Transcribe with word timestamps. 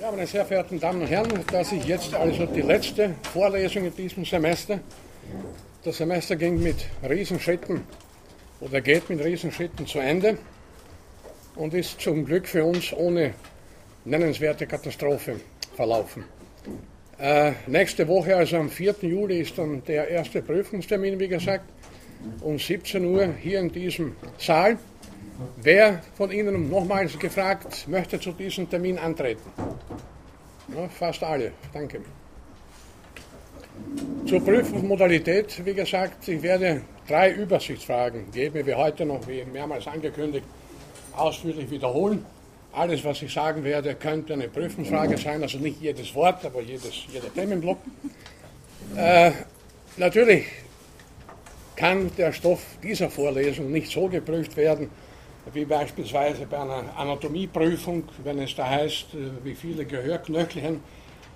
Ja, 0.00 0.10
meine 0.10 0.26
sehr 0.26 0.44
verehrten 0.44 0.80
Damen 0.80 1.02
und 1.02 1.06
Herren, 1.06 1.32
das 1.52 1.70
ist 1.70 1.86
jetzt 1.86 2.14
also 2.14 2.46
die 2.46 2.62
letzte 2.62 3.14
Vorlesung 3.32 3.84
in 3.84 3.94
diesem 3.94 4.24
Semester. 4.24 4.80
Das 5.84 5.98
Semester 5.98 6.34
ging 6.34 6.60
mit 6.60 6.76
Riesenschritten 7.08 7.82
oder 8.60 8.80
geht 8.80 9.08
mit 9.08 9.24
Riesenschritten 9.24 9.86
zu 9.86 10.00
Ende 10.00 10.36
und 11.54 11.74
ist 11.74 12.00
zum 12.00 12.24
Glück 12.24 12.48
für 12.48 12.64
uns 12.64 12.92
ohne 12.92 13.34
nennenswerte 14.04 14.66
Katastrophe 14.66 15.40
verlaufen. 15.76 16.24
Äh, 17.20 17.52
nächste 17.68 18.08
Woche, 18.08 18.36
also 18.36 18.56
am 18.56 18.70
4. 18.70 18.96
Juli, 19.02 19.42
ist 19.42 19.56
dann 19.56 19.84
der 19.84 20.08
erste 20.08 20.42
Prüfungstermin, 20.42 21.20
wie 21.20 21.28
gesagt, 21.28 21.66
um 22.40 22.58
17 22.58 23.04
Uhr 23.04 23.28
hier 23.40 23.60
in 23.60 23.70
diesem 23.70 24.16
Saal. 24.38 24.76
Wer 25.56 26.00
von 26.16 26.30
Ihnen, 26.30 26.70
nochmals 26.70 27.18
gefragt, 27.18 27.88
möchte 27.88 28.20
zu 28.20 28.32
diesem 28.32 28.68
Termin 28.70 28.98
antreten? 28.98 29.42
Ja, 30.68 30.88
fast 30.88 31.22
alle, 31.22 31.52
danke. 31.72 32.00
Zur 34.26 34.44
Prüfungsmodalität, 34.44 35.64
wie 35.64 35.74
gesagt, 35.74 36.28
ich 36.28 36.40
werde 36.40 36.82
drei 37.08 37.32
Übersichtsfragen 37.32 38.30
geben, 38.30 38.64
wie 38.64 38.74
heute 38.74 39.04
noch, 39.04 39.26
wie 39.26 39.44
mehrmals 39.44 39.86
angekündigt, 39.88 40.46
ausführlich 41.16 41.68
wiederholen. 41.70 42.24
Alles, 42.72 43.04
was 43.04 43.20
ich 43.22 43.32
sagen 43.32 43.64
werde, 43.64 43.94
könnte 43.96 44.34
eine 44.34 44.48
Prüfungsfrage 44.48 45.16
sein, 45.18 45.42
also 45.42 45.58
nicht 45.58 45.80
jedes 45.80 46.14
Wort, 46.14 46.44
aber 46.44 46.60
jedes, 46.62 47.06
jeder 47.12 47.32
Themenblock. 47.32 47.78
Äh, 48.96 49.32
natürlich 49.96 50.44
kann 51.76 52.10
der 52.16 52.32
Stoff 52.32 52.62
dieser 52.82 53.10
Vorlesung 53.10 53.70
nicht 53.70 53.90
so 53.90 54.08
geprüft 54.08 54.56
werden, 54.56 54.90
wie 55.52 55.64
beispielsweise 55.64 56.46
bei 56.46 56.58
einer 56.58 56.84
Anatomieprüfung, 56.96 58.04
wenn 58.22 58.38
es 58.38 58.54
da 58.54 58.68
heißt, 58.68 59.14
äh, 59.14 59.44
wie 59.44 59.54
viele 59.54 59.84
Gehörknöchelchen 59.84 60.80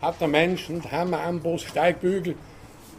hat 0.01 0.21
der 0.21 0.29
Mensch 0.29 0.71
und 0.71 0.91
Hammer, 0.91 1.21
Amboss, 1.21 1.63
Steigbügel. 1.63 2.35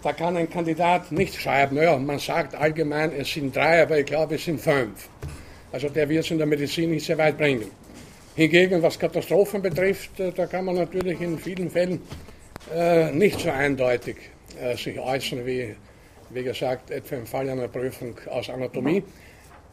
Da 0.03 0.13
kann 0.13 0.37
ein 0.37 0.49
Kandidat 0.49 1.11
nicht 1.11 1.35
schreiben, 1.35 1.75
naja, 1.75 1.97
man 1.97 2.19
sagt 2.19 2.55
allgemein, 2.55 3.11
es 3.11 3.33
sind 3.33 3.55
drei, 3.55 3.81
aber 3.81 3.99
ich 3.99 4.05
glaube, 4.05 4.35
es 4.35 4.45
sind 4.45 4.61
fünf. 4.61 5.09
Also 5.71 5.89
der 5.89 6.07
wird 6.07 6.23
es 6.25 6.31
in 6.31 6.37
der 6.37 6.47
Medizin 6.47 6.91
nicht 6.91 7.05
sehr 7.05 7.17
weit 7.17 7.37
bringen. 7.37 7.69
Hingegen, 8.35 8.81
was 8.81 8.97
Katastrophen 8.97 9.61
betrifft, 9.61 10.19
äh, 10.19 10.31
da 10.31 10.45
kann 10.45 10.65
man 10.65 10.75
natürlich 10.75 11.19
in 11.19 11.37
vielen 11.37 11.69
Fällen 11.69 12.01
äh, 12.73 13.11
nicht 13.11 13.39
so 13.39 13.49
eindeutig 13.49 14.17
äh, 14.61 14.75
sich 14.77 14.99
äußern, 14.99 15.45
wie, 15.45 15.75
wie 16.29 16.43
gesagt, 16.43 16.91
etwa 16.91 17.15
im 17.15 17.25
Fall 17.25 17.49
einer 17.49 17.67
Prüfung 17.67 18.15
aus 18.29 18.49
Anatomie. 18.49 19.03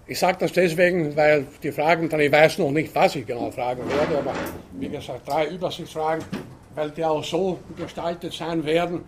Ich 0.09 0.21
sage 0.21 0.39
das 0.39 0.53
deswegen, 0.53 1.17
weil 1.17 1.47
die 1.61 1.73
Fragen 1.73 2.09
dann, 2.09 2.21
ich 2.21 2.31
weiß 2.31 2.59
noch 2.59 2.71
nicht, 2.71 2.95
was 2.95 3.17
ich 3.17 3.27
genau 3.27 3.51
fragen 3.51 3.83
werde, 3.91 4.19
aber 4.19 4.35
wie 4.79 4.89
gesagt, 4.89 5.27
drei 5.29 5.49
Übersichtsfragen, 5.49 6.25
weil 6.77 6.91
die 6.91 7.05
auch 7.05 7.25
so 7.25 7.59
gestaltet 7.77 8.33
sein 8.33 8.65
werden, 8.65 9.01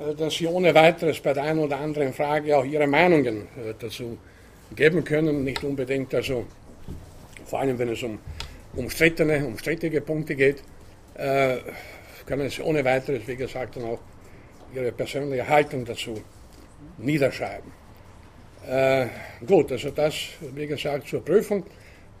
äh, 0.00 0.12
dass 0.12 0.34
Sie 0.34 0.48
ohne 0.48 0.74
weiteres 0.74 1.20
bei 1.20 1.32
der 1.34 1.44
einen 1.44 1.60
oder 1.60 1.78
anderen 1.78 2.12
Frage 2.12 2.56
auch 2.56 2.64
Ihre 2.64 2.88
Meinungen 2.88 3.42
äh, 3.42 3.74
dazu 3.78 4.18
geben 4.74 5.04
können, 5.04 5.44
nicht 5.44 5.62
unbedingt, 5.62 6.12
also 6.14 6.44
vor 7.44 7.60
allem 7.60 7.78
wenn 7.78 7.90
es 7.90 8.02
um 8.02 8.18
umstrittene, 8.74 9.46
um 9.46 9.56
strittige 9.56 10.00
Punkte 10.00 10.34
geht, 10.34 10.64
äh, 11.14 11.58
können 12.26 12.50
Sie 12.50 12.62
ohne 12.62 12.84
weiteres, 12.84 13.22
wie 13.28 13.36
gesagt, 13.36 13.76
dann 13.76 13.84
auch 13.84 14.00
Ihre 14.74 14.90
persönliche 14.90 15.46
Haltung 15.46 15.84
dazu 15.84 16.20
niederschreiben. 16.98 17.79
Äh, 18.68 19.06
gut, 19.46 19.72
also 19.72 19.90
das, 19.90 20.14
wie 20.54 20.66
gesagt, 20.66 21.08
zur 21.08 21.24
Prüfung. 21.24 21.64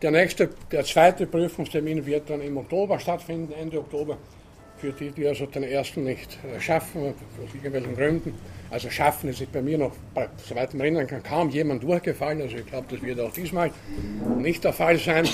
Der 0.00 0.10
nächste, 0.10 0.48
der 0.72 0.84
zweite 0.84 1.26
Prüfungstermin 1.26 2.04
wird 2.06 2.30
dann 2.30 2.40
im 2.40 2.56
Oktober 2.56 2.98
stattfinden, 2.98 3.52
Ende 3.52 3.78
Oktober, 3.78 4.16
für 4.78 4.92
die, 4.92 5.10
die 5.10 5.26
also 5.26 5.44
den 5.44 5.64
ersten 5.64 6.04
nicht 6.04 6.38
äh, 6.42 6.58
schaffen, 6.58 7.08
aus 7.08 7.54
irgendwelchen 7.54 7.94
Gründen. 7.94 8.34
Also 8.70 8.88
schaffen 8.88 9.28
ist 9.28 9.52
bei 9.52 9.60
mir 9.60 9.76
noch, 9.76 9.92
soweit 10.48 10.72
mich 10.72 10.82
erinnern 10.82 11.06
kann, 11.06 11.22
kaum 11.22 11.50
jemand 11.50 11.82
durchgefallen. 11.82 12.40
Also 12.40 12.56
ich 12.56 12.66
glaube, 12.66 12.86
das 12.88 13.02
wird 13.02 13.20
auch 13.20 13.32
diesmal 13.32 13.70
nicht 14.38 14.64
der 14.64 14.72
Fall 14.72 14.96
sein. 14.96 15.28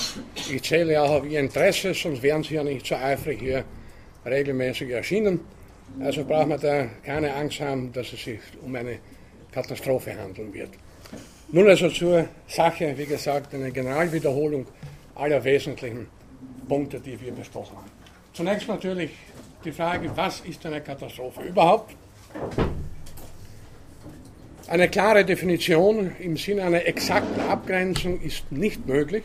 Ich 0.51 0.63
zähle 0.63 1.01
auch 1.01 1.21
auf 1.21 1.25
Ihr 1.25 1.39
Interesse, 1.39 1.93
sonst 1.93 2.21
wären 2.21 2.43
Sie 2.43 2.55
ja 2.55 2.63
nicht 2.63 2.85
so 2.85 2.95
eifrig 2.95 3.39
hier 3.39 3.63
regelmäßig 4.25 4.89
erschienen. 4.89 5.39
Also 6.01 6.25
braucht 6.25 6.49
man 6.49 6.59
da 6.59 6.87
keine 7.03 7.33
Angst 7.33 7.61
haben, 7.61 7.93
dass 7.93 8.11
es 8.11 8.23
sich 8.23 8.39
um 8.61 8.75
eine 8.75 8.97
Katastrophe 9.51 10.13
handeln 10.17 10.53
wird. 10.53 10.71
Nun 11.49 11.69
also 11.69 11.89
zur 11.89 12.27
Sache, 12.47 12.93
wie 12.97 13.05
gesagt, 13.05 13.53
eine 13.53 13.71
Generalwiederholung 13.71 14.65
aller 15.15 15.41
wesentlichen 15.43 16.07
Punkte, 16.67 16.99
die 16.99 17.19
wir 17.21 17.31
besprochen 17.31 17.77
haben. 17.77 17.91
Zunächst 18.33 18.67
natürlich 18.67 19.11
die 19.63 19.71
Frage, 19.71 20.11
was 20.15 20.41
ist 20.41 20.65
eine 20.65 20.81
Katastrophe 20.81 21.43
überhaupt? 21.43 21.95
Eine 24.67 24.89
klare 24.89 25.23
Definition 25.23 26.11
im 26.19 26.35
Sinne 26.35 26.63
einer 26.63 26.85
exakten 26.85 27.39
Abgrenzung 27.39 28.19
ist 28.19 28.51
nicht 28.51 28.85
möglich, 28.85 29.23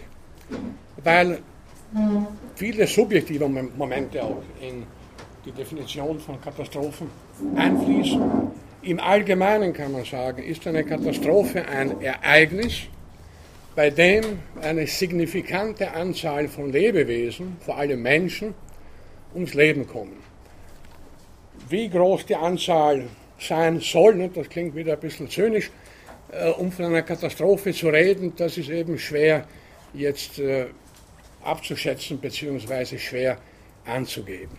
weil 1.02 1.40
viele 2.54 2.86
subjektive 2.86 3.48
Momente 3.48 4.22
auch 4.22 4.42
in 4.60 4.84
die 5.44 5.50
Definition 5.50 6.20
von 6.20 6.40
Katastrophen 6.40 7.08
einfließen. 7.56 8.22
Im 8.82 8.98
Allgemeinen 8.98 9.72
kann 9.72 9.92
man 9.92 10.04
sagen, 10.04 10.42
ist 10.42 10.66
eine 10.66 10.82
Katastrophe 10.82 11.64
ein 11.68 12.00
Ereignis, 12.00 12.80
bei 13.76 13.90
dem 13.90 14.40
eine 14.60 14.88
signifikante 14.88 15.92
Anzahl 15.92 16.48
von 16.48 16.72
Lebewesen, 16.72 17.58
vor 17.64 17.76
allem 17.76 18.02
Menschen, 18.02 18.54
ums 19.34 19.54
Leben 19.54 19.86
kommen. 19.86 20.16
Wie 21.68 21.88
groß 21.88 22.26
die 22.26 22.34
Anzahl 22.34 23.04
sein 23.38 23.78
soll, 23.78 24.28
das 24.34 24.48
klingt 24.48 24.74
wieder 24.74 24.94
ein 24.94 25.00
bisschen 25.00 25.30
zynisch, 25.30 25.70
äh, 26.32 26.50
um 26.50 26.72
von 26.72 26.86
einer 26.86 27.02
Katastrophe 27.02 27.72
zu 27.72 27.88
reden, 27.88 28.32
das 28.36 28.58
ist 28.58 28.68
eben 28.68 28.98
schwer 28.98 29.46
jetzt 29.94 30.40
äh, 30.40 30.66
abzuschätzen 31.44 32.18
bzw. 32.18 32.98
schwer 32.98 33.38
anzugeben. 33.86 34.58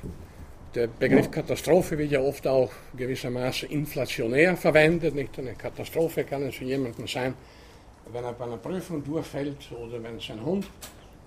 Der 0.76 0.88
Begriff 0.88 1.30
Katastrophe 1.30 2.00
wird 2.00 2.10
ja 2.10 2.20
oft 2.20 2.48
auch 2.48 2.72
gewissermaßen 2.98 3.70
inflationär 3.70 4.58
verwendet. 4.58 5.14
Nicht 5.14 5.38
eine 5.38 5.54
Katastrophe 5.54 6.24
kann 6.24 6.42
es 6.42 6.56
für 6.56 6.64
jemanden 6.64 7.06
sein, 7.06 7.36
wenn 8.12 8.24
er 8.24 8.34
bei 8.34 8.46
einer 8.46 8.58
Prüfung 8.58 9.04
durchfällt 9.04 9.72
oder 9.72 10.02
wenn 10.02 10.20
sein 10.20 10.44
Hund 10.44 10.66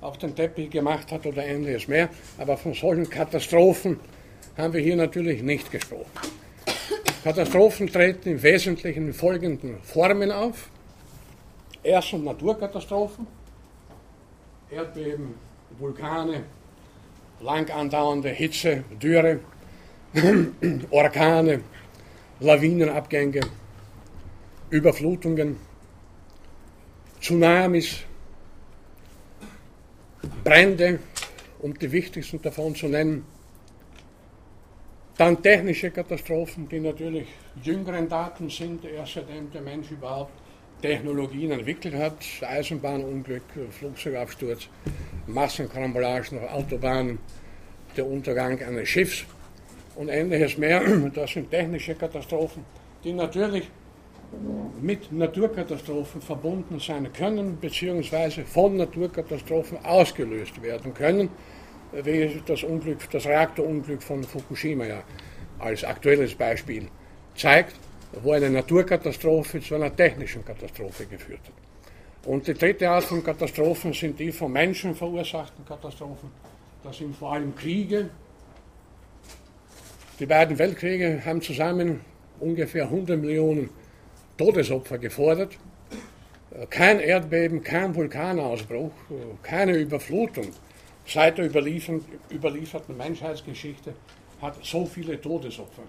auf 0.01 0.19
den 0.19 0.35
Teppich 0.35 0.71
gemacht 0.71 1.13
hat 1.13 1.25
oder 1.27 1.45
ähnliches 1.45 1.87
mehr. 1.87 2.09
Aber 2.39 2.57
von 2.57 2.75
solchen 2.75 3.09
Katastrophen 3.09 4.01
haben 4.57 4.73
wir 4.73 4.81
hier 4.81 4.97
natürlich 4.97 5.41
nicht 5.43 5.71
gesprochen. 5.71 6.11
Katastrophen 7.23 7.87
treten 7.87 8.31
im 8.31 8.43
Wesentlichen 8.43 9.07
in 9.07 9.15
folgenden 9.15 9.79
Formen 9.83 10.33
auf. 10.33 10.71
Erstens 11.85 12.25
Naturkatastrophen, 12.25 13.29
Erdbeben, 14.73 15.35
Vulkane, 15.79 16.43
lang 17.41 17.71
andauernde 17.71 18.31
Hitze, 18.31 18.85
Dürre, 19.01 19.41
Orkane, 20.91 21.63
Lawinenabgänge, 22.41 23.41
Überflutungen, 24.71 25.57
Tsunamis, 27.21 28.05
Brände, 30.45 30.99
um 31.61 31.79
die 31.79 31.91
wichtigsten 31.91 32.41
davon 32.41 32.75
zu 32.75 32.89
nennen. 32.89 33.25
Dann 35.17 35.43
technische 35.43 35.91
Katastrophen, 35.91 36.69
die 36.69 36.81
natürlich 36.81 37.29
jüngeren 37.63 38.09
Daten 38.09 38.51
sind, 38.51 38.85
erst 38.85 39.15
seitdem 39.15 39.51
der 39.51 39.63
Mensch 39.63 39.91
überhaupt 39.91 40.33
Technologien 40.83 41.51
entwickelt 41.53 41.95
hat, 41.95 42.19
Eisenbahnunglück, 42.43 43.43
Flugzeugabsturz, 43.71 44.69
Massenkarambolagen 45.27 46.39
auf 46.39 46.53
Autobahnen, 46.53 47.19
der 47.97 48.07
Untergang 48.07 48.61
eines 48.63 48.89
Schiffs 48.89 49.25
und 49.97 50.09
ähnliches 50.09 50.59
mehr. 50.59 50.83
Das 51.15 51.33
sind 51.33 51.51
technische 51.51 51.95
Katastrophen, 51.95 52.65
die 53.03 53.13
natürlich 53.13 53.71
mit 54.81 55.11
Naturkatastrophen 55.13 56.21
verbunden 56.21 56.79
sein 56.79 57.11
können, 57.13 57.59
beziehungsweise 57.59 58.45
von 58.45 58.77
Naturkatastrophen 58.77 59.79
ausgelöst 59.85 60.61
werden 60.63 60.93
können, 60.93 61.31
wie 61.93 62.43
das, 62.45 62.63
Unglück, 62.63 63.09
das 63.11 63.27
Reaktorunglück 63.27 64.03
von 64.03 64.25
Fukushima 64.25 64.85
ja 64.85 65.03
als 65.59 65.85
aktuelles 65.85 66.35
Beispiel 66.35 66.89
zeigt, 67.35 67.77
wo 68.23 68.33
eine 68.33 68.51
Naturkatastrophe 68.51 69.61
zu 69.61 69.75
einer 69.75 69.95
technischen 69.95 70.45
Katastrophe 70.45 71.07
geführt 71.07 71.41
hat. 71.45 72.27
Und 72.27 72.47
die 72.47 72.55
dritte 72.55 72.89
Art 72.91 73.05
von 73.05 73.23
Katastrophen 73.23 73.93
sind 73.93 74.19
die 74.19 74.33
von 74.33 74.53
Menschen 74.53 74.95
verursachten 74.95 75.65
Katastrophen. 75.65 76.31
Das 76.83 76.99
sind 76.99 77.15
vor 77.15 77.33
allem 77.33 77.55
Kriege. 77.55 78.11
Die 80.19 80.27
beiden 80.27 80.59
Weltkriege 80.59 81.23
haben 81.25 81.41
zusammen 81.43 82.01
ungefähr 82.41 82.85
100 82.85 83.21
Millionen 83.21 83.71
Todesopfer 84.37 84.99
gefordert. 84.99 85.57
Kein 86.71 87.01
Erdbeben, 87.01 87.63
kein 87.63 87.95
Vulkanausbruch, 87.95 88.93
keine 89.43 89.77
Überflutung 89.77 90.53
seit 91.07 91.39
der 91.39 91.47
überlieferten 91.47 92.97
Menschheitsgeschichte 92.97 93.95
hat 94.41 94.57
so 94.65 94.85
viele 94.85 95.21
Todesopfer 95.21 95.83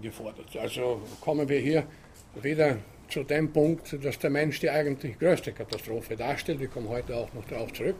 gefordert. 0.00 0.56
Also 0.56 1.02
kommen 1.20 1.48
wir 1.48 1.58
hier 1.58 1.84
wieder 2.42 2.76
zu 3.08 3.24
dem 3.24 3.52
Punkt, 3.52 3.96
dass 4.04 4.18
der 4.18 4.30
Mensch 4.30 4.60
die 4.60 4.70
eigentlich 4.70 5.18
größte 5.18 5.52
Katastrophe 5.52 6.16
darstellt. 6.16 6.60
Wir 6.60 6.68
kommen 6.68 6.88
heute 6.88 7.16
auch 7.16 7.32
noch 7.32 7.44
darauf 7.46 7.72
zurück. 7.72 7.96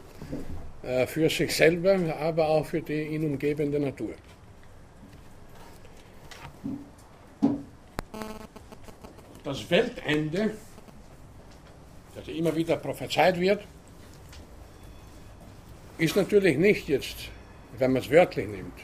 Äh, 0.83 1.07
für 1.07 1.29
sich 1.29 1.53
selber, 1.55 2.15
aber 2.17 2.47
auch 2.47 2.65
für 2.65 2.81
die 2.81 3.01
ihn 3.01 3.25
umgebende 3.25 3.79
Natur. 3.79 4.13
Das 9.43 9.69
Weltende, 9.69 10.51
das 12.15 12.27
immer 12.27 12.55
wieder 12.55 12.77
prophezeit 12.77 13.39
wird, 13.39 13.63
ist 15.97 16.15
natürlich 16.15 16.57
nicht 16.57 16.87
jetzt, 16.87 17.29
wenn 17.77 17.91
man 17.91 18.01
es 18.01 18.09
wörtlich 18.09 18.47
nimmt, 18.47 18.79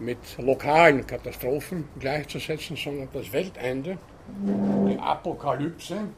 mit 0.00 0.18
lokalen 0.38 1.06
Katastrophen 1.06 1.84
gleichzusetzen, 1.98 2.76
sondern 2.76 3.08
das 3.12 3.32
Weltende, 3.32 3.98
die 4.88 4.98
Apokalypse, 4.98 6.08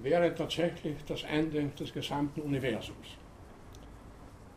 wäre 0.00 0.34
tatsächlich 0.34 0.96
das 1.06 1.22
Ende 1.24 1.70
des 1.78 1.92
gesamten 1.92 2.40
Universums. 2.40 3.16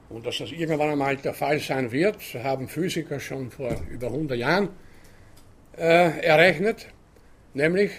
Und 0.09 0.25
dass 0.25 0.39
das 0.39 0.51
irgendwann 0.51 0.89
einmal 0.89 1.15
der 1.17 1.33
Fall 1.33 1.59
sein 1.59 1.91
wird, 1.91 2.17
haben 2.43 2.67
Physiker 2.67 3.19
schon 3.19 3.49
vor 3.49 3.75
über 3.89 4.07
100 4.07 4.37
Jahren 4.37 4.69
äh, 5.77 6.19
errechnet, 6.19 6.87
nämlich 7.53 7.91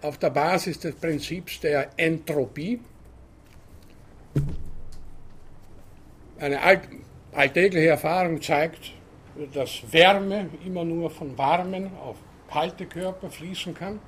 auf 0.00 0.18
der 0.18 0.30
Basis 0.30 0.80
des 0.80 0.96
Prinzips 0.96 1.60
der 1.60 1.90
Entropie. 1.96 2.80
Eine 6.40 6.58
alltägliche 7.32 7.90
Erfahrung 7.90 8.42
zeigt, 8.42 8.92
dass 9.54 9.82
Wärme 9.90 10.48
immer 10.64 10.84
nur 10.84 11.10
von 11.10 11.36
warmen 11.38 11.90
auf 12.02 12.16
kalte 12.50 12.86
Körper 12.86 13.30
fließen 13.30 13.74
kann. 13.74 13.98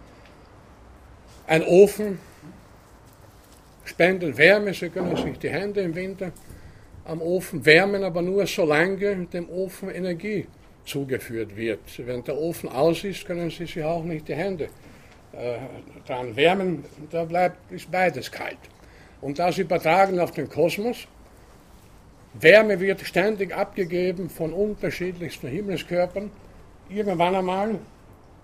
Ein 1.46 1.62
Ofen 1.62 2.18
spendet 3.84 4.36
Wärme, 4.36 4.74
Sie 4.74 4.88
können 4.88 5.16
sich 5.16 5.38
die 5.38 5.50
Hände 5.50 5.80
im 5.80 5.94
Winter 5.94 6.32
am 7.04 7.20
Ofen 7.20 7.64
wärmen, 7.64 8.02
aber 8.04 8.22
nur 8.22 8.46
solange 8.46 9.26
dem 9.26 9.48
Ofen 9.50 9.90
Energie 9.90 10.46
zugeführt 10.84 11.56
wird. 11.56 11.80
Wenn 11.98 12.24
der 12.24 12.36
Ofen 12.36 12.68
aus 12.68 13.04
ist, 13.04 13.26
können 13.26 13.50
Sie 13.50 13.66
sich 13.66 13.82
auch 13.82 14.04
nicht 14.04 14.28
die 14.28 14.34
Hände 14.34 14.68
äh, 15.32 15.56
dran 16.06 16.34
wärmen, 16.36 16.84
da 17.10 17.24
bleibt 17.24 17.72
ist 17.72 17.90
beides 17.90 18.30
kalt. 18.30 18.58
Und 19.20 19.38
das 19.38 19.58
übertragen 19.58 20.20
auf 20.20 20.32
den 20.32 20.48
Kosmos. 20.48 21.08
Wärme 22.40 22.80
wird 22.80 23.00
ständig 23.02 23.54
abgegeben 23.56 24.28
von 24.28 24.52
unterschiedlichsten 24.52 25.46
Himmelskörpern. 25.46 26.32
Irgendwann 26.88 27.36
einmal 27.36 27.78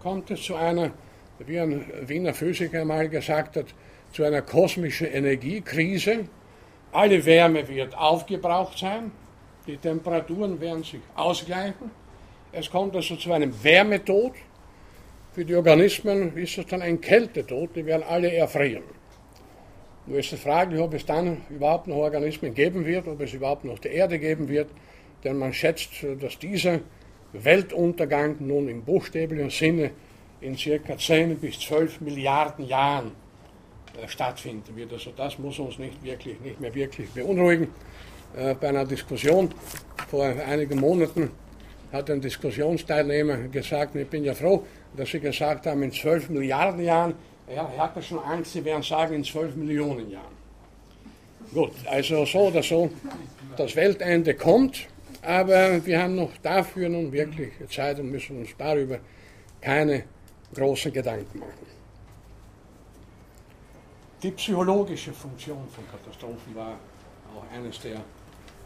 kommt 0.00 0.30
es 0.30 0.42
zu 0.42 0.54
einer, 0.54 0.92
wie 1.40 1.58
ein 1.58 1.84
Wiener 2.06 2.32
Physiker 2.32 2.84
mal 2.84 3.08
gesagt 3.08 3.56
hat, 3.56 3.66
zu 4.12 4.22
einer 4.22 4.42
kosmischen 4.42 5.08
Energiekrise. 5.08 6.26
Alle 6.92 7.24
Wärme 7.24 7.66
wird 7.66 7.96
aufgebraucht 7.96 8.78
sein, 8.78 9.10
die 9.66 9.76
Temperaturen 9.76 10.60
werden 10.60 10.84
sich 10.84 11.00
ausgleichen. 11.16 11.90
Es 12.52 12.70
kommt 12.70 12.94
also 12.94 13.16
zu 13.16 13.32
einem 13.32 13.52
Wärmetod. 13.62 14.32
Für 15.32 15.44
die 15.44 15.54
Organismen 15.54 16.36
ist 16.36 16.58
es 16.58 16.66
dann 16.66 16.82
ein 16.82 17.00
Kältetod, 17.00 17.74
die 17.74 17.86
werden 17.86 18.04
alle 18.08 18.32
erfrieren. 18.32 18.99
Nur 20.10 20.18
ist 20.18 20.32
es 20.32 20.40
fraglich, 20.40 20.80
ob 20.80 20.92
es 20.94 21.06
dann 21.06 21.36
überhaupt 21.50 21.86
noch 21.86 21.98
Organismen 21.98 22.52
geben 22.52 22.84
wird, 22.84 23.06
ob 23.06 23.20
es 23.20 23.32
überhaupt 23.32 23.64
noch 23.64 23.78
die 23.78 23.90
Erde 23.90 24.18
geben 24.18 24.48
wird, 24.48 24.68
denn 25.22 25.38
man 25.38 25.52
schätzt, 25.52 26.04
dass 26.20 26.36
dieser 26.36 26.80
Weltuntergang 27.32 28.34
nun 28.40 28.68
im 28.68 28.82
buchstäblichen 28.82 29.50
Sinne 29.50 29.92
in 30.40 30.56
circa 30.56 30.98
10 30.98 31.36
bis 31.36 31.60
12 31.60 32.00
Milliarden 32.00 32.66
Jahren 32.66 33.12
äh, 34.02 34.08
stattfinden 34.08 34.74
wird. 34.74 34.92
Also 34.92 35.12
das 35.16 35.38
muss 35.38 35.60
uns 35.60 35.78
nicht, 35.78 36.02
wirklich, 36.02 36.40
nicht 36.40 36.60
mehr 36.60 36.74
wirklich 36.74 37.08
beunruhigen. 37.10 37.68
Äh, 38.36 38.54
bei 38.54 38.70
einer 38.70 38.84
Diskussion 38.84 39.50
vor 40.08 40.24
einigen 40.24 40.80
Monaten 40.80 41.30
hat 41.92 42.10
ein 42.10 42.20
Diskussionsteilnehmer 42.20 43.36
gesagt, 43.46 43.94
ich 43.94 44.08
bin 44.08 44.24
ja 44.24 44.34
froh, 44.34 44.64
dass 44.96 45.10
Sie 45.10 45.20
gesagt 45.20 45.66
haben, 45.66 45.84
in 45.84 45.92
12 45.92 46.30
Milliarden 46.30 46.82
Jahren 46.82 47.14
ja, 47.54 47.70
er 47.74 47.82
hatte 47.82 48.02
schon 48.02 48.18
Angst, 48.20 48.52
sie 48.52 48.64
werden 48.64 48.82
sagen, 48.82 49.14
in 49.14 49.24
12 49.24 49.56
Millionen 49.56 50.10
Jahren. 50.10 50.40
Gut, 51.52 51.72
also 51.86 52.24
so 52.24 52.38
oder 52.48 52.62
so, 52.62 52.90
das 53.56 53.74
Weltende 53.74 54.34
kommt, 54.34 54.86
aber 55.22 55.84
wir 55.84 56.00
haben 56.00 56.14
noch 56.14 56.30
dafür 56.42 56.88
nun 56.88 57.10
wirklich 57.10 57.52
Zeit 57.68 57.98
und 57.98 58.10
müssen 58.10 58.38
uns 58.38 58.50
darüber 58.56 58.98
keine 59.60 60.04
großen 60.54 60.92
Gedanken 60.92 61.40
machen. 61.40 61.66
Die 64.22 64.30
psychologische 64.32 65.12
Funktion 65.12 65.66
von 65.74 65.84
Katastrophen 65.90 66.54
war 66.54 66.78
auch 67.34 67.56
eines 67.56 67.80
der 67.80 68.00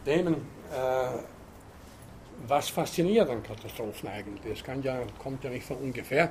Themen. 0.03 0.35
Äh, 0.71 1.19
was 2.47 2.69
fasziniert 2.69 3.29
an 3.29 3.41
Katastrophen 3.41 4.09
eigentlich? 4.09 4.59
Es 4.59 4.83
ja, 4.83 4.99
kommt 5.17 5.43
ja 5.43 5.49
nicht 5.49 5.65
von 5.65 5.77
ungefähr. 5.77 6.29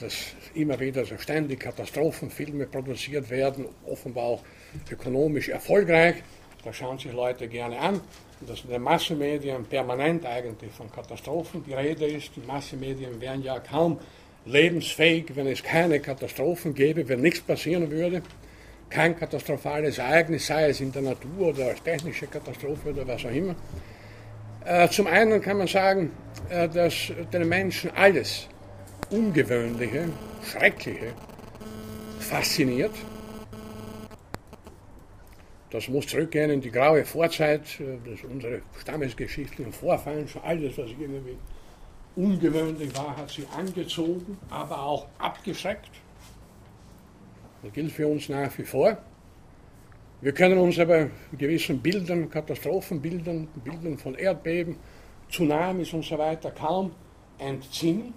Dass 0.00 0.14
immer 0.54 0.80
wieder 0.80 1.04
so 1.04 1.16
ständig 1.18 1.60
Katastrophenfilme 1.60 2.66
produziert 2.66 3.30
werden, 3.30 3.66
offenbar 3.86 4.24
auch 4.24 4.42
ökonomisch 4.90 5.48
erfolgreich. 5.48 6.16
Da 6.64 6.72
schauen 6.72 6.98
sich 6.98 7.12
Leute 7.12 7.46
gerne 7.46 7.78
an. 7.78 8.00
Dass 8.46 8.64
in 8.64 8.70
den 8.70 8.82
Massenmedien 8.82 9.64
permanent 9.64 10.26
eigentlich 10.26 10.72
von 10.72 10.90
Katastrophen 10.90 11.64
die 11.64 11.74
Rede 11.74 12.06
ist. 12.06 12.32
Die 12.36 12.46
Massenmedien 12.46 13.20
wären 13.20 13.42
ja 13.42 13.60
kaum 13.60 13.98
lebensfähig, 14.46 15.34
wenn 15.34 15.46
es 15.46 15.62
keine 15.62 16.00
Katastrophen 16.00 16.74
gäbe, 16.74 17.08
wenn 17.08 17.20
nichts 17.20 17.40
passieren 17.40 17.90
würde. 17.90 18.22
Kein 18.88 19.18
katastrophales 19.18 19.98
Ereignis, 19.98 20.46
sei 20.46 20.70
es 20.70 20.80
in 20.80 20.92
der 20.92 21.02
Natur 21.02 21.48
oder 21.48 21.66
als 21.66 21.82
technische 21.82 22.26
Katastrophe 22.26 22.90
oder 22.90 23.06
was 23.06 23.24
auch 23.24 23.30
immer. 23.30 23.56
Äh, 24.64 24.88
zum 24.88 25.06
einen 25.06 25.40
kann 25.40 25.58
man 25.58 25.66
sagen, 25.66 26.10
äh, 26.48 26.68
dass 26.68 27.12
den 27.32 27.48
Menschen 27.48 27.90
alles 27.94 28.48
Ungewöhnliche, 29.10 30.08
Schreckliche 30.42 31.12
fasziniert. 32.18 32.92
Das 35.70 35.88
muss 35.88 36.06
zurückgehen 36.06 36.50
in 36.50 36.60
die 36.60 36.70
graue 36.70 37.04
Vorzeit, 37.04 37.80
äh, 37.80 37.98
das 38.04 38.22
unsere 38.24 38.62
stammesgeschichtlichen 38.80 39.72
Vorfahren, 39.72 40.26
alles, 40.42 40.76
was 40.78 40.90
irgendwie 40.90 41.36
ungewöhnlich 42.16 42.96
war, 42.96 43.16
hat 43.16 43.30
sie 43.30 43.46
angezogen, 43.56 44.38
aber 44.50 44.82
auch 44.82 45.06
abgeschreckt. 45.18 45.90
Das 47.62 47.72
gilt 47.72 47.92
für 47.92 48.08
uns 48.08 48.28
nach 48.28 48.56
wie 48.58 48.64
vor. 48.64 48.96
Wir 50.20 50.32
können 50.32 50.58
uns 50.58 50.78
aber 50.78 51.10
gewissen 51.36 51.80
Bildern, 51.80 52.30
Katastrophenbildern, 52.30 53.48
Bildern 53.62 53.98
von 53.98 54.14
Erdbeben, 54.14 54.76
Tsunamis 55.30 55.92
und 55.92 56.04
so 56.04 56.16
weiter 56.18 56.50
kaum 56.50 56.92
entziehen. 57.38 58.14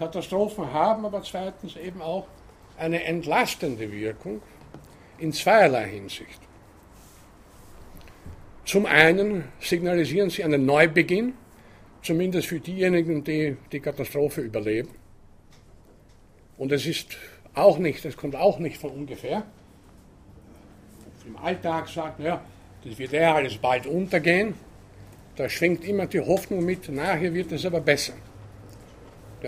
Katastrophen 0.00 0.72
haben 0.72 1.04
aber 1.04 1.22
zweitens 1.22 1.76
eben 1.76 2.00
auch 2.00 2.26
eine 2.78 3.04
entlastende 3.04 3.92
Wirkung 3.92 4.40
in 5.18 5.30
zweierlei 5.30 5.88
Hinsicht. 5.88 6.40
Zum 8.64 8.86
einen 8.86 9.44
signalisieren 9.60 10.30
sie 10.30 10.42
einen 10.42 10.64
Neubeginn, 10.64 11.34
zumindest 12.02 12.48
für 12.48 12.60
diejenigen, 12.60 13.22
die 13.24 13.58
die 13.72 13.80
Katastrophe 13.80 14.40
überleben. 14.40 14.88
Und 16.56 16.72
es 16.72 16.86
ist 16.86 17.18
auch 17.52 17.76
nicht, 17.76 18.02
es 18.06 18.16
kommt 18.16 18.36
auch 18.36 18.58
nicht 18.58 18.78
von 18.78 18.92
ungefähr. 18.92 19.42
Im 21.26 21.36
Alltag 21.36 21.88
sagt, 21.88 22.20
ja, 22.20 22.42
das 22.82 22.98
wird 22.98 23.12
ja 23.12 23.34
alles 23.34 23.58
bald 23.58 23.86
untergehen. 23.86 24.54
Da 25.36 25.46
schwingt 25.50 25.84
immer 25.84 26.06
die 26.06 26.20
Hoffnung 26.20 26.64
mit, 26.64 26.88
nachher 26.88 27.34
wird 27.34 27.52
es 27.52 27.66
aber 27.66 27.82
besser. 27.82 28.14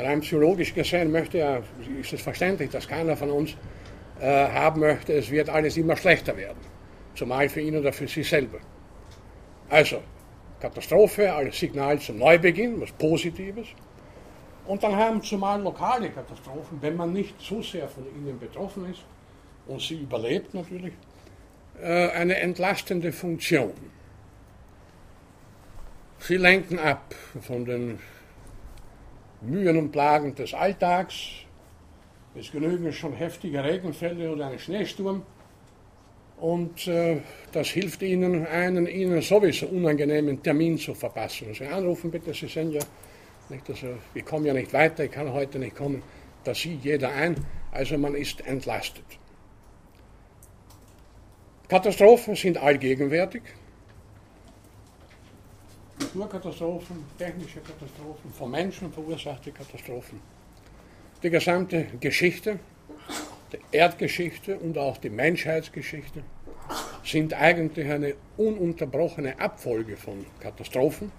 Rein 0.00 0.20
psychologisch 0.20 0.74
gesehen 0.74 1.12
möchte 1.12 1.38
ja, 1.38 1.62
ist 2.00 2.12
es 2.12 2.22
verständlich, 2.22 2.70
dass 2.70 2.88
keiner 2.88 3.16
von 3.16 3.30
uns 3.30 3.56
äh, 4.20 4.48
haben 4.48 4.80
möchte, 4.80 5.12
es 5.12 5.30
wird 5.30 5.48
alles 5.48 5.76
immer 5.76 5.96
schlechter 5.96 6.36
werden. 6.36 6.58
Zumal 7.14 7.48
für 7.48 7.60
ihn 7.60 7.76
oder 7.76 7.92
für 7.92 8.08
sich 8.08 8.28
selber. 8.28 8.58
Also, 9.68 10.00
Katastrophe 10.60 11.32
als 11.32 11.58
Signal 11.58 11.98
zum 11.98 12.18
Neubeginn, 12.18 12.80
was 12.80 12.92
Positives. 12.92 13.68
Und 14.66 14.82
dann 14.82 14.94
haben 14.94 15.22
zumal 15.22 15.60
lokale 15.60 16.08
Katastrophen, 16.10 16.78
wenn 16.80 16.96
man 16.96 17.12
nicht 17.12 17.34
so 17.40 17.60
sehr 17.60 17.88
von 17.88 18.04
ihnen 18.06 18.38
betroffen 18.38 18.88
ist 18.90 19.04
und 19.66 19.80
sie 19.80 20.00
überlebt 20.02 20.54
natürlich, 20.54 20.94
äh, 21.80 22.10
eine 22.10 22.36
entlastende 22.36 23.12
Funktion. 23.12 23.72
Sie 26.20 26.36
lenken 26.36 26.78
ab 26.78 27.14
von 27.40 27.64
den 27.64 27.98
Mühen 29.42 29.76
und 29.76 29.90
Plagen 29.90 30.34
des 30.34 30.54
Alltags. 30.54 31.16
Es 32.34 32.50
genügen 32.50 32.92
schon 32.92 33.12
heftige 33.12 33.62
Regenfälle 33.62 34.30
oder 34.30 34.46
ein 34.46 34.58
Schneesturm. 34.58 35.22
Und 36.38 36.88
äh, 36.88 37.20
das 37.52 37.68
hilft 37.68 38.02
Ihnen, 38.02 38.46
einen 38.46 38.86
Ihnen 38.86 39.20
sowieso 39.20 39.66
unangenehmen 39.66 40.42
Termin 40.42 40.78
zu 40.78 40.94
verpassen. 40.94 41.54
Sie 41.54 41.66
anrufen 41.66 42.10
bitte, 42.10 42.32
Sie 42.34 42.48
sind 42.48 42.72
ja 42.72 42.80
nicht, 43.48 43.68
also, 43.68 43.88
ich 44.14 44.24
komme 44.24 44.48
ja 44.48 44.54
nicht 44.54 44.72
weiter, 44.72 45.04
ich 45.04 45.10
kann 45.10 45.32
heute 45.32 45.58
nicht 45.58 45.76
kommen. 45.76 46.02
Da 46.44 46.54
sieht 46.54 46.84
jeder 46.84 47.12
ein, 47.12 47.36
also 47.70 47.96
man 47.98 48.14
ist 48.14 48.44
entlastet. 48.46 49.04
Katastrophen 51.68 52.34
sind 52.34 52.58
allgegenwärtig. 52.58 53.42
Naturkatastrophen, 56.00 57.04
technische 57.18 57.60
Katastrophen, 57.60 58.32
von 58.32 58.50
Menschen 58.50 58.92
verursachte 58.92 59.52
Katastrophen. 59.52 60.20
Die 61.22 61.30
gesamte 61.30 61.86
Geschichte 62.00 62.58
die 63.52 63.58
Erdgeschichte 63.76 64.56
und 64.58 64.78
auch 64.78 64.96
die 64.96 65.10
Menschheitsgeschichte 65.10 66.22
sind 67.04 67.34
eigentlich 67.34 67.90
eine 67.90 68.14
ununterbrochene 68.36 69.38
Abfolge 69.38 69.96
von 69.96 70.24
Katastrophen. 70.40 71.12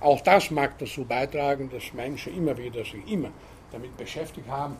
Auch 0.00 0.20
das 0.20 0.50
mag 0.50 0.78
dazu 0.78 1.04
beitragen, 1.04 1.70
dass 1.70 1.92
Menschen 1.94 2.36
immer 2.36 2.56
wieder 2.58 2.84
sich 2.84 3.06
immer 3.10 3.30
damit 3.70 3.96
beschäftigt 3.96 4.48
haben, 4.48 4.76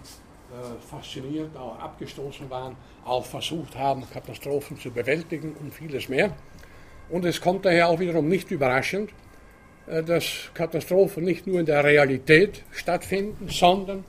äh, 0.51 0.81
fasziniert, 0.89 1.57
auch 1.57 1.79
abgestoßen 1.79 2.49
waren, 2.51 2.77
auch 3.05 3.25
versucht 3.25 3.77
haben, 3.77 4.05
Katastrophen 4.11 4.79
zu 4.79 4.91
bewältigen 4.91 5.55
und 5.61 5.73
vieles 5.73 6.09
mehr. 6.09 6.35
Und 7.09 7.25
es 7.25 7.41
kommt 7.41 7.65
daher 7.65 7.89
auch 7.89 8.01
wiederum 8.01 8.29
nicht 8.29 8.51
überraschend, 8.51 9.11
dass 9.87 10.51
Katastrophen 10.53 11.25
nicht 11.25 11.47
nur 11.47 11.61
in 11.61 11.67
der 11.67 11.85
Realität 11.85 12.63
stattfinden, 12.73 13.49
sondern 13.49 14.05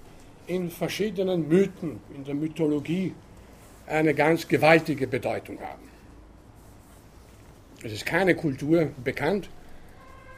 in 0.48 0.72
verschiedenen 0.72 1.48
Mythen, 1.48 2.00
in 2.16 2.24
der 2.24 2.34
Mythologie, 2.34 3.14
eine 3.86 4.14
ganz 4.14 4.48
gewaltige 4.48 5.08
Bedeutung 5.08 5.60
haben. 5.62 5.88
Es 7.84 7.94
ist 7.94 8.06
keine 8.06 8.36
Kultur 8.36 8.90
bekannt, 9.04 9.50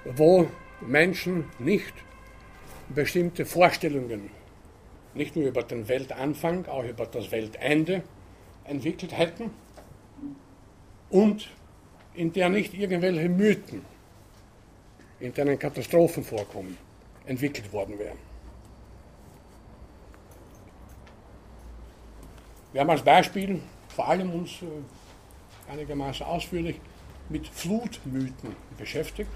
wo 0.03 0.47
Menschen 0.81 1.45
nicht 1.57 1.93
bestimmte 2.89 3.45
Vorstellungen, 3.45 4.29
nicht 5.13 5.35
nur 5.35 5.47
über 5.47 5.63
den 5.63 5.87
Weltanfang, 5.87 6.65
auch 6.67 6.83
über 6.83 7.05
das 7.05 7.31
Weltende 7.31 8.03
entwickelt 8.65 9.17
hätten 9.17 9.51
und 11.09 11.49
in 12.13 12.33
der 12.33 12.49
nicht 12.49 12.73
irgendwelche 12.73 13.29
Mythen, 13.29 13.85
in 15.19 15.33
denen 15.33 15.57
Katastrophen 15.57 16.23
vorkommen, 16.23 16.77
entwickelt 17.25 17.71
worden 17.71 17.97
wären. 17.99 18.17
Wir 22.71 22.81
haben 22.81 22.89
als 22.89 23.01
Beispiel 23.01 23.61
vor 23.89 24.07
allem 24.07 24.31
uns 24.31 24.61
äh, 24.61 25.71
einigermaßen 25.71 26.25
ausführlich 26.25 26.79
mit 27.29 27.47
Flutmythen 27.47 28.55
beschäftigt. 28.77 29.29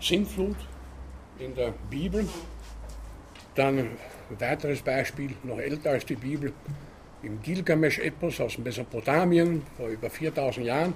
Sintflut 0.00 0.56
in 1.38 1.54
der 1.54 1.72
Bibel. 1.90 2.28
Dann 3.54 3.78
ein 3.78 3.98
weiteres 4.38 4.80
Beispiel, 4.82 5.34
noch 5.42 5.58
älter 5.58 5.90
als 5.90 6.06
die 6.06 6.16
Bibel, 6.16 6.52
im 7.22 7.40
Gilgamesch-Epos 7.40 8.40
aus 8.40 8.58
Mesopotamien 8.58 9.62
vor 9.76 9.88
über 9.88 10.10
4000 10.10 10.66
Jahren 10.66 10.94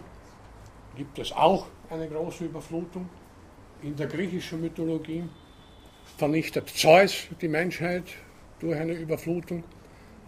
gibt 0.97 1.19
es 1.19 1.33
auch 1.33 1.67
eine 1.91 2.09
große 2.09 2.47
Überflutung. 2.47 3.09
In 3.83 3.95
der 3.95 4.07
griechischen 4.07 4.61
Mythologie 4.63 5.25
vernichtet 6.17 6.69
Zeus 6.71 7.29
die 7.41 7.49
Menschheit 7.49 8.05
durch 8.59 8.79
eine 8.79 8.95
Überflutung. 8.95 9.65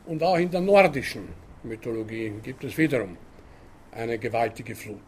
Und 0.07 0.23
auch 0.23 0.37
in 0.37 0.51
der 0.51 0.61
nordischen 0.61 1.29
Mythologie 1.63 2.33
gibt 2.43 2.65
es 2.65 2.77
wiederum 2.77 3.17
eine 3.93 4.19
gewaltige 4.19 4.75
Flut. 4.75 5.03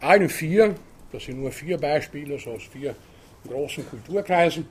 Allen 0.00 0.28
vier, 0.28 0.74
das 1.12 1.24
sind 1.24 1.40
nur 1.40 1.52
vier 1.52 1.78
Beispiele 1.78 2.38
so 2.38 2.50
aus 2.52 2.64
vier 2.64 2.94
großen 3.46 3.88
Kulturkreisen, 3.88 4.66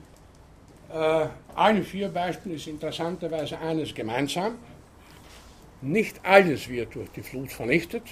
äh, 0.90 1.26
allen 1.54 1.84
vier 1.84 2.08
Beispielen 2.08 2.56
ist 2.56 2.66
interessanterweise 2.66 3.58
eines 3.58 3.94
gemeinsam. 3.94 4.56
Nicht 5.80 6.20
alles 6.24 6.68
wird 6.68 6.94
durch 6.94 7.10
die 7.10 7.22
Flut 7.22 7.52
vernichtet. 7.52 8.04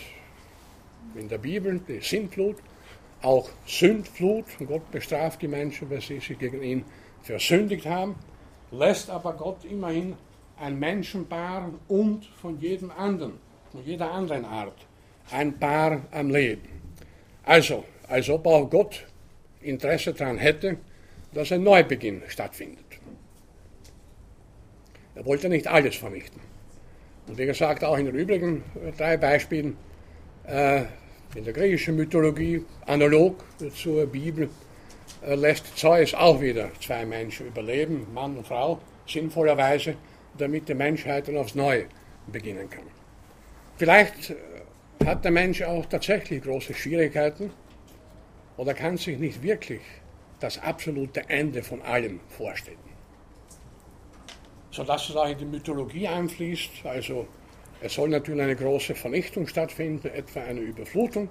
In 1.14 1.28
der 1.28 1.38
Bibel 1.38 1.80
die 1.88 2.00
Sintflut, 2.00 2.56
auch 3.23 3.49
Sündflut. 3.66 4.44
Gott 4.66 4.90
bestraft 4.90 5.42
die 5.42 5.49
Menschen, 5.49 5.90
weil 5.90 6.00
sie 6.00 6.20
sich 6.20 6.38
gegen 6.38 6.62
ihn 6.62 6.85
versündigt 7.23 7.87
haben, 7.87 8.14
lässt 8.70 9.11
aber 9.11 9.32
Gott 9.32 9.64
immerhin 9.64 10.16
ein 10.58 10.78
Menschenpaar 10.78 11.70
und 11.88 12.25
von 12.25 12.58
jedem 12.61 12.90
anderen, 12.90 13.35
von 13.73 13.85
jeder 13.85 14.11
anderen 14.11 14.44
Art, 14.44 14.87
ein 15.30 15.58
Paar 15.58 16.02
am 16.12 16.30
Leben. 16.30 16.68
Also, 17.44 17.85
als 18.08 18.28
ob 18.30 18.46
auch 18.46 18.68
Gott 18.70 19.06
Interesse 19.61 20.14
daran 20.14 20.38
hätte, 20.38 20.78
dass 21.32 21.52
ein 21.52 21.62
Neubeginn 21.62 22.23
stattfindet. 22.28 22.85
Er 25.14 25.25
wollte 25.25 25.49
nicht 25.49 25.66
alles 25.66 25.96
vernichten. 25.96 26.40
Und 27.26 27.38
wie 27.38 27.46
gesagt, 27.46 27.82
auch 27.85 27.99
in 27.99 28.06
den 28.06 28.14
übrigen 28.14 28.62
drei 28.96 29.16
Beispielen, 29.16 29.76
äh, 30.46 30.85
in 31.37 31.45
der 31.45 31.52
griechischen 31.52 31.97
Mythologie, 31.97 32.64
analog 32.87 33.45
zur 33.75 34.07
Bibel, 34.07 34.49
äh, 35.25 35.35
lässt 35.35 35.76
Zeus 35.76 36.14
auch 36.14 36.40
wieder 36.40 36.71
zwei 36.81 37.05
Menschen 37.05 37.49
überleben, 37.49 38.07
Mann 38.14 38.37
und 38.37 38.47
Frau, 38.47 38.81
sinnvollerweise 39.07 39.97
damit 40.38 40.69
die 40.69 40.75
Menschheit 40.75 41.28
dann 41.28 41.37
aufs 41.37 41.55
Neue 41.55 41.87
beginnen 42.26 42.69
kann. 42.69 42.85
Vielleicht 43.76 44.31
äh, 44.31 44.37
hat 45.05 45.25
der 45.25 45.31
Mensch 45.31 45.62
auch 45.62 45.87
tatsächlich 45.87 46.43
große 46.43 46.75
Schwierigkeiten 46.75 47.50
oder 48.57 48.75
kann 48.75 48.97
sich 48.97 49.19
nicht 49.19 49.43
wirklich 49.43 49.83
das 50.40 50.59
absolute 50.62 51.28
Ende 51.28 51.62
von 51.62 51.83
allem 51.83 52.21
vorstellen. 52.28 52.78
Sodass 54.71 55.09
es 55.09 55.16
auch 55.16 55.28
in 55.28 55.38
die 55.38 55.45
Mythologie 55.45 56.07
einfließt, 56.07 56.85
also 56.85 57.26
es 57.80 57.95
soll 57.95 58.09
natürlich 58.09 58.42
eine 58.42 58.56
große 58.56 58.95
Vernichtung 58.95 59.47
stattfinden, 59.47 60.09
etwa 60.09 60.40
eine 60.40 60.61
Überflutung, 60.61 61.28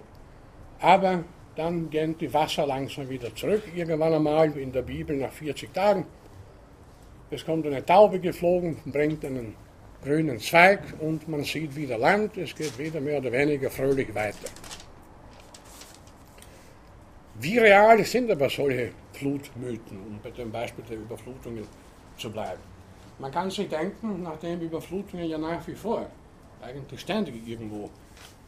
aber 0.79 1.23
dann 1.55 1.89
gehen 1.89 2.17
die 2.17 2.33
Wasser 2.33 2.67
langsam 2.67 3.09
wieder 3.09 3.33
zurück, 3.33 3.63
irgendwann 3.73 4.13
einmal 4.13 4.57
in 4.57 4.71
der 4.71 4.81
Bibel 4.81 5.15
nach 5.15 5.31
40 5.31 5.73
Tagen 5.73 6.05
es 7.31 7.43
kommt 7.43 7.65
eine 7.65 7.83
Taube 7.83 8.19
geflogen, 8.19 8.77
bringt 8.85 9.25
einen 9.25 9.55
grünen 10.03 10.39
Zweig 10.39 10.81
und 10.99 11.27
man 11.27 11.43
sieht 11.43 11.75
wieder 11.75 11.97
Land. 11.97 12.37
Es 12.37 12.55
geht 12.55 12.77
wieder 12.77 13.01
mehr 13.01 13.17
oder 13.17 13.31
weniger 13.31 13.69
fröhlich 13.71 14.13
weiter. 14.13 14.49
Wie 17.39 17.57
real 17.57 18.03
sind 18.05 18.29
aber 18.31 18.49
solche 18.49 18.91
Flutmythen, 19.13 19.99
um 20.07 20.19
bei 20.23 20.29
dem 20.29 20.51
Beispiel 20.51 20.85
der 20.85 20.97
Überflutungen 20.97 21.67
zu 22.17 22.31
bleiben? 22.31 22.61
Man 23.17 23.31
kann 23.31 23.49
sich 23.49 23.67
denken, 23.67 24.21
nachdem 24.23 24.61
Überflutungen 24.61 25.27
ja 25.27 25.37
nach 25.37 25.65
wie 25.67 25.75
vor 25.75 26.07
eigentlich 26.61 27.01
ständig 27.01 27.47
irgendwo 27.47 27.89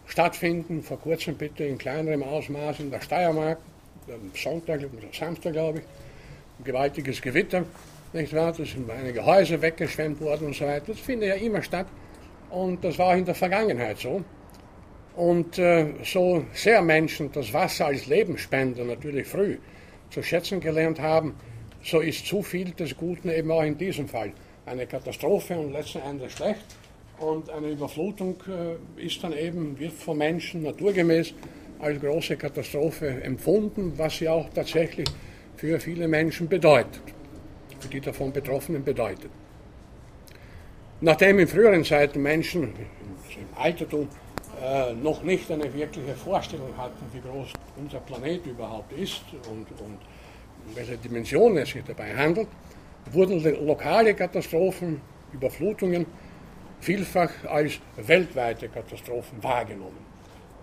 stattfinden, 0.05 0.81
vor 0.83 0.99
kurzem 0.99 1.35
bitte 1.35 1.63
in 1.63 1.77
kleinerem 1.77 2.23
Ausmaß 2.23 2.79
in 2.79 2.91
der 2.91 3.01
Steiermark, 3.01 3.59
am 4.07 4.31
Sonntag 4.33 4.79
oder 4.79 5.07
Samstag 5.11 5.53
glaube 5.53 5.79
ich, 5.79 5.85
ein 6.59 6.63
gewaltiges 6.63 7.21
Gewitter, 7.21 7.65
nicht 8.13 8.33
wahr? 8.33 8.53
Da 8.53 8.65
sind 8.65 8.89
einige 8.89 9.25
Häuser 9.25 9.61
weggeschwemmt 9.61 10.21
worden 10.21 10.47
und 10.47 10.55
so 10.55 10.65
weiter. 10.65 10.85
Das 10.87 10.99
findet 10.99 11.29
ja 11.29 11.35
immer 11.35 11.61
statt. 11.61 11.87
Und 12.49 12.83
das 12.83 12.97
war 12.97 13.07
auch 13.07 13.17
in 13.17 13.25
der 13.25 13.35
Vergangenheit 13.35 13.99
so. 13.99 14.23
Und 15.15 15.57
äh, 15.57 15.93
so 16.03 16.45
sehr 16.53 16.81
Menschen 16.81 17.31
das 17.31 17.51
Wasser 17.53 17.87
als 17.87 18.05
Lebensspender 18.05 18.85
natürlich 18.85 19.27
früh 19.27 19.57
zu 20.09 20.23
schätzen 20.23 20.61
gelernt 20.61 21.01
haben, 21.01 21.35
so 21.83 21.99
ist 21.99 22.25
zu 22.25 22.41
viel 22.41 22.71
des 22.71 22.95
Guten 22.95 23.29
eben 23.29 23.51
auch 23.51 23.63
in 23.63 23.77
diesem 23.77 24.07
Fall 24.07 24.31
eine 24.65 24.85
Katastrophe 24.85 25.57
und 25.57 25.71
letzten 25.71 25.99
Endes 25.99 26.33
schlecht. 26.33 26.65
Und 27.19 27.49
eine 27.49 27.71
Überflutung 27.71 28.35
äh, 28.47 29.03
ist 29.05 29.23
dann 29.23 29.33
eben, 29.33 29.79
wird 29.79 29.93
von 29.93 30.17
Menschen 30.17 30.63
naturgemäß 30.63 31.33
als 31.79 31.99
große 31.99 32.37
Katastrophe 32.37 33.21
empfunden, 33.23 33.93
was 33.97 34.17
sie 34.17 34.29
auch 34.29 34.47
tatsächlich 34.53 35.07
für 35.55 35.79
viele 35.79 36.07
Menschen 36.07 36.47
bedeutet 36.47 37.01
für 37.79 37.87
die 37.87 38.01
davon 38.01 38.31
Betroffenen 38.31 38.83
bedeutet. 38.83 39.31
Nachdem 41.01 41.39
in 41.39 41.47
früheren 41.47 41.83
Zeiten 41.83 42.21
Menschen 42.21 42.63
im 42.63 43.47
Altertum 43.55 44.07
äh, 44.61 44.93
noch 44.93 45.21
nicht 45.23 45.49
eine 45.51 45.71
wirkliche 45.73 46.15
Vorstellung 46.15 46.75
hatten, 46.75 47.05
wie 47.13 47.19
groß 47.19 47.53
unser 47.77 47.99
Planet 47.99 48.45
überhaupt 48.45 48.91
ist 48.93 49.23
und, 49.51 49.67
und 49.79 49.99
welche 50.73 50.97
Dimensionen 50.97 51.59
es 51.59 51.69
sich 51.69 51.83
dabei 51.85 52.15
handelt, 52.15 52.47
wurden 53.11 53.43
lokale 53.65 54.15
Katastrophen, 54.15 55.01
Überflutungen 55.33 56.05
vielfach 56.79 57.31
als 57.45 57.79
weltweite 57.97 58.69
Katastrophen 58.69 59.41
wahrgenommen. 59.43 60.05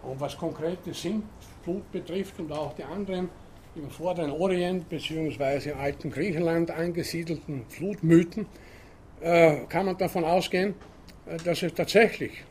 Und 0.02 0.20
was 0.20 0.36
konkret 0.36 0.78
die 0.84 0.92
Sintflut 0.92 1.90
betrifft 1.92 2.38
und 2.38 2.52
auch 2.52 2.74
die 2.74 2.84
anderen 2.84 3.28
im 3.74 3.90
vorderen 3.90 4.30
Orient 4.30 4.88
bzw. 4.88 5.70
im 5.70 5.78
alten 5.78 6.10
Griechenland 6.10 6.70
angesiedelten 6.70 7.64
Flutmythen 7.68 8.46
äh, 9.20 9.64
kann 9.68 9.86
man 9.86 9.96
davon 9.96 10.24
ausgehen, 10.24 10.74
äh, 11.26 11.36
dass 11.38 11.62
es 11.62 11.74
tatsächlich 11.74 12.44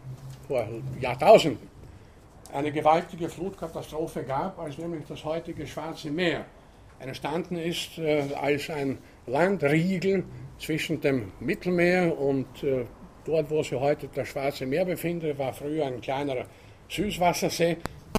vor 0.48 0.68
Jahrtausenden 1.00 1.74
eine 2.54 2.72
gewaltige 2.72 3.30
Flutkatastrophe 3.30 4.24
gab, 4.24 4.60
als 4.60 4.78
nämlich 4.78 5.06
das 5.08 5.24
heutige 5.24 5.66
Schwarze 5.66 6.12
Meer 6.12 6.46
entstanden 7.00 7.58
ist 7.58 7.98
äh, 7.98 8.24
als 8.40 8.70
ein 8.70 8.98
Landriegel 9.26 10.24
zwischen 10.60 11.02
dem 11.02 11.32
Mittelmeer 11.40 12.18
und 12.18 12.64
äh, 12.64 12.86
dort, 13.26 13.50
wo 13.50 13.64
sich 13.64 13.74
heute 13.74 14.08
das 14.14 14.28
Schwarze 14.28 14.66
Meer 14.66 14.86
befindet, 14.86 15.38
war 15.38 15.54
früher 15.54 15.86
ein 15.86 16.02
kleinerer 16.02 16.46
Süßwassersee. 16.90 17.78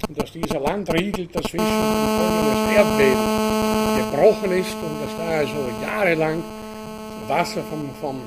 Und 0.08 0.20
dass 0.20 0.32
dieser 0.32 0.58
Landriegel 0.58 1.26
dazwischen 1.28 1.66
infolge 1.66 2.50
des 2.50 2.76
Erdbebens 2.76 4.10
gebrochen 4.10 4.52
ist 4.52 4.74
und 4.74 5.00
dass 5.02 5.16
da 5.16 5.28
also 5.38 5.70
jahrelang 5.80 6.42
Wasser 7.28 7.62
vom, 7.62 7.90
vom 8.00 8.20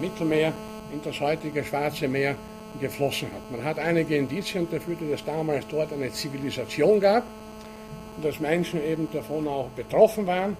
Mittelmeer 0.00 0.52
in 0.92 1.00
das 1.02 1.18
heutige 1.20 1.64
Schwarze 1.64 2.06
Meer 2.06 2.36
geflossen 2.80 3.28
hat. 3.34 3.50
Man 3.50 3.64
hat 3.64 3.78
einige 3.78 4.16
Indizien 4.16 4.68
dafür, 4.70 4.94
dass 4.94 5.20
es 5.20 5.24
damals 5.24 5.66
dort 5.68 5.92
eine 5.92 6.12
Zivilisation 6.12 7.00
gab 7.00 7.24
und 8.16 8.24
dass 8.24 8.38
Menschen 8.38 8.84
eben 8.84 9.08
davon 9.12 9.48
auch 9.48 9.68
betroffen 9.70 10.26
waren, 10.26 10.56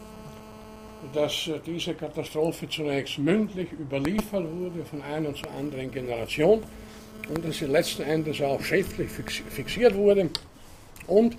dass 1.12 1.48
äh, 1.48 1.60
diese 1.64 1.94
Katastrophe 1.94 2.68
zunächst 2.68 3.18
mündlich 3.18 3.72
überliefert 3.72 4.44
wurde 4.50 4.84
von 4.84 5.02
einer 5.02 5.34
zur 5.34 5.50
anderen 5.52 5.90
Generation 5.90 6.62
und 7.28 7.44
dass 7.44 7.58
sie 7.58 7.66
letzten 7.66 8.02
Endes 8.02 8.40
auch 8.40 8.60
schriftlich 8.62 9.10
fixiert 9.10 9.94
wurde 9.94 10.30
und 11.06 11.36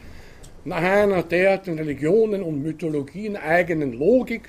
nach 0.63 0.81
einer 0.81 1.23
der 1.23 1.57
den 1.57 1.77
Religionen 1.77 2.43
und 2.43 2.61
Mythologien 2.61 3.35
eigenen 3.35 3.93
Logik 3.93 4.47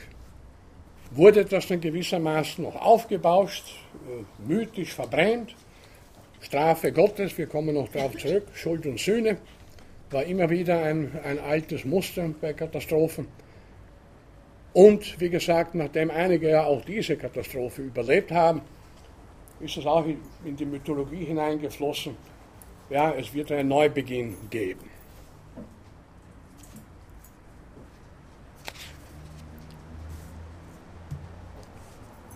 wurde 1.11 1.45
das 1.45 1.69
dann 1.69 1.81
gewissermaßen 1.81 2.65
noch 2.65 2.77
aufgebauscht, 2.77 3.65
äh, 4.09 4.49
mythisch 4.51 4.95
verbrämt. 4.95 5.55
Strafe 6.41 6.93
Gottes, 6.93 7.37
wir 7.39 7.47
kommen 7.47 7.75
noch 7.75 7.89
darauf 7.89 8.17
zurück, 8.17 8.49
Schuld 8.55 8.85
und 8.87 8.99
Sühne, 8.99 9.39
war 10.11 10.25
immer 10.25 10.51
wieder 10.51 10.83
ein, 10.83 11.13
ein 11.25 11.39
altes 11.39 11.85
Muster 11.85 12.29
bei 12.41 12.53
Katastrophen. 12.53 13.27
Und 14.73 15.21
wie 15.21 15.29
gesagt, 15.29 15.75
nachdem 15.75 16.11
einige 16.11 16.49
ja 16.49 16.65
auch 16.65 16.83
diese 16.85 17.17
Katastrophe 17.17 17.83
überlebt 17.83 18.31
haben, 18.31 18.63
ist 19.61 19.77
es 19.77 19.87
auch 19.87 20.05
in 20.45 20.57
die 20.57 20.65
Mythologie 20.65 21.25
hineingeflossen. 21.25 22.17
Ja, 22.91 23.13
es 23.13 23.33
wird 23.33 23.53
einen 23.53 23.69
Neubeginn 23.69 24.35
geben. 24.51 24.91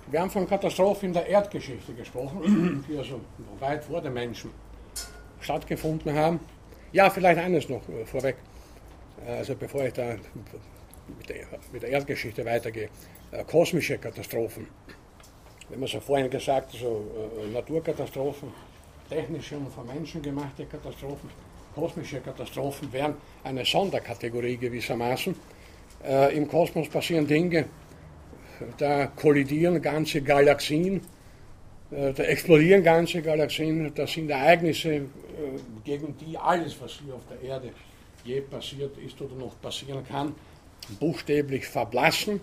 Wir 0.08 0.20
haben 0.20 0.30
von 0.30 0.48
Katastrophen 0.48 1.08
in 1.08 1.12
der 1.14 1.26
Erdgeschichte 1.26 1.92
gesprochen, 1.92 2.84
die 2.88 2.96
also 2.96 3.20
weit 3.58 3.84
vor 3.84 4.00
den 4.00 4.12
Menschen 4.14 4.50
stattgefunden 5.40 6.14
haben. 6.14 6.40
Ja, 6.92 7.10
vielleicht 7.10 7.40
eines 7.40 7.68
noch 7.68 7.86
äh, 7.88 8.04
vorweg, 8.04 8.36
also 9.26 9.56
bevor 9.56 9.84
ich 9.84 9.94
da 9.94 10.16
mit 11.18 11.28
der, 11.28 11.46
mit 11.72 11.82
der 11.82 11.90
Erdgeschichte 11.90 12.44
weitergehe. 12.44 12.88
Äh, 13.32 13.44
kosmische 13.44 13.98
Katastrophen. 13.98 14.66
Wenn 15.68 15.80
man 15.80 15.88
so 15.88 16.00
vorhin 16.00 16.30
gesagt, 16.30 16.72
so 16.72 17.04
äh, 17.42 17.52
Naturkatastrophen, 17.52 18.48
technische 19.08 19.56
und 19.56 19.72
von 19.72 19.86
Menschen 19.86 20.22
gemachte 20.22 20.64
Katastrophen, 20.66 21.30
kosmische 21.74 22.20
Katastrophen 22.20 22.92
wären 22.92 23.14
eine 23.44 23.64
Sonderkategorie 23.64 24.56
gewissermaßen. 24.56 25.34
Äh, 26.04 26.36
Im 26.36 26.48
Kosmos 26.48 26.88
passieren 26.88 27.26
Dinge, 27.26 27.66
da 28.78 29.06
kollidieren 29.06 29.80
ganze 29.82 30.22
Galaxien, 30.22 31.00
äh, 31.90 32.12
da 32.12 32.22
explodieren 32.22 32.82
ganze 32.82 33.22
Galaxien, 33.22 33.92
das 33.94 34.12
sind 34.12 34.30
Ereignisse, 34.30 34.94
äh, 34.94 35.02
gegen 35.84 36.16
die 36.18 36.36
alles, 36.38 36.80
was 36.80 36.92
hier 37.04 37.14
auf 37.14 37.22
der 37.28 37.48
Erde 37.48 37.70
je 38.24 38.40
passiert 38.40 38.96
ist 38.98 39.20
oder 39.20 39.34
noch 39.36 39.60
passieren 39.60 40.04
kann, 40.06 40.34
buchstäblich 41.00 41.66
verblassen. 41.66 42.40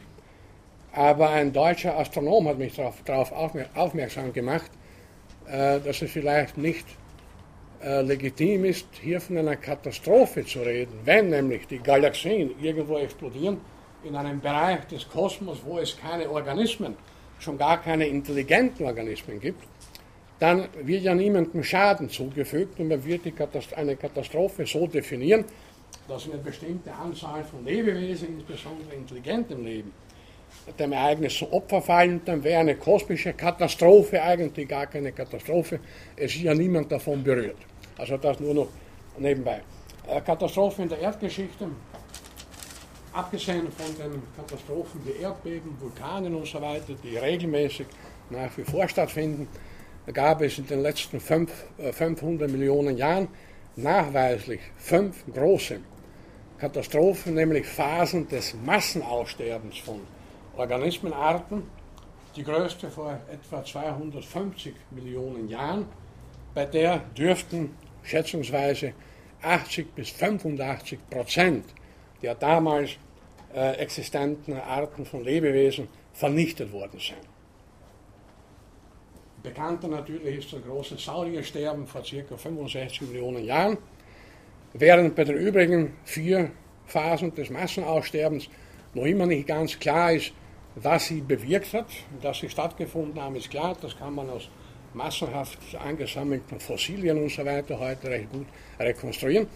Aber 0.91 1.29
ein 1.29 1.51
deutscher 1.51 1.97
Astronom 1.97 2.47
hat 2.47 2.57
mich 2.57 2.75
darauf 2.75 3.31
aufmerksam 3.75 4.31
gemacht, 4.31 4.71
äh, 5.47 5.79
dass 5.79 6.01
es 6.01 6.11
vielleicht 6.11 6.57
nicht 6.57 6.85
legitim 7.85 8.63
ist, 8.63 8.87
hier 9.01 9.19
von 9.19 9.37
einer 9.37 9.57
Katastrophe 9.57 10.45
zu 10.45 10.61
reden, 10.61 10.99
wenn 11.03 11.29
nämlich 11.29 11.67
die 11.67 11.79
Galaxien 11.79 12.51
irgendwo 12.61 12.97
explodieren 12.97 13.57
in 14.05 14.15
einem 14.15 14.39
Bereich 14.39 14.85
des 14.87 15.07
Kosmos, 15.09 15.61
wo 15.65 15.79
es 15.79 15.97
keine 15.97 16.29
Organismen, 16.29 16.95
schon 17.39 17.57
gar 17.57 17.81
keine 17.81 18.07
intelligenten 18.07 18.85
Organismen 18.85 19.39
gibt, 19.39 19.63
dann 20.39 20.67
wird 20.81 21.03
ja 21.03 21.13
niemandem 21.13 21.63
Schaden 21.63 22.09
zugefügt 22.09 22.79
und 22.79 22.89
man 22.89 23.03
wird 23.05 23.35
Katast 23.35 23.73
eine 23.75 23.95
Katastrophe 23.95 24.65
so 24.65 24.87
definieren, 24.87 25.45
dass 26.07 26.25
eine 26.25 26.37
bestimmte 26.37 26.93
Anzahl 26.93 27.43
von 27.43 27.63
Lebewesen, 27.65 28.39
insbesondere 28.39 28.95
intelligentem 28.95 29.63
Leben, 29.63 29.93
dem 30.79 30.91
Ereignis 30.91 31.37
zum 31.37 31.51
Opfer 31.51 31.81
fallen, 31.81 32.21
dann 32.25 32.43
wäre 32.43 32.59
eine 32.59 32.75
kosmische 32.75 33.33
Katastrophe 33.33 34.21
eigentlich 34.21 34.67
gar 34.67 34.87
keine 34.87 35.11
Katastrophe. 35.11 35.79
Es 36.15 36.35
ist 36.35 36.41
ja 36.41 36.53
niemand 36.53 36.91
davon 36.91 37.23
berührt. 37.23 37.57
Also 37.97 38.17
das 38.17 38.39
nur 38.39 38.53
noch 38.53 38.67
nebenbei. 39.17 39.61
Äh, 40.07 40.21
Katastrophe 40.21 40.83
in 40.83 40.89
der 40.89 40.99
Erdgeschichte 40.99 41.67
abgesehen 43.13 43.67
von 43.71 43.95
den 43.97 44.21
Katastrophen 44.35 45.01
wie 45.05 45.21
Erdbeben, 45.21 45.79
Vulkanen 45.79 46.33
und 46.33 46.47
so 46.47 46.61
weiter, 46.61 46.93
die 47.03 47.17
regelmäßig 47.17 47.85
nach 48.29 48.57
wie 48.57 48.63
vor 48.63 48.87
stattfinden, 48.87 49.47
gab 50.11 50.41
es 50.41 50.57
in 50.57 50.67
den 50.67 50.81
letzten 50.81 51.19
fünf, 51.19 51.51
500 51.77 52.49
äh, 52.49 52.51
Millionen 52.51 52.97
Jahren 52.97 53.27
nachweislich 53.75 54.61
fünf 54.77 55.23
große 55.33 55.79
Katastrophen, 56.63 57.33
nämlich 57.33 57.65
Phasen 57.65 58.25
des 58.29 58.53
Massenaussterbens 58.53 59.79
von 59.79 59.99
Organismenarten. 60.55 61.63
Die 62.37 62.43
größte 62.43 62.89
vor 62.89 63.19
etwa 63.29 63.65
250 63.65 64.73
Millionen 64.91 65.49
Jahren, 65.49 65.87
bei 66.53 66.65
der 66.65 66.99
dürften 67.17 67.71
schätzungsweise 68.01 68.93
80 69.41 69.93
bis 69.93 70.11
85 70.11 70.99
Prozent 71.09 71.65
der 72.21 72.35
damals 72.35 72.91
äh, 73.53 73.73
existenten 73.73 74.53
Arten 74.53 75.05
von 75.05 75.21
Lebewesen 75.21 75.89
vernichtet 76.13 76.71
worden 76.71 76.97
sind. 76.97 77.27
Bekannter 79.43 79.89
natürlich 79.89 80.37
ist 80.37 80.53
das 80.53 80.63
große 80.63 80.97
Sauriersterben 80.97 81.85
vor 81.85 82.03
ca. 82.03 82.37
65 82.37 83.01
Millionen 83.01 83.43
Jahren, 83.43 83.77
während 84.73 85.15
bei 85.15 85.23
den 85.23 85.37
übrigen 85.37 85.93
vier 86.03 86.51
Phasen 86.85 87.33
des 87.33 87.49
Massenaussterbens 87.49 88.49
noch 88.93 89.05
immer 89.05 89.25
nicht 89.25 89.47
ganz 89.47 89.79
klar 89.79 90.13
ist, 90.13 90.33
was 90.75 91.07
sie 91.07 91.21
bewirkt 91.21 91.73
hat. 91.73 91.87
Dass 92.21 92.39
sie 92.39 92.49
stattgefunden 92.49 93.21
haben, 93.21 93.35
ist 93.35 93.49
klar, 93.49 93.75
das 93.81 93.97
kann 93.97 94.15
man 94.15 94.29
aus 94.29 94.49
massenhaft 94.93 95.59
angesammelten 95.83 96.59
Fossilien 96.59 97.17
und 97.17 97.31
so 97.31 97.45
weiter 97.45 97.79
heute 97.79 98.09
recht 98.09 98.31
gut 98.31 98.45
rekonstruieren. 98.79 99.47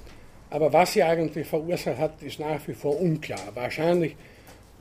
Aber 0.50 0.72
was 0.72 0.94
sie 0.94 1.04
eigentlich 1.04 1.48
verursacht 1.48 1.98
hat, 1.98 2.24
ist 2.24 2.40
nach 2.40 2.66
wie 2.68 2.74
vor 2.74 3.00
unklar. 3.00 3.40
Wahrscheinlich 3.54 4.16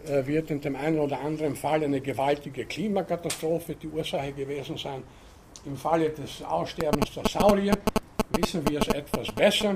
äh, 0.07 0.25
wird 0.27 0.51
in 0.51 0.61
dem 0.61 0.77
einen 0.77 0.99
oder 0.99 1.20
anderen 1.20 1.57
Fall 1.57 1.83
eine 1.83 2.01
gewaltige 2.01 2.64
Klimakatastrophe 2.64 3.75
die 3.75 3.88
Ursache 3.88 4.33
gewesen 4.33 4.77
sein. 4.77 5.03
Im 5.64 5.77
Falle 5.77 6.11
des 6.11 6.42
Aussterbens 6.42 7.12
der 7.12 7.25
Saurier 7.29 7.77
wissen 8.38 8.68
wir 8.68 8.81
es 8.81 8.88
etwas 8.88 9.33
besser. 9.33 9.75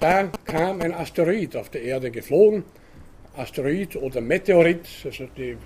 Da 0.00 0.30
kam 0.44 0.80
ein 0.80 0.94
Asteroid 0.94 1.56
auf 1.56 1.70
der 1.70 1.82
Erde 1.82 2.12
geflogen. 2.12 2.62
Asteroid 3.36 3.96
oder 3.96 4.20
Meteorit, 4.20 4.86
also 5.04 5.26
die 5.36 5.56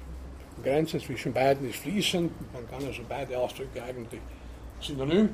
Grenze 0.64 0.98
zwischen 0.98 1.34
beiden 1.34 1.68
ist 1.68 1.80
fließend. 1.80 2.32
Man 2.54 2.66
kann 2.70 2.86
also 2.86 3.02
beide 3.06 3.38
Ausdrücke 3.38 3.82
eigentlich 3.82 4.20
synonym 4.80 5.30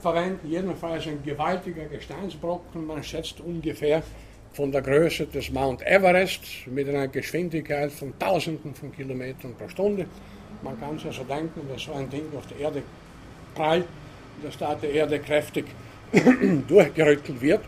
verwenden. 0.00 0.48
Jedenfalls 0.48 1.06
ein 1.06 1.22
gewaltiger 1.22 1.84
Gesteinsbrocken. 1.86 2.86
Man 2.86 3.02
schätzt 3.02 3.38
ungefähr 3.40 4.02
von 4.52 4.72
der 4.72 4.80
Größe 4.80 5.26
des 5.26 5.50
Mount 5.50 5.82
Everest 5.82 6.42
mit 6.66 6.88
einer 6.88 7.08
Geschwindigkeit 7.08 7.92
von 7.92 8.18
Tausenden 8.18 8.74
von 8.74 8.92
Kilometern 8.92 9.54
pro 9.58 9.68
Stunde. 9.68 10.06
Man 10.62 10.80
kann 10.80 10.96
sich 10.96 11.08
also 11.08 11.24
denken, 11.24 11.60
dass 11.68 11.82
so 11.82 11.92
ein 11.92 12.08
Ding 12.08 12.24
auf 12.34 12.46
der 12.46 12.60
Erde 12.60 12.82
prallt, 13.54 13.84
dass 14.42 14.56
da 14.56 14.74
die 14.74 14.86
Erde 14.86 15.18
kräftig 15.18 15.66
durchgerüttelt 16.68 17.40
wird. 17.42 17.60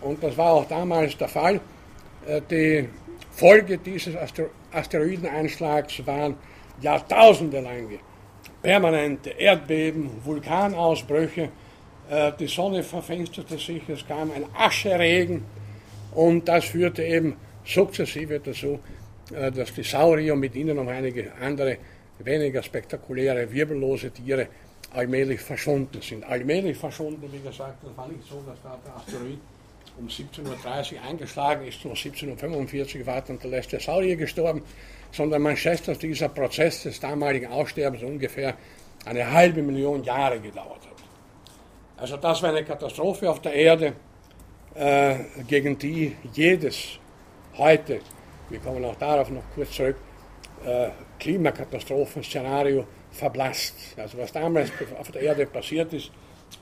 Und 0.00 0.22
das 0.22 0.36
war 0.36 0.52
auch 0.52 0.68
damals 0.68 1.16
der 1.16 1.28
Fall. 1.28 1.60
Äh, 2.26 2.40
die 2.50 2.88
Folge 3.30 3.78
dieses 3.78 4.14
Asteroideneinschlags 4.72 6.06
waren 6.06 6.36
jahrtausendelange 6.80 7.98
permanente 8.62 9.30
Erdbeben, 9.30 10.10
Vulkanausbrüche, 10.24 11.50
äh, 12.10 12.32
die 12.38 12.46
Sonne 12.46 12.82
verfinsterte 12.82 13.56
sich, 13.56 13.88
es 13.88 14.06
kam 14.06 14.30
ein 14.32 14.44
Ascheregen 14.54 15.44
und 16.14 16.48
das 16.48 16.64
führte 16.64 17.02
eben 17.02 17.36
sukzessive 17.64 18.40
dazu, 18.40 18.80
äh, 19.32 19.50
dass 19.50 19.72
die 19.72 19.82
Saurier 19.82 20.36
mit 20.36 20.54
ihnen 20.54 20.76
noch 20.76 20.88
einige 20.88 21.32
andere 21.40 21.78
weniger 22.18 22.62
spektakuläre 22.62 23.50
wirbellose 23.50 24.10
Tiere 24.10 24.48
allmählich 24.92 25.40
verschwunden 25.40 26.02
sind. 26.02 26.24
Allmählich 26.24 26.76
verschwunden, 26.76 27.30
wie 27.32 27.38
gesagt, 27.38 27.82
das 27.82 27.96
war 27.96 28.08
nicht 28.08 28.24
so, 28.28 28.42
dass 28.46 28.60
da 28.62 28.78
der 28.84 28.96
Asteroid 28.96 29.38
um 30.00 30.08
17.30 30.08 30.94
Uhr 30.94 31.02
eingeschlagen 31.02 31.66
ist, 31.66 31.84
nur 31.84 31.94
17.45 31.94 33.00
Uhr 33.00 33.06
war 33.06 33.20
dann 33.20 33.38
der 33.38 33.50
letzte 33.50 33.78
Saurier 33.78 34.16
gestorben, 34.16 34.62
sondern 35.12 35.42
man 35.42 35.56
schätzt, 35.56 35.88
dass 35.88 35.98
dieser 35.98 36.28
Prozess 36.28 36.84
des 36.84 37.00
damaligen 37.00 37.48
Aussterbens 37.48 38.02
ungefähr 38.02 38.54
eine 39.04 39.30
halbe 39.30 39.62
Million 39.62 40.02
Jahre 40.02 40.40
gedauert 40.40 40.80
hat. 40.86 40.90
Also 41.96 42.16
das 42.16 42.42
war 42.42 42.50
eine 42.50 42.64
Katastrophe 42.64 43.30
auf 43.30 43.40
der 43.40 43.52
Erde, 43.52 43.92
äh, 44.74 45.16
gegen 45.46 45.78
die 45.78 46.16
jedes 46.32 46.98
heute, 47.58 48.00
wir 48.48 48.58
kommen 48.60 48.84
auch 48.84 48.96
darauf 48.96 49.28
noch 49.30 49.42
kurz 49.54 49.72
zurück, 49.72 49.96
äh, 50.64 50.88
Klimakatastrophenszenario 51.18 52.86
verblasst. 53.10 53.74
Also 53.96 54.18
was 54.18 54.32
damals 54.32 54.70
auf 54.98 55.10
der 55.10 55.22
Erde 55.22 55.46
passiert 55.46 55.92
ist, 55.92 56.10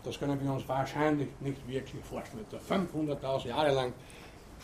das 0.05 0.19
können 0.19 0.39
wir 0.43 0.53
uns 0.53 0.69
wahrscheinlich 0.69 1.29
nicht 1.41 1.67
wirklich 1.69 2.05
vorstellen. 2.05 2.45
500.000 2.69 3.49
Jahre 3.49 3.73
lang 3.73 3.93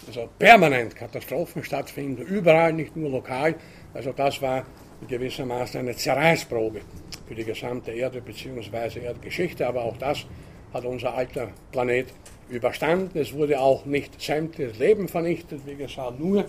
also 0.06 0.28
permanent 0.38 0.94
Katastrophen 0.96 1.62
stattfinden, 1.62 2.22
überall, 2.22 2.72
nicht 2.72 2.96
nur 2.96 3.10
lokal. 3.10 3.54
Also 3.92 4.12
das 4.12 4.40
war 4.42 4.64
gewissermaßen 5.08 5.80
eine 5.80 5.94
Zerreißprobe 5.94 6.80
für 7.26 7.34
die 7.34 7.44
gesamte 7.44 7.92
Erde 7.92 8.20
bzw. 8.20 9.00
Erdgeschichte, 9.00 9.66
aber 9.66 9.82
auch 9.82 9.96
das 9.96 10.26
hat 10.72 10.84
unser 10.84 11.14
alter 11.14 11.48
Planet 11.70 12.12
überstanden. 12.48 13.18
Es 13.18 13.32
wurde 13.32 13.60
auch 13.60 13.84
nicht 13.84 14.20
sämtliches 14.20 14.78
Leben 14.78 15.08
vernichtet, 15.08 15.60
wie 15.64 15.76
gesagt, 15.76 16.18
nur 16.18 16.40
äh, 16.40 16.44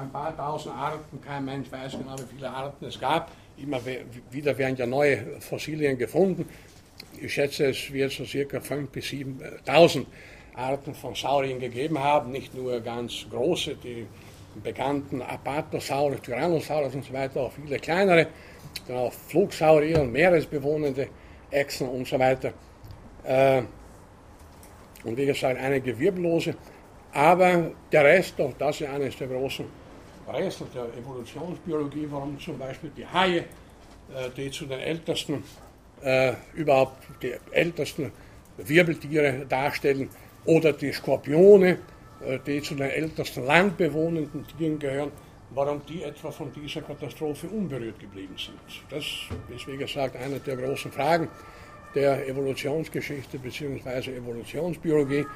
ein 0.00 0.10
paar 0.10 0.36
tausend 0.36 0.74
Arten, 0.74 1.20
kein 1.20 1.44
Mensch 1.44 1.70
weiß 1.70 1.92
genau, 1.92 2.16
wie 2.18 2.34
viele 2.34 2.50
Arten 2.50 2.84
es 2.86 2.98
gab. 2.98 3.30
Immer 3.56 3.80
wieder 4.30 4.56
werden 4.56 4.76
ja 4.76 4.86
neue 4.86 5.40
Fossilien 5.40 5.96
gefunden. 5.98 6.48
Ich 7.24 7.34
schätze, 7.34 7.66
es 7.66 7.92
wird 7.92 8.10
so 8.10 8.24
circa 8.24 8.58
5.000 8.58 8.86
bis 8.88 9.04
7.000 9.06 10.06
Arten 10.56 10.92
von 10.92 11.14
Sauriern 11.14 11.60
gegeben 11.60 11.96
haben, 11.96 12.32
nicht 12.32 12.52
nur 12.52 12.80
ganz 12.80 13.26
große, 13.30 13.76
die 13.76 14.08
bekannten 14.60 15.22
Apatosaurus, 15.22 16.20
Tyrannosaurus 16.20 16.96
und 16.96 17.04
so 17.04 17.12
weiter, 17.12 17.42
auch 17.42 17.52
viele 17.52 17.78
kleinere, 17.78 18.26
dann 18.88 18.96
auch 18.96 19.12
Flugsaurier 19.12 20.00
und 20.02 20.10
meeresbewohnende 20.10 21.06
Echsen 21.52 21.88
und 21.88 22.08
so 22.08 22.18
weiter. 22.18 22.52
Äh, 23.22 23.62
und 25.04 25.16
wie 25.16 25.26
gesagt, 25.26 25.60
einige 25.60 25.96
Wirbellose. 25.96 26.56
Aber 27.12 27.70
der 27.92 28.04
Rest, 28.04 28.40
auch 28.40 28.52
das 28.58 28.80
ist 28.80 28.88
eines 28.88 29.16
der 29.16 29.28
großen 29.28 29.66
Rätsel 30.26 30.66
der 30.74 30.86
Evolutionsbiologie, 30.98 32.08
warum 32.10 32.38
zum 32.40 32.58
Beispiel 32.58 32.90
die 32.96 33.06
Haie, 33.06 33.38
äh, 33.38 33.44
die 34.36 34.50
zu 34.50 34.66
den 34.66 34.80
ältesten, 34.80 35.44
äh, 36.02 36.32
überhaupt 36.54 37.02
die 37.22 37.34
ältesten 37.52 38.12
Wirbeltiere 38.58 39.46
darstellen, 39.48 40.08
oder 40.44 40.72
die 40.72 40.92
Skorpione, 40.92 41.78
äh, 42.24 42.38
die 42.46 42.62
zu 42.62 42.74
den 42.74 42.90
ältesten 42.90 43.44
landbewohnenden 43.44 44.46
Tieren 44.46 44.78
gehören, 44.78 45.12
warum 45.50 45.82
die 45.86 46.02
etwa 46.02 46.30
von 46.30 46.52
dieser 46.52 46.82
Katastrophe 46.82 47.46
unberührt 47.48 47.98
geblieben 47.98 48.34
sind. 48.36 48.58
Das 48.90 49.04
ist, 49.54 49.68
wie 49.68 49.76
gesagt, 49.76 50.16
eine 50.16 50.40
der 50.40 50.56
großen 50.56 50.90
Fragen 50.90 51.28
der 51.94 52.26
Evolutionsgeschichte 52.26 53.38
bzw. 53.38 54.16
Evolutionsbiologie. 54.16 55.26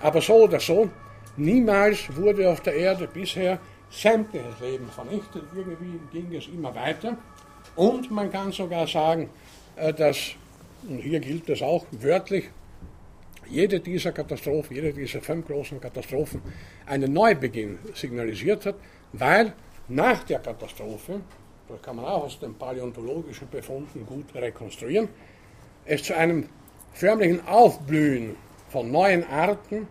Aber 0.00 0.20
so 0.22 0.44
oder 0.44 0.58
so, 0.58 0.88
niemals 1.36 2.14
wurde 2.16 2.50
auf 2.50 2.60
der 2.62 2.74
Erde 2.74 3.06
bisher 3.06 3.58
sämtliches 3.90 4.58
Leben 4.60 4.88
vernichtet. 4.88 5.44
Irgendwie 5.54 6.00
ging 6.12 6.34
es 6.34 6.48
immer 6.48 6.74
weiter. 6.74 7.16
Und 7.76 8.10
man 8.10 8.32
kann 8.32 8.52
sogar 8.52 8.86
sagen, 8.86 9.28
dass, 9.96 10.34
und 10.88 10.98
hier 10.98 11.20
gilt 11.20 11.48
es 11.48 11.62
auch 11.62 11.86
wörtlich, 11.92 12.50
jede 13.50 13.80
dieser 13.80 14.12
Katastrophen, 14.12 14.76
jede 14.76 14.92
dieser 14.92 15.20
fünf 15.20 15.46
großen 15.46 15.80
Katastrophen 15.80 16.42
einen 16.86 17.12
Neubeginn 17.12 17.78
signalisiert 17.94 18.66
hat, 18.66 18.76
weil 19.12 19.54
nach 19.88 20.24
der 20.24 20.40
Katastrophe, 20.40 21.20
das 21.68 21.80
kann 21.82 21.96
man 21.96 22.04
auch 22.04 22.24
aus 22.24 22.38
den 22.38 22.54
paläontologischen 22.54 23.48
Befunden 23.48 24.04
gut 24.04 24.34
rekonstruieren, 24.34 25.08
es 25.86 26.02
zu 26.02 26.14
einem 26.14 26.48
förmlichen 26.92 27.46
Aufblühen 27.46 28.36
von 28.68 28.90
neuen 28.90 29.24
Arten, 29.24 29.88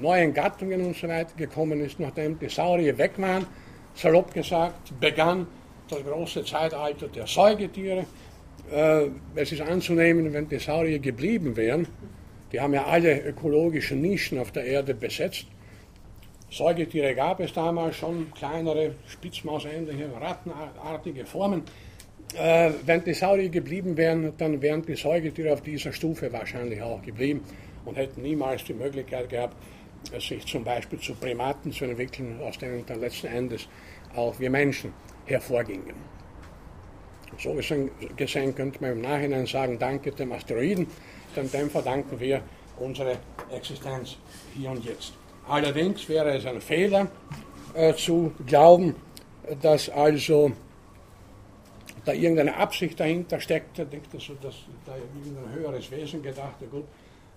neuen 0.00 0.34
Gattungen 0.34 0.84
und 0.84 0.96
so 0.96 1.08
weiter 1.08 1.34
gekommen 1.36 1.80
ist, 1.80 1.98
nachdem 1.98 2.38
die 2.38 2.48
Saurier 2.48 2.96
weg 2.98 3.12
waren, 3.16 3.46
salopp 3.94 4.34
gesagt, 4.34 4.92
begann 5.00 5.46
das 5.88 6.04
große 6.04 6.44
Zeitalter 6.44 7.08
der 7.08 7.26
Säugetiere. 7.26 8.04
Äh, 8.70 9.08
es 9.34 9.52
ist 9.52 9.62
anzunehmen, 9.62 10.32
wenn 10.32 10.48
die 10.48 10.58
Saurier 10.58 10.98
geblieben 10.98 11.56
wären, 11.56 11.86
die 12.52 12.60
haben 12.60 12.74
ja 12.74 12.84
alle 12.84 13.20
ökologischen 13.22 14.00
Nischen 14.00 14.38
auf 14.38 14.52
der 14.52 14.64
Erde 14.64 14.94
besetzt. 14.94 15.46
Säugetiere 16.50 17.14
gab 17.14 17.40
es 17.40 17.52
damals 17.52 17.96
schon, 17.96 18.32
kleinere, 18.32 18.94
spitzmausähnliche, 19.06 20.10
rattenartige 20.18 21.26
Formen. 21.26 21.62
Äh, 22.34 22.70
wenn 22.84 23.04
die 23.04 23.14
Saurier 23.14 23.48
geblieben 23.48 23.96
wären, 23.96 24.32
dann 24.36 24.60
wären 24.60 24.82
die 24.82 24.96
Säugetiere 24.96 25.52
auf 25.52 25.62
dieser 25.62 25.92
Stufe 25.92 26.32
wahrscheinlich 26.32 26.80
auch 26.82 27.02
geblieben 27.02 27.42
und 27.84 27.96
hätten 27.96 28.22
niemals 28.22 28.64
die 28.64 28.74
Möglichkeit 28.74 29.30
gehabt, 29.30 29.56
sich 30.18 30.44
zum 30.46 30.64
Beispiel 30.64 30.98
zu 30.98 31.14
Primaten 31.14 31.72
zu 31.72 31.84
entwickeln, 31.84 32.38
aus 32.42 32.58
denen 32.58 32.84
dann 32.86 33.00
letzten 33.00 33.26
Endes 33.28 33.68
auch 34.14 34.38
wir 34.38 34.50
Menschen 34.50 34.92
hervorgingen. 35.26 36.17
So 37.38 37.54
gesehen 37.54 38.54
könnte 38.54 38.80
man 38.80 38.92
im 38.92 39.00
Nachhinein 39.00 39.46
sagen, 39.46 39.78
danke 39.78 40.10
dem 40.10 40.32
Asteroiden, 40.32 40.88
denn 41.36 41.50
dem 41.50 41.70
verdanken 41.70 42.18
wir 42.18 42.42
unsere 42.78 43.16
Existenz 43.54 44.16
hier 44.56 44.70
und 44.70 44.84
jetzt. 44.84 45.12
Allerdings 45.48 46.08
wäre 46.08 46.36
es 46.36 46.44
ein 46.46 46.60
Fehler 46.60 47.08
äh, 47.74 47.94
zu 47.94 48.32
glauben, 48.44 48.96
dass 49.62 49.88
also 49.88 50.50
da 52.04 52.12
irgendeine 52.12 52.56
Absicht 52.56 52.98
dahinter 52.98 53.40
steckte, 53.40 53.86
denkt 53.86 54.08
also, 54.12 54.34
dass 54.42 54.56
da 54.84 54.94
irgendein 54.96 55.52
höheres 55.54 55.90
Wesen 55.92 56.22
gedacht, 56.22 56.56
gut, 56.70 56.84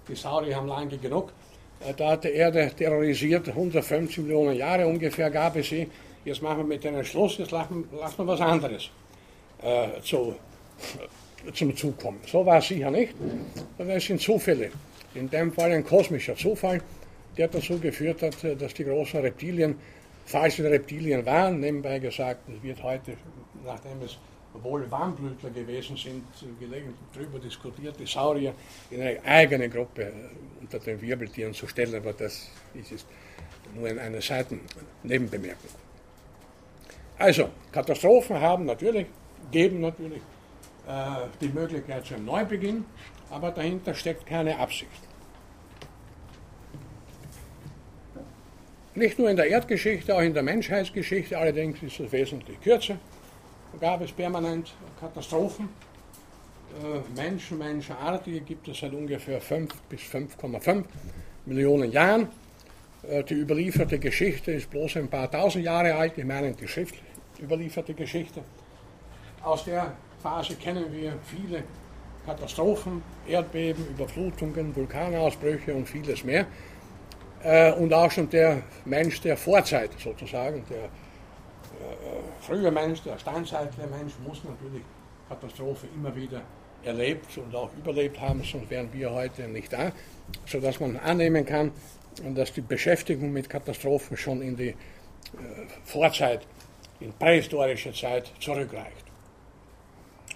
die 0.07 0.15
Saurier 0.15 0.55
haben 0.55 0.67
lange 0.67 0.97
genug, 0.97 1.31
äh, 1.79 1.93
da 1.93 2.11
hat 2.11 2.23
die 2.23 2.29
Erde 2.29 2.71
terrorisiert, 2.75 3.47
150 3.49 4.17
Millionen 4.23 4.55
Jahre 4.55 4.87
ungefähr 4.87 5.29
gab 5.29 5.55
es 5.57 5.69
sie, 5.69 5.87
jetzt 6.25 6.41
machen 6.41 6.57
wir 6.57 6.65
mit 6.65 6.83
denen 6.83 7.05
Schluss, 7.05 7.37
jetzt 7.37 7.51
lassen 7.51 7.85
wir 7.91 8.27
was 8.27 8.41
anderes 8.41 8.89
äh, 9.61 10.01
zu, 10.01 10.35
äh, 11.47 11.51
zum 11.51 11.75
Zukommen. 11.75 12.19
So 12.27 12.45
war 12.45 12.59
es 12.59 12.67
sicher 12.67 12.91
nicht, 12.91 13.13
sondern 13.77 13.97
es 13.97 14.05
sind 14.05 14.21
Zufälle. 14.21 14.71
In 15.13 15.29
dem 15.29 15.51
Fall 15.51 15.71
ein 15.71 15.85
kosmischer 15.85 16.35
Zufall, 16.35 16.81
der 17.37 17.47
dazu 17.47 17.79
geführt 17.79 18.21
hat, 18.21 18.43
äh, 18.43 18.55
dass 18.55 18.73
die 18.73 18.83
großen 18.83 19.19
Reptilien 19.19 19.75
falsche 20.25 20.63
Reptilien 20.63 21.25
waren. 21.25 21.59
Nebenbei 21.59 21.99
gesagt, 21.99 22.47
es 22.49 22.63
wird 22.63 22.81
heute, 22.81 23.13
nachdem 23.65 24.01
es 24.03 24.17
wohl 24.63 24.89
Warmblütler 24.89 25.49
gewesen 25.49 25.95
sind, 25.95 26.23
gelegentlich 26.59 26.95
darüber 27.13 27.39
diskutiert, 27.39 27.99
die 27.99 28.05
Saurier 28.05 28.53
in 28.89 29.01
eine 29.01 29.23
eigene 29.23 29.69
Gruppe 29.69 30.03
äh, 30.03 30.11
unter 30.61 30.79
den 30.79 31.01
Wirbeltieren 31.01 31.53
zu 31.53 31.67
stellen, 31.67 31.95
aber 31.95 32.13
das 32.13 32.49
ist 32.73 33.05
nur 33.75 33.87
eine 33.87 34.21
Seitennebenbemerkung. 34.21 35.69
Also, 37.17 37.49
Katastrophen 37.71 38.39
haben 38.39 38.65
natürlich, 38.65 39.05
geben 39.51 39.81
natürlich 39.81 40.21
äh, 40.87 41.27
die 41.39 41.49
Möglichkeit 41.49 42.05
zu 42.05 42.15
einem 42.15 42.25
Neubeginn, 42.25 42.85
aber 43.29 43.51
dahinter 43.51 43.93
steckt 43.93 44.25
keine 44.25 44.59
Absicht. 44.59 44.89
Nicht 48.93 49.17
nur 49.17 49.29
in 49.29 49.37
der 49.37 49.47
Erdgeschichte, 49.47 50.13
auch 50.13 50.21
in 50.21 50.33
der 50.33 50.43
Menschheitsgeschichte, 50.43 51.37
allerdings 51.37 51.81
ist 51.81 51.99
es 51.99 52.11
wesentlich 52.11 52.59
kürzer 52.61 52.97
gab 53.79 54.01
es 54.01 54.11
permanent 54.11 54.73
Katastrophen. 54.99 55.69
Äh, 56.83 57.19
Menschen, 57.19 57.57
Menschenartige 57.57 58.41
gibt 58.41 58.67
es 58.67 58.79
seit 58.79 58.93
ungefähr 58.93 59.39
5 59.41 59.73
bis 59.89 60.01
5,5 60.01 60.83
Millionen 61.45 61.91
Jahren. 61.91 62.27
Äh, 63.03 63.23
die 63.23 63.35
überlieferte 63.35 63.99
Geschichte 63.99 64.51
ist 64.51 64.69
bloß 64.69 64.97
ein 64.97 65.07
paar 65.07 65.29
tausend 65.29 65.65
Jahre 65.65 65.95
alt, 65.95 66.17
ich 66.17 66.25
meine 66.25 66.53
die 66.53 66.67
schriftlich 66.67 67.01
überlieferte 67.39 67.93
Geschichte. 67.93 68.41
Aus 69.43 69.65
der 69.65 69.93
Phase 70.21 70.55
kennen 70.55 70.91
wir 70.91 71.13
viele 71.23 71.63
Katastrophen, 72.25 73.01
Erdbeben, 73.27 73.87
Überflutungen, 73.87 74.75
Vulkanausbrüche 74.75 75.73
und 75.73 75.87
vieles 75.87 76.23
mehr. 76.23 76.45
Äh, 77.43 77.73
und 77.73 77.91
auch 77.93 78.11
schon 78.11 78.29
der 78.29 78.61
Mensch 78.85 79.19
der 79.21 79.35
Vorzeit 79.35 79.91
sozusagen, 79.99 80.63
der 80.69 80.89
frühe 82.41 82.71
Mensch, 82.71 83.01
der 83.03 83.17
steinzeitliche 83.17 83.87
Mensch, 83.87 84.13
muss 84.25 84.43
natürlich 84.43 84.83
Katastrophe 85.29 85.87
immer 85.95 86.15
wieder 86.15 86.41
erlebt 86.83 87.37
und 87.37 87.55
auch 87.55 87.69
überlebt 87.77 88.19
haben, 88.19 88.43
sonst 88.43 88.69
wären 88.69 88.91
wir 88.91 89.11
heute 89.11 89.47
nicht 89.47 89.71
da, 89.71 89.91
sodass 90.45 90.79
man 90.79 90.97
annehmen 90.97 91.45
kann, 91.45 91.71
dass 92.35 92.51
die 92.53 92.61
Beschäftigung 92.61 93.31
mit 93.31 93.49
Katastrophen 93.49 94.17
schon 94.17 94.41
in 94.41 94.57
die 94.57 94.69
äh, 94.69 94.75
Vorzeit, 95.85 96.41
in 96.99 97.13
prähistorische 97.13 97.93
Zeit 97.93 98.31
zurückreicht. 98.39 99.10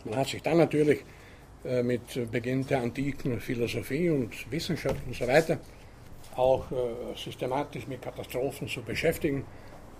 Man 0.06 0.18
hat 0.18 0.28
sich 0.28 0.42
dann 0.42 0.58
natürlich 0.58 1.04
äh, 1.64 1.84
mit 1.84 2.32
Beginn 2.32 2.66
der 2.66 2.82
antiken 2.82 3.40
Philosophie 3.40 4.10
und 4.10 4.50
Wissenschaft 4.52 5.02
und 5.06 5.16
so 5.16 5.28
weiter 5.28 5.60
auch 6.36 6.72
äh, 6.72 7.16
systematisch 7.16 7.88
mit 7.88 8.02
Katastrophen 8.02 8.68
zu 8.68 8.82
beschäftigen. 8.82 9.46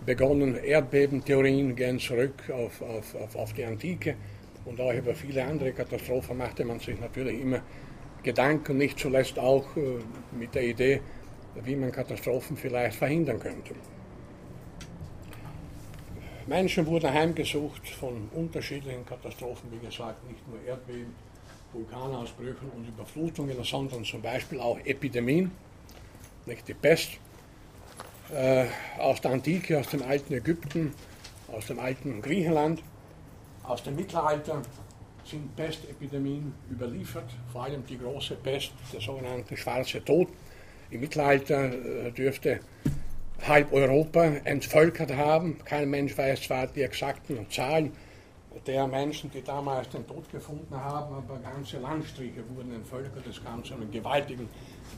Begonnen 0.04 0.56
Erdbebentheorien 0.56 1.74
gehen 1.74 1.98
zurück 1.98 2.50
auf, 2.50 2.82
auf, 2.82 3.14
auf, 3.14 3.36
auf 3.36 3.52
die 3.54 3.64
Antike 3.64 4.16
und 4.64 4.80
auch 4.80 4.92
über 4.92 5.14
viele 5.14 5.44
andere 5.44 5.72
Katastrophen 5.72 6.36
machte 6.36 6.64
man 6.64 6.78
sich 6.80 7.00
natürlich 7.00 7.40
immer 7.40 7.60
Gedanken, 8.22 8.76
nicht 8.76 8.98
zuletzt 8.98 9.38
auch 9.38 9.64
äh, 9.76 9.98
mit 10.38 10.54
der 10.54 10.64
Idee, 10.64 11.00
wie 11.64 11.76
man 11.76 11.92
Katastrophen 11.92 12.56
vielleicht 12.56 12.96
verhindern 12.96 13.38
könnte. 13.38 13.74
Menschen 16.46 16.86
wurden 16.86 17.12
heimgesucht 17.12 17.88
von 17.88 18.28
unterschiedlichen 18.34 19.04
Katastrophen, 19.04 19.70
wie 19.72 19.84
gesagt, 19.84 20.28
nicht 20.28 20.46
nur 20.48 20.62
Erdbeben, 20.66 21.14
Vulkanausbrüchen 21.72 22.70
und 22.70 22.86
Überflutungen, 22.86 23.62
sondern 23.64 24.04
zum 24.04 24.22
Beispiel 24.22 24.60
auch 24.60 24.78
Epidemien 24.84 25.50
nicht 26.46 26.68
die 26.68 26.74
Pest, 26.74 27.18
äh, 28.32 28.66
aus 28.98 29.20
der 29.20 29.32
Antike, 29.32 29.80
aus 29.80 29.88
dem 29.88 30.02
alten 30.02 30.34
Ägypten, 30.34 30.94
aus 31.48 31.66
dem 31.66 31.78
alten 31.80 32.22
Griechenland, 32.22 32.82
aus 33.64 33.82
dem 33.82 33.96
Mittelalter 33.96 34.62
sind 35.24 35.56
Pestepidemien 35.56 36.54
überliefert, 36.70 37.28
vor 37.52 37.64
allem 37.64 37.84
die 37.84 37.98
große 37.98 38.36
Pest, 38.36 38.72
der 38.92 39.00
sogenannte 39.00 39.56
Schwarze 39.56 40.04
Tod. 40.04 40.28
Im 40.90 41.00
Mittelalter 41.00 41.64
äh, 41.72 42.12
dürfte 42.12 42.60
halb 43.46 43.72
Europa 43.72 44.24
entvölkert 44.44 45.14
haben. 45.16 45.58
Kein 45.64 45.90
Mensch 45.90 46.16
weiß 46.16 46.42
zwar 46.42 46.66
die 46.66 46.82
exakten 46.82 47.46
Zahlen 47.50 47.92
der 48.66 48.86
Menschen, 48.86 49.30
die 49.30 49.42
damals 49.42 49.88
den 49.88 50.06
Tod 50.06 50.30
gefunden 50.30 50.74
haben, 50.74 51.14
aber 51.14 51.38
ganze 51.38 51.78
Landstriche 51.78 52.42
wurden 52.54 52.74
entvölkert. 52.74 53.26
Es 53.26 53.42
kam 53.42 53.62
zu 53.64 53.74
einem 53.74 53.90
gewaltigen 53.90 54.48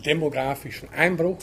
demografischen 0.04 0.88
Einbruch. 0.90 1.38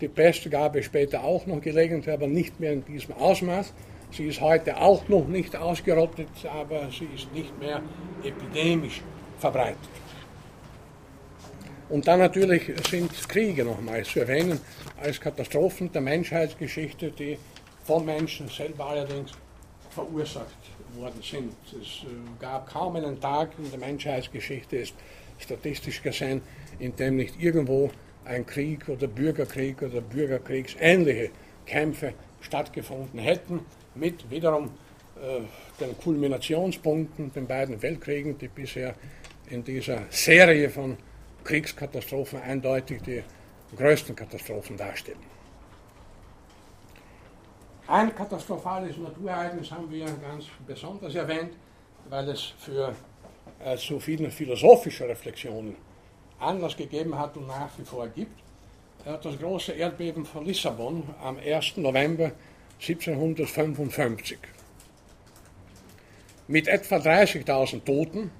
Die 0.00 0.08
Pest 0.08 0.50
gab 0.50 0.76
es 0.76 0.86
später 0.86 1.24
auch 1.24 1.46
noch 1.46 1.60
gelegentlich, 1.60 2.12
aber 2.12 2.26
nicht 2.26 2.58
mehr 2.60 2.72
in 2.72 2.84
diesem 2.84 3.14
Ausmaß. 3.14 3.72
Sie 4.10 4.26
ist 4.26 4.40
heute 4.40 4.76
auch 4.78 5.06
noch 5.08 5.26
nicht 5.26 5.54
ausgerottet, 5.56 6.28
aber 6.50 6.88
sie 6.90 7.08
ist 7.14 7.32
nicht 7.34 7.58
mehr 7.58 7.82
epidemisch 8.22 9.02
verbreitet. 9.38 9.78
Und 11.88 12.06
dann 12.06 12.18
natürlich 12.18 12.70
sind 12.90 13.10
Kriege 13.28 13.64
nochmals 13.64 14.08
zu 14.08 14.20
erwähnen 14.20 14.60
als 15.00 15.20
Katastrophen 15.20 15.90
der 15.90 16.02
Menschheitsgeschichte, 16.02 17.10
die 17.10 17.38
von 17.84 18.04
Menschen 18.04 18.48
selber 18.48 18.86
allerdings 18.86 19.32
verursacht 19.90 20.46
worden 20.94 21.22
sind. 21.22 21.54
Es 21.70 22.04
äh, 22.04 22.06
gab 22.38 22.70
kaum 22.70 22.96
einen 22.96 23.18
Tag 23.20 23.50
in 23.58 23.70
der 23.70 23.78
Menschheitsgeschichte, 23.78 24.76
ist 24.76 24.94
statistisch 25.38 26.02
gesehen, 26.02 26.42
in 26.78 26.94
dem 26.96 27.16
nicht 27.16 27.40
irgendwo 27.40 27.90
ein 28.24 28.44
Krieg 28.44 28.88
oder 28.88 29.06
Bürgerkrieg 29.06 29.80
oder 29.80 30.02
Bürgerkriegsähnliche 30.02 31.30
Kämpfe 31.64 32.12
stattgefunden 32.42 33.18
hätten, 33.18 33.60
mit 33.94 34.30
wiederum 34.30 34.66
äh, 35.16 35.40
den 35.80 35.96
Kulminationspunkten, 35.98 37.32
den 37.32 37.46
beiden 37.46 37.80
Weltkriegen, 37.80 38.36
die 38.36 38.48
bisher 38.48 38.94
in 39.48 39.64
dieser 39.64 40.02
Serie 40.10 40.68
von 40.68 40.98
Kriegskatastrophen 41.48 42.42
eindeutig 42.42 43.00
die 43.02 43.22
größten 43.74 44.14
Katastrophen 44.14 44.76
darstellen. 44.76 45.24
Ein 47.86 48.14
katastrophales 48.14 48.98
Naturereignis 48.98 49.70
haben 49.70 49.90
wir 49.90 50.04
ganz 50.04 50.44
besonders 50.66 51.14
erwähnt, 51.14 51.54
weil 52.10 52.28
es 52.28 52.52
für 52.58 52.94
äh, 53.64 53.78
so 53.78 53.98
viele 53.98 54.30
philosophische 54.30 55.08
Reflexionen 55.08 55.74
Anlass 56.38 56.76
gegeben 56.76 57.18
hat 57.18 57.34
und 57.38 57.46
nach 57.46 57.70
wie 57.78 57.84
vor 57.84 58.06
gibt. 58.08 58.38
Hat 59.06 59.24
das 59.24 59.38
große 59.38 59.72
Erdbeben 59.72 60.26
von 60.26 60.44
Lissabon 60.44 61.02
am 61.22 61.38
1. 61.38 61.78
November 61.78 62.32
1755 62.78 64.38
mit 66.46 66.68
etwa 66.68 66.96
30.000 66.96 67.84
Toten 67.84 68.30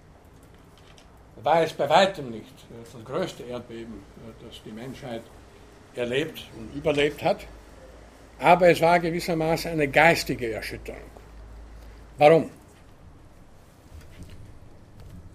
war 1.42 1.62
es 1.62 1.72
bei 1.72 1.88
weitem 1.88 2.31
nicht 2.31 2.55
das 2.83 3.05
größte 3.05 3.44
Erdbeben, 3.44 4.03
das 4.46 4.61
die 4.64 4.72
Menschheit 4.72 5.22
erlebt 5.94 6.46
und 6.57 6.77
überlebt 6.77 7.22
hat 7.22 7.46
aber 8.38 8.68
es 8.68 8.81
war 8.81 9.01
gewissermaßen 9.01 9.72
eine 9.72 9.88
geistige 9.88 10.53
Erschütterung. 10.53 11.11
Warum? 12.18 12.51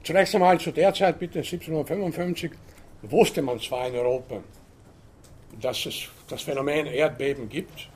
Zunächst 0.03 0.35
einmal 0.35 0.59
zu 0.59 0.71
der 0.71 0.93
Zeit, 0.93 1.19
bitte 1.19 1.39
1755, 1.39 2.51
wusste 3.03 3.41
man 3.41 3.59
zwar 3.59 3.87
in 3.87 3.95
Europa, 3.95 4.41
dass 5.59 5.85
es 5.85 6.07
das 6.27 6.41
Phänomen 6.41 6.87
Erdbeben 6.87 7.47
gibt. 7.49 7.89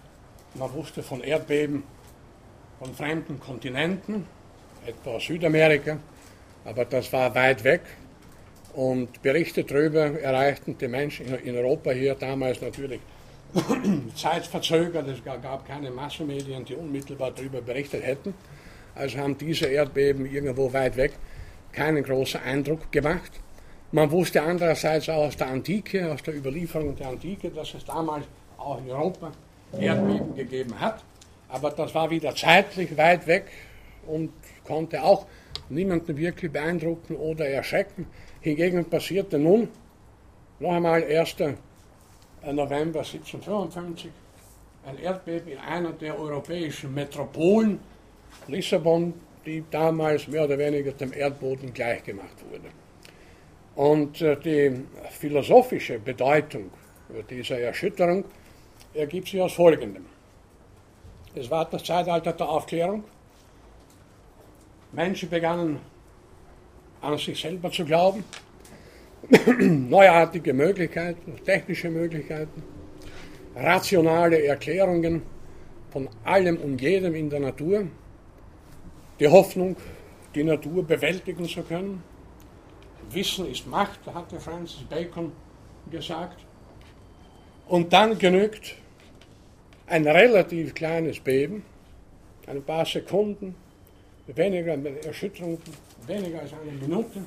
Man 0.53 0.71
wusste 0.73 1.03
von 1.03 1.21
Erdbeben 1.21 1.83
von 2.79 2.93
fremden 2.93 3.39
Kontinenten, 3.39 4.25
etwa 4.85 5.19
Südamerika, 5.19 5.97
aber 6.67 6.85
das 6.85 7.11
war 7.13 7.33
weit 7.33 7.63
weg. 7.63 7.81
Und 8.73 9.21
Berichte 9.21 9.63
darüber 9.63 10.19
erreichten 10.19 10.77
die 10.77 10.87
Menschen 10.87 11.25
in 11.39 11.55
Europa 11.55 11.91
hier 11.91 12.13
damals 12.13 12.61
natürlich 12.61 12.99
zeitverzögert, 14.15 15.07
es 15.07 15.23
gab 15.23 15.65
keine 15.65 15.89
Massenmedien, 15.89 16.65
die 16.65 16.75
unmittelbar 16.75 17.31
darüber 17.31 17.61
berichtet 17.61 18.03
hätten. 18.03 18.33
Also 18.93 19.17
haben 19.17 19.37
diese 19.37 19.67
Erdbeben 19.67 20.25
irgendwo 20.25 20.71
weit 20.73 20.97
weg 20.97 21.13
keinen 21.71 22.03
großen 22.03 22.41
Eindruck 22.41 22.91
gemacht. 22.91 23.31
Man 23.91 24.11
wusste 24.11 24.41
andererseits 24.41 25.07
auch 25.09 25.27
aus 25.27 25.37
der 25.37 25.47
Antike, 25.47 26.11
aus 26.11 26.21
der 26.23 26.35
Überlieferung 26.35 26.95
der 26.95 27.09
Antike, 27.09 27.49
dass 27.49 27.73
es 27.75 27.85
damals 27.85 28.25
auch 28.57 28.79
in 28.79 28.91
Europa 28.91 29.31
Erdbeben 29.79 30.35
gegeben 30.35 30.77
hat. 30.79 31.03
Aber 31.47 31.71
das 31.71 31.95
war 31.95 32.09
wieder 32.09 32.35
zeitlich 32.35 32.97
weit 32.97 33.25
weg 33.27 33.45
und 34.05 34.31
konnte 34.65 35.01
auch 35.01 35.25
niemanden 35.69 36.17
wirklich 36.17 36.51
beeindrucken 36.51 37.15
oder 37.15 37.47
erschrecken. 37.47 38.07
Hingegen 38.41 38.85
passierte 38.85 39.37
nun 39.37 39.69
noch 40.59 40.73
einmal 40.73 41.03
erster 41.03 41.55
November 42.43 42.99
1755 42.99 44.11
ein 44.87 44.99
Erdbeben 44.99 45.51
in 45.51 45.57
einer 45.57 45.91
der 45.91 46.17
europäischen 46.17 46.93
Metropolen, 46.93 47.79
Lissabon, 48.47 49.13
die 49.45 49.63
damals 49.69 50.27
mehr 50.27 50.45
oder 50.45 50.57
weniger 50.57 50.91
dem 50.93 51.11
Erdboden 51.11 51.73
gleichgemacht 51.73 52.43
wurde. 52.49 52.69
Und 53.75 54.21
äh, 54.21 54.37
die 54.37 54.85
philosophische 55.11 55.99
Bedeutung 55.99 56.71
dieser 57.29 57.59
Erschütterung 57.59 58.25
ergibt 58.93 59.27
sich 59.27 59.41
aus 59.41 59.53
Folgendem. 59.53 60.05
Es 61.35 61.49
war 61.49 61.65
das 61.65 61.83
Zeitalter 61.83 62.33
der 62.33 62.49
Aufklärung. 62.49 63.03
Menschen 64.91 65.29
begannen 65.29 65.79
an 67.01 67.17
sich 67.17 67.39
selber 67.39 67.71
zu 67.71 67.85
glauben, 67.85 68.23
neuartige 69.89 70.53
Möglichkeiten, 70.53 71.35
technische 71.43 71.89
Möglichkeiten, 71.89 72.63
rationale 73.55 74.43
Erklärungen 74.45 75.21
von 75.89 76.09
allem 76.23 76.57
und 76.57 76.81
jedem 76.81 77.15
in 77.15 77.29
der 77.29 77.39
Natur, 77.39 77.87
die 79.19 79.27
Hoffnung, 79.27 79.75
die 80.35 80.43
Natur 80.43 80.85
bewältigen 80.85 81.45
zu 81.45 81.63
können. 81.63 82.03
Wissen 83.11 83.49
ist 83.49 83.67
Macht, 83.67 83.99
hatte 84.13 84.39
Francis 84.39 84.83
Bacon 84.83 85.31
gesagt. 85.89 86.45
Und 87.67 87.91
dann 87.91 88.17
genügt 88.17 88.75
ein 89.87 90.07
relativ 90.07 90.73
kleines 90.73 91.19
Beben, 91.19 91.63
ein 92.45 92.61
paar 92.63 92.85
Sekunden, 92.85 93.55
weniger 94.35 94.77
Erschütterung, 95.05 95.59
weniger 96.05 96.41
als 96.41 96.51
eine 96.53 96.71
Minute 96.71 97.23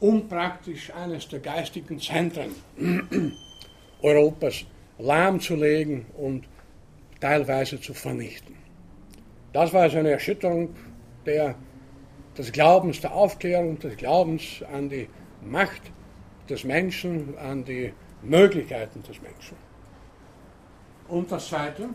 um 0.00 0.28
praktisch 0.28 0.92
eines 0.94 1.28
der 1.28 1.40
geistigen 1.40 1.98
Zentren 1.98 2.54
Europas 4.02 4.64
lahmzulegen 4.98 6.06
und 6.16 6.46
teilweise 7.20 7.80
zu 7.80 7.94
vernichten. 7.94 8.54
Das 9.52 9.72
war 9.72 9.82
also 9.82 9.98
eine 9.98 10.10
Erschütterung 10.10 10.74
der, 11.24 11.54
des 12.36 12.52
Glaubens, 12.52 13.00
der 13.00 13.14
Aufklärung, 13.14 13.78
des 13.78 13.96
Glaubens 13.96 14.62
an 14.72 14.88
die 14.88 15.08
Macht 15.42 15.82
des 16.48 16.64
Menschen, 16.64 17.36
an 17.38 17.64
die 17.64 17.92
Möglichkeiten 18.22 19.02
des 19.02 19.20
Menschen. 19.22 19.56
Und 21.08 21.30
das 21.30 21.48
Zweite, 21.48 21.88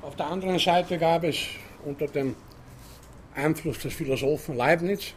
auf 0.00 0.16
der 0.16 0.26
anderen 0.26 0.58
Seite 0.58 0.98
gab 0.98 1.24
es 1.24 1.36
unter 1.84 2.06
dem 2.06 2.34
Einfluss 3.34 3.78
des 3.78 3.94
Philosophen 3.94 4.56
Leibniz 4.56 5.14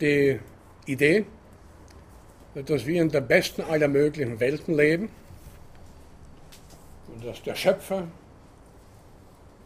die 0.00 0.38
Idee, 0.86 1.26
dass 2.54 2.86
wir 2.86 3.02
in 3.02 3.10
der 3.10 3.20
besten 3.20 3.62
aller 3.62 3.88
möglichen 3.88 4.40
Welten 4.40 4.74
leben 4.74 5.08
und 7.12 7.24
dass 7.24 7.42
der 7.42 7.54
Schöpfer 7.54 8.08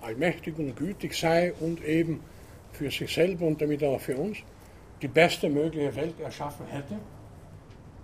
allmächtig 0.01 0.59
und 0.59 0.77
gütig 0.77 1.15
sei 1.15 1.53
und 1.61 1.83
eben 1.85 2.21
für 2.73 2.91
sich 2.91 3.13
selber 3.13 3.47
und 3.47 3.61
damit 3.61 3.83
auch 3.85 4.01
für 4.01 4.17
uns 4.17 4.39
die 5.01 5.09
beste 5.09 5.49
mögliche 5.49 5.95
Welt 5.97 6.19
erschaffen 6.21 6.67
hätte. 6.67 6.99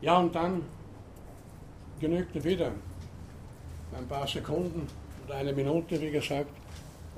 Ja, 0.00 0.18
und 0.18 0.34
dann 0.34 0.62
genügte 2.00 2.42
wieder 2.42 2.72
ein 3.96 4.06
paar 4.06 4.26
Sekunden 4.26 4.86
oder 5.26 5.36
eine 5.36 5.52
Minute, 5.52 6.00
wie 6.00 6.10
gesagt, 6.10 6.50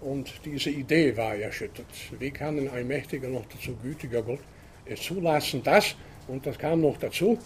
und 0.02 0.32
diese 0.44 0.70
Idee 0.70 1.16
war 1.16 1.34
erschüttert. 1.34 1.86
Wie 2.18 2.30
kann 2.30 2.58
ein 2.58 2.68
allmächtiger, 2.68 3.28
noch 3.28 3.46
dazu 3.46 3.76
gütiger 3.82 4.22
Gott 4.22 4.40
es 4.84 5.00
zulassen, 5.02 5.62
dass, 5.62 5.94
und 6.28 6.44
das 6.44 6.58
kam 6.58 6.80
noch 6.80 6.96
dazu, 6.98 7.38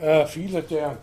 äh, 0.00 0.26
viele 0.26 0.62
der 0.62 0.98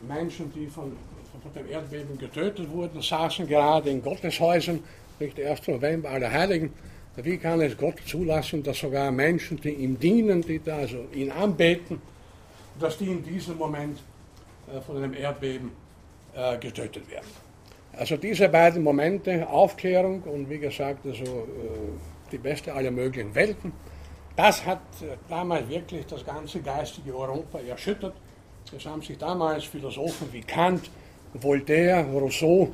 Menschen, 0.00 0.52
die 0.52 0.66
von, 0.66 0.96
von 1.42 1.52
dem 1.54 1.70
Erdbeben 1.70 2.18
getötet 2.18 2.70
wurden, 2.70 3.02
saßen 3.02 3.46
gerade 3.46 3.90
in 3.90 4.02
Gotteshäusern, 4.02 4.80
nicht 5.20 5.38
1. 5.38 5.68
November, 5.68 6.10
alle 6.10 6.30
Heiligen. 6.30 6.72
Wie 7.16 7.36
kann 7.36 7.60
es 7.60 7.76
Gott 7.76 8.00
zulassen, 8.06 8.62
dass 8.62 8.78
sogar 8.78 9.10
Menschen, 9.12 9.60
die 9.60 9.70
ihm 9.70 10.00
dienen, 10.00 10.40
die 10.40 10.58
da 10.58 10.76
also 10.78 11.04
ihn 11.14 11.30
anbeten, 11.30 12.00
dass 12.80 12.96
die 12.96 13.06
in 13.06 13.22
diesem 13.22 13.58
Moment 13.58 13.98
äh, 14.74 14.80
von 14.80 14.96
einem 14.96 15.12
Erdbeben 15.12 15.70
äh, 16.34 16.56
getötet 16.56 17.08
werden? 17.10 17.41
Also 17.94 18.16
diese 18.16 18.48
beiden 18.48 18.82
Momente, 18.82 19.48
Aufklärung 19.48 20.22
und 20.22 20.48
wie 20.48 20.58
gesagt, 20.58 21.06
also, 21.06 21.24
äh, 21.24 22.28
die 22.30 22.38
beste 22.38 22.72
aller 22.72 22.90
möglichen 22.90 23.34
Welten, 23.34 23.72
das 24.34 24.64
hat 24.64 24.80
äh, 25.02 25.16
damals 25.28 25.68
wirklich 25.68 26.06
das 26.06 26.24
ganze 26.24 26.60
geistige 26.60 27.14
Europa 27.14 27.60
erschüttert. 27.60 28.14
Es 28.74 28.86
haben 28.86 29.02
sich 29.02 29.18
damals 29.18 29.64
Philosophen 29.64 30.32
wie 30.32 30.40
Kant, 30.40 30.90
Voltaire, 31.34 32.06
Rousseau 32.06 32.70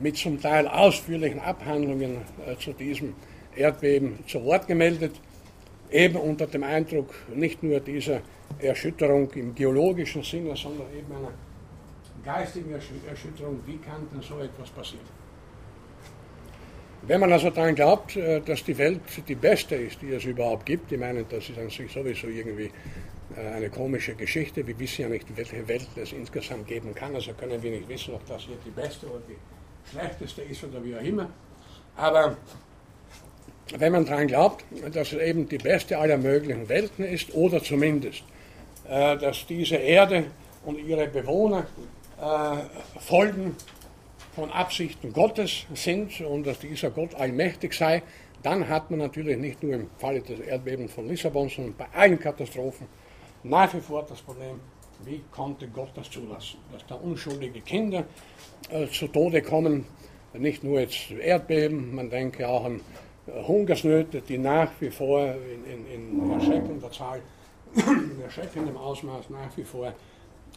mit 0.00 0.16
zum 0.16 0.40
Teil 0.40 0.66
ausführlichen 0.66 1.40
Abhandlungen 1.40 2.22
äh, 2.46 2.56
zu 2.56 2.72
diesem 2.72 3.14
Erdbeben 3.54 4.18
zu 4.26 4.42
Wort 4.44 4.66
gemeldet, 4.66 5.20
eben 5.90 6.16
unter 6.16 6.46
dem 6.46 6.62
Eindruck 6.62 7.14
nicht 7.34 7.62
nur 7.62 7.80
dieser 7.80 8.20
Erschütterung 8.58 9.30
im 9.32 9.54
geologischen 9.54 10.22
Sinne, 10.22 10.56
sondern 10.56 10.86
eben 10.96 11.14
einer 11.14 11.32
geistigen 12.26 12.72
Erschütterung, 12.72 13.60
wie 13.66 13.78
kann 13.78 14.06
denn 14.12 14.20
so 14.20 14.38
etwas 14.40 14.68
passieren? 14.70 15.06
Wenn 17.02 17.20
man 17.20 17.32
also 17.32 17.50
daran 17.50 17.76
glaubt, 17.76 18.16
äh, 18.16 18.40
dass 18.40 18.64
die 18.64 18.76
Welt 18.76 19.00
die 19.28 19.36
beste 19.36 19.76
ist, 19.76 20.02
die 20.02 20.10
es 20.10 20.24
überhaupt 20.24 20.66
gibt, 20.66 20.90
ich 20.90 20.98
meine, 20.98 21.24
das 21.24 21.48
ist 21.48 21.58
an 21.58 21.70
sich 21.70 21.92
sowieso 21.92 22.26
irgendwie 22.26 22.70
äh, 23.36 23.46
eine 23.54 23.70
komische 23.70 24.14
Geschichte. 24.14 24.66
Wir 24.66 24.76
wissen 24.78 25.02
ja 25.02 25.08
nicht, 25.08 25.24
welche 25.36 25.66
Welt 25.68 25.86
es 25.94 26.12
insgesamt 26.12 26.66
geben 26.66 26.92
kann, 26.94 27.14
also 27.14 27.32
können 27.34 27.62
wir 27.62 27.70
nicht 27.70 27.88
wissen, 27.88 28.14
ob 28.14 28.26
das 28.26 28.42
hier 28.42 28.56
die 28.64 28.70
beste 28.70 29.06
oder 29.06 29.22
die 29.28 29.90
schlechteste 29.90 30.42
ist 30.42 30.64
oder 30.64 30.82
wie 30.84 30.96
auch 30.96 31.02
immer. 31.02 31.30
Aber 31.96 32.36
wenn 33.78 33.92
man 33.92 34.04
daran 34.04 34.26
glaubt, 34.26 34.64
dass 34.92 35.12
es 35.12 35.20
eben 35.20 35.48
die 35.48 35.58
beste 35.58 35.98
aller 35.98 36.18
möglichen 36.18 36.68
Welten 36.68 37.04
ist, 37.04 37.32
oder 37.34 37.62
zumindest, 37.62 38.24
äh, 38.88 39.16
dass 39.16 39.46
diese 39.46 39.76
Erde 39.76 40.24
und 40.64 40.78
ihre 40.78 41.06
Bewohner 41.06 41.66
äh, 42.20 43.00
Folgen 43.00 43.56
von 44.34 44.50
Absichten 44.50 45.12
Gottes 45.12 45.66
sind 45.74 46.20
und 46.20 46.46
dass 46.46 46.58
dieser 46.58 46.90
Gott 46.90 47.14
allmächtig 47.14 47.72
sei, 47.72 48.02
dann 48.42 48.68
hat 48.68 48.90
man 48.90 49.00
natürlich 49.00 49.38
nicht 49.38 49.62
nur 49.62 49.74
im 49.74 49.90
Falle 49.98 50.20
des 50.20 50.40
Erdbebens 50.40 50.92
von 50.92 51.08
Lissabon, 51.08 51.48
sondern 51.48 51.74
bei 51.76 51.86
allen 51.92 52.18
Katastrophen 52.18 52.86
nach 53.42 53.72
wie 53.74 53.80
vor 53.80 54.04
das 54.08 54.20
Problem, 54.20 54.60
wie 55.04 55.22
konnte 55.30 55.68
Gott 55.68 55.90
das 55.94 56.10
zulassen, 56.10 56.58
dass 56.72 56.86
da 56.86 56.96
unschuldige 56.96 57.60
Kinder 57.60 58.04
äh, 58.70 58.86
zu 58.88 59.08
Tode 59.08 59.42
kommen, 59.42 59.86
nicht 60.34 60.64
nur 60.64 60.80
jetzt 60.80 61.10
Erdbeben, 61.10 61.94
man 61.94 62.10
denke 62.10 62.48
auch 62.48 62.64
an 62.64 62.80
äh, 63.26 63.42
Hungersnöte, 63.42 64.20
die 64.20 64.38
nach 64.38 64.70
wie 64.80 64.90
vor 64.90 65.22
in, 65.24 65.86
in, 65.86 66.20
in 66.22 66.30
erschreckender 66.30 66.90
Zahl, 66.90 67.20
in 67.74 68.20
erschreckendem 68.22 68.76
Ausmaß 68.76 69.30
nach 69.30 69.56
wie 69.56 69.64
vor 69.64 69.92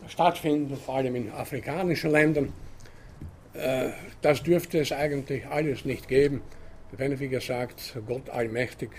stattfinden, 0.08 0.78
vor 0.78 0.96
allem 0.96 1.16
in 1.16 1.32
afrikanischen 1.32 2.12
Ländern. 2.12 2.54
Äh, 3.54 3.90
das 4.22 4.44
dürfte 4.44 4.80
es 4.80 4.92
eigentlich 4.92 5.46
alles 5.48 5.86
nicht 5.86 6.08
geben, 6.08 6.42
wenn, 6.92 7.20
wie 7.20 7.30
gesagt, 7.30 7.98
Gott 8.08 8.30
allmächtig 8.30 8.90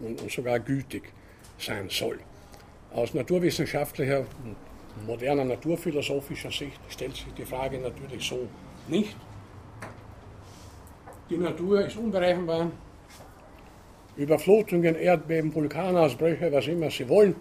und 0.00 0.30
sogar 0.30 0.60
gütig 0.60 1.04
sein 1.58 1.88
soll. 1.88 2.18
Aus 2.92 3.14
naturwissenschaftlicher, 3.14 4.24
moderner 5.06 5.44
naturphilosophischer 5.44 6.50
Sicht 6.50 6.80
stellt 6.88 7.14
sich 7.14 7.32
die 7.36 7.44
Frage 7.44 7.78
natürlich 7.78 8.26
so 8.26 8.48
nicht. 8.88 9.16
Die 11.28 11.36
Natur 11.36 11.86
ist 11.86 11.96
unberechenbar. 11.96 12.70
Überflutungen, 14.16 14.94
Erdbeben, 14.94 15.54
Vulkanausbrüche, 15.54 16.50
was 16.50 16.68
immer 16.68 16.90
sie 16.90 17.08
wollen, 17.08 17.34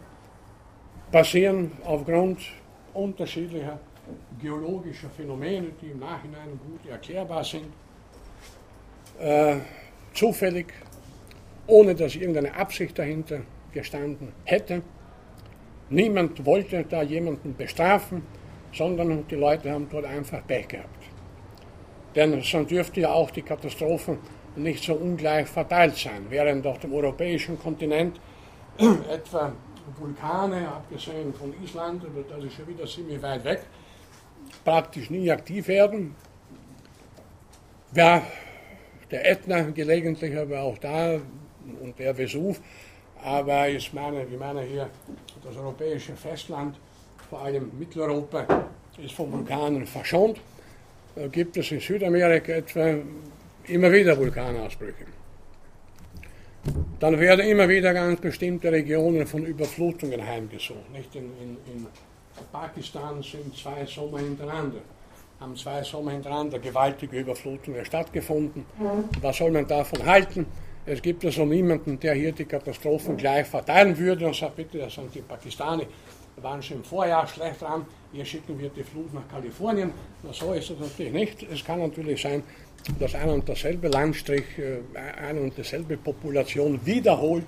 passieren 1.12 1.72
aufgrund 1.86 2.40
unterschiedlicher 2.96 3.80
geologischer 4.40 5.10
Phänomene, 5.10 5.68
die 5.82 5.88
im 5.88 6.00
Nachhinein 6.00 6.60
gut 6.66 6.90
erklärbar 6.90 7.44
sind, 7.44 7.68
äh, 9.20 9.58
zufällig, 10.14 10.68
ohne 11.68 11.96
dass 11.96 12.16
irgendeine 12.16 12.56
Absicht 12.56 12.98
dahinter 12.98 13.42
gestanden 13.72 14.32
hätte. 14.44 14.82
Niemand 15.90 16.46
wollte 16.46 16.84
da 16.84 17.02
jemanden 17.02 17.56
bestrafen, 17.56 18.24
sondern 18.74 19.28
die 19.28 19.36
Leute 19.36 19.72
haben 19.72 19.88
dort 19.90 20.06
einfach 20.06 20.46
Pech 20.46 20.68
gehabt. 20.68 21.04
Denn 22.16 22.42
sonst 22.42 22.72
dürfte 22.72 23.02
ja 23.02 23.12
auch 23.12 23.30
die 23.32 23.42
Katastrophen 23.42 24.18
nicht 24.56 24.84
so 24.84 24.94
ungleich 24.94 25.48
verteilt 25.48 25.98
sein. 25.98 26.26
Während 26.30 26.66
auf 26.66 26.80
dem 26.80 26.94
europäischen 26.94 27.60
Kontinent 27.60 28.20
etwa 28.78 29.54
Vulkane, 29.98 30.68
abgesehen 30.68 31.34
von 31.34 31.54
Island, 31.64 32.04
aber 32.04 32.24
das 32.24 32.44
ist 32.44 32.54
schon 32.54 32.68
wieder 32.68 32.86
ziemlich 32.86 33.22
weit 33.22 33.44
weg, 33.44 33.62
praktisch 34.64 35.10
nie 35.10 35.30
aktiv 35.32 35.68
werden. 35.68 36.16
Ja, 37.94 38.22
der 39.12 39.30
Ätna 39.32 39.62
gelegentlich 39.62 40.38
aber 40.38 40.62
auch 40.62 40.78
da 40.78 41.20
und 41.82 41.98
der 42.00 42.18
Vesuv, 42.18 42.60
aber 43.24 43.70
ich 43.70 43.94
meine, 43.94 44.26
ich 44.26 44.40
meine 44.40 44.62
hier 44.62 44.90
das 45.44 45.56
europäische 45.56 46.16
Festland, 46.16 46.78
vor 47.30 47.42
allem 47.42 47.72
Mitteleuropa, 47.78 48.68
ist 48.98 49.14
von 49.14 49.32
Vulkanen 49.32 49.86
verschont. 49.86 50.40
Da 51.16 51.28
gibt 51.28 51.58
es 51.58 51.72
in 51.72 51.80
Südamerika 51.80 52.52
etwa 52.52 52.96
immer 53.68 53.92
wieder 53.92 54.18
Vulkanausbrüche. 54.18 55.06
Dann 57.00 57.20
werden 57.20 57.46
immer 57.46 57.68
wieder 57.70 57.94
ganz 57.94 58.20
bestimmte 58.20 58.72
Regionen 58.72 59.28
von 59.28 59.46
Überflutungen 59.46 60.26
heimgesucht. 60.26 60.90
Nicht 60.92 61.16
in, 61.16 61.26
in, 61.42 61.58
in 61.72 61.88
Pakistan 62.52 63.22
sind 63.22 63.56
zwei 63.56 63.86
Sommer 63.86 64.20
hintereinander, 64.20 64.80
haben 65.40 65.56
zwei 65.56 65.84
Sommer 65.84 66.12
hintereinander 66.12 66.60
gewaltige 66.60 67.20
Überflutungen 67.20 67.86
stattgefunden. 67.86 68.66
Was 69.22 69.38
soll 69.38 69.52
man 69.52 69.68
davon 69.68 70.06
halten? 70.06 70.46
Es 70.88 71.02
gibt 71.02 71.26
also 71.26 71.46
niemanden, 71.46 72.00
der 72.00 72.14
hier 72.14 72.32
die 72.32 72.46
Katastrophen 72.46 73.18
gleich 73.18 73.48
verteilen 73.48 73.98
würde 73.98 74.28
und 74.28 74.36
sagt, 74.36 74.56
bitte, 74.56 74.78
das 74.78 74.94
sind 74.94 75.14
die 75.16 75.22
Pakistani, 75.22 75.88
waren 76.42 76.62
schon 76.62 76.78
im 76.78 76.84
Vorjahr 76.84 77.28
schlecht 77.28 77.62
dran, 77.62 77.86
hier 78.12 78.26
schicken 78.26 78.60
wir 78.60 78.70
die 78.70 78.84
Flut 78.84 79.14
nach 79.14 79.28
Kalifornien. 79.30 79.92
Na, 80.24 80.34
so 80.34 80.54
ist 80.54 80.70
es 80.70 80.80
natürlich 80.80 81.14
nicht. 81.14 81.44
Es 81.44 81.64
kann 81.64 81.80
natürlich 81.80 82.22
sein, 82.22 82.44
dass 83.00 83.16
ein 83.16 83.30
und 83.30 83.48
derselbe 83.48 83.88
Landstrich, 83.88 84.44
äh, 84.58 84.80
eine 84.98 85.42
und 85.42 85.58
dieselbe 85.58 85.98
Population 85.98 86.80
wiederholt 86.86 87.46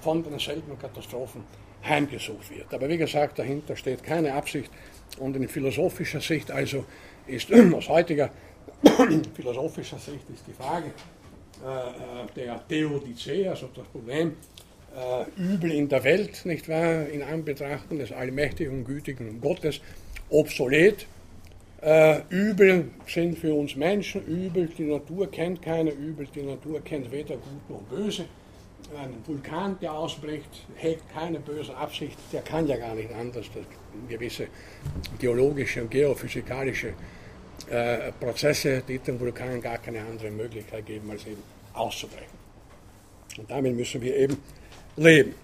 von 0.00 0.22
denselben 0.22 0.78
Katastrophen 0.78 1.44
heimgesucht 1.84 2.50
wird. 2.50 2.72
Aber 2.72 2.88
wie 2.88 2.96
gesagt, 2.96 3.38
dahinter 3.38 3.76
steht 3.76 4.02
keine 4.02 4.34
Absicht 4.34 4.70
und 5.18 5.36
in 5.36 5.48
philosophischer 5.48 6.20
Sicht 6.20 6.50
also 6.50 6.84
ist 7.26 7.52
aus 7.74 7.88
heutiger 7.88 8.30
philosophischer 9.34 9.98
Sicht 9.98 10.28
ist 10.32 10.46
die 10.46 10.52
Frage 10.52 10.92
äh, 11.64 11.66
äh, 11.66 12.26
der 12.34 12.66
Theodizee, 12.66 13.48
also 13.48 13.68
das 13.74 13.86
Problem 13.88 14.36
Übel 15.36 15.70
in 15.72 15.88
der 15.88 16.04
Welt, 16.04 16.44
nicht 16.44 16.68
wahr, 16.68 17.06
in 17.06 17.22
Anbetracht 17.22 17.90
des 17.92 18.12
allmächtigen 18.12 18.78
und 18.78 18.84
gütigen 18.84 19.40
Gottes 19.40 19.80
obsolet. 20.28 21.06
Äh, 21.82 22.20
Übel 22.28 22.90
sind 23.06 23.38
für 23.38 23.54
uns 23.54 23.76
Menschen 23.76 24.26
Übel, 24.26 24.68
die 24.76 24.84
Natur 24.84 25.30
kennt 25.30 25.62
keine 25.62 25.90
Übel, 25.90 26.26
die 26.34 26.42
Natur 26.42 26.82
kennt 26.82 27.10
weder 27.10 27.36
gut 27.36 27.70
noch 27.70 27.82
böse 27.82 28.26
ein 28.96 29.14
Vulkan, 29.26 29.78
der 29.80 29.92
ausbricht, 29.92 30.66
hegt 30.76 31.08
keine 31.12 31.40
böse 31.40 31.76
Absicht, 31.76 32.18
der 32.32 32.42
kann 32.42 32.66
ja 32.66 32.76
gar 32.76 32.94
nicht 32.94 33.12
anders. 33.12 33.46
Das 33.54 33.64
gewisse 34.08 34.48
geologische 35.18 35.82
und 35.82 35.90
geophysikalische 35.90 36.94
äh, 37.68 38.12
Prozesse, 38.12 38.82
die 38.86 38.98
dem 38.98 39.18
Vulkan 39.20 39.60
gar 39.60 39.78
keine 39.78 40.00
andere 40.00 40.30
Möglichkeit 40.30 40.86
geben, 40.86 41.10
als 41.10 41.26
eben 41.26 41.42
auszubrechen. 41.72 42.38
Und 43.38 43.50
damit 43.50 43.76
müssen 43.76 44.00
wir 44.00 44.16
eben 44.16 44.36
leben. 45.00 45.34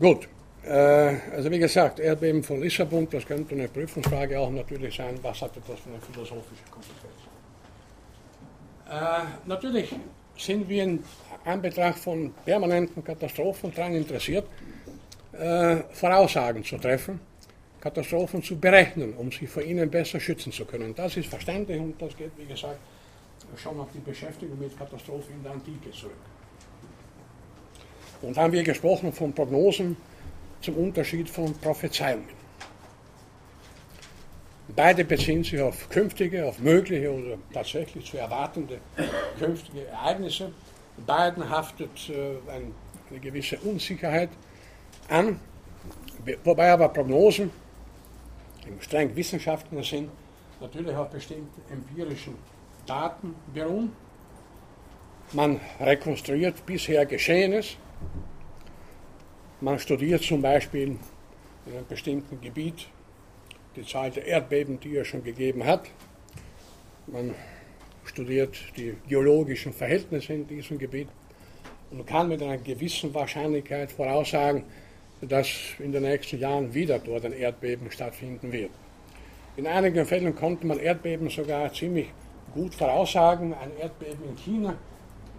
Gut, 0.00 0.28
äh, 0.64 1.16
also 1.34 1.50
wie 1.50 1.58
gesagt, 1.58 2.00
Erdbeben 2.00 2.42
von 2.42 2.60
Lissabon, 2.60 3.08
das 3.10 3.24
könnte 3.24 3.54
eine 3.54 3.68
Prüfungsfrage 3.68 4.38
auch 4.38 4.50
natürlich 4.50 4.96
sein, 4.96 5.18
was 5.22 5.40
hatte 5.40 5.60
das 5.66 5.78
für 5.80 5.90
eine 5.90 6.00
philosophische 6.00 6.64
Konsequenz? 6.70 7.14
Äh, 8.90 9.48
natürlich 9.48 9.94
sind 10.36 10.68
wir 10.68 10.82
in 10.82 11.04
Anbetracht 11.44 11.98
von 11.98 12.34
permanenten 12.44 13.04
Katastrophen 13.04 13.72
daran 13.74 13.94
interessiert, 13.94 14.46
äh, 15.32 15.76
Voraussagen 15.92 16.64
zu 16.64 16.76
treffen, 16.78 17.20
Katastrophen 17.80 18.42
zu 18.42 18.58
berechnen, 18.58 19.14
um 19.14 19.30
sich 19.30 19.48
vor 19.48 19.62
ihnen 19.62 19.90
besser 19.90 20.18
schützen 20.18 20.52
zu 20.52 20.64
können. 20.64 20.94
Das 20.94 21.16
ist 21.16 21.28
verständlich 21.28 21.80
und 21.80 22.00
das 22.02 22.16
geht, 22.16 22.32
wie 22.36 22.46
gesagt, 22.46 22.78
schon 23.56 23.78
auf 23.78 23.88
die 23.94 24.00
Beschäftigung 24.00 24.58
mit 24.58 24.76
Katastrophen 24.76 25.36
in 25.36 25.42
der 25.42 25.52
Antike 25.52 25.90
zurück. 25.92 26.12
Und 28.22 28.36
haben 28.36 28.52
wir 28.52 28.62
gesprochen 28.62 29.12
von 29.12 29.32
Prognosen 29.32 29.96
zum 30.60 30.76
Unterschied 30.76 31.28
von 31.28 31.52
Prophezeiungen. 31.54 32.42
Beide 34.74 35.04
beziehen 35.04 35.42
sich 35.44 35.60
auf 35.60 35.88
künftige, 35.90 36.46
auf 36.46 36.58
mögliche 36.60 37.12
oder 37.12 37.36
tatsächlich 37.52 38.10
zu 38.10 38.16
erwartende 38.16 38.78
künftige 39.38 39.86
Ereignisse. 39.88 40.52
Beiden 41.06 41.48
haftet 41.48 41.90
äh, 42.08 42.36
eine 42.50 43.20
gewisse 43.20 43.58
Unsicherheit 43.58 44.30
an, 45.08 45.40
wobei 46.44 46.70
aber 46.72 46.88
Prognosen 46.88 47.50
im 48.66 48.80
streng 48.80 49.14
wissenschaftlichen 49.16 49.82
Sinn 49.82 50.08
natürlich 50.60 50.94
auf 50.94 51.10
bestimmten 51.10 51.60
empirischen 51.70 52.36
Daten 52.86 53.34
beruhen. 53.52 53.92
Man 55.32 55.60
rekonstruiert 55.80 56.64
bisher 56.64 57.04
Geschehenes. 57.04 57.76
Man 59.60 59.78
studiert 59.78 60.22
zum 60.22 60.42
Beispiel 60.42 60.98
in 61.66 61.72
einem 61.72 61.86
bestimmten 61.86 62.40
Gebiet 62.40 62.88
die 63.76 63.84
Zahl 63.86 64.10
der 64.10 64.26
Erdbeben, 64.26 64.80
die 64.80 64.96
es 64.96 65.06
schon 65.06 65.22
gegeben 65.22 65.64
hat. 65.64 65.88
Man 67.06 67.34
studiert 68.04 68.56
die 68.76 68.94
geologischen 69.08 69.72
Verhältnisse 69.72 70.34
in 70.34 70.46
diesem 70.46 70.78
Gebiet 70.78 71.08
und 71.90 72.06
kann 72.06 72.28
mit 72.28 72.42
einer 72.42 72.58
gewissen 72.58 73.14
Wahrscheinlichkeit 73.14 73.92
voraussagen, 73.92 74.64
dass 75.20 75.48
in 75.78 75.92
den 75.92 76.02
nächsten 76.02 76.38
Jahren 76.38 76.74
wieder 76.74 76.98
dort 76.98 77.24
ein 77.24 77.32
Erdbeben 77.32 77.90
stattfinden 77.90 78.50
wird. 78.50 78.70
In 79.56 79.66
einigen 79.66 80.04
Fällen 80.06 80.34
konnte 80.34 80.66
man 80.66 80.78
Erdbeben 80.78 81.28
sogar 81.28 81.72
ziemlich 81.72 82.08
gut 82.54 82.74
voraussagen. 82.74 83.54
Ein 83.54 83.70
Erdbeben 83.78 84.24
in 84.28 84.36
China 84.36 84.74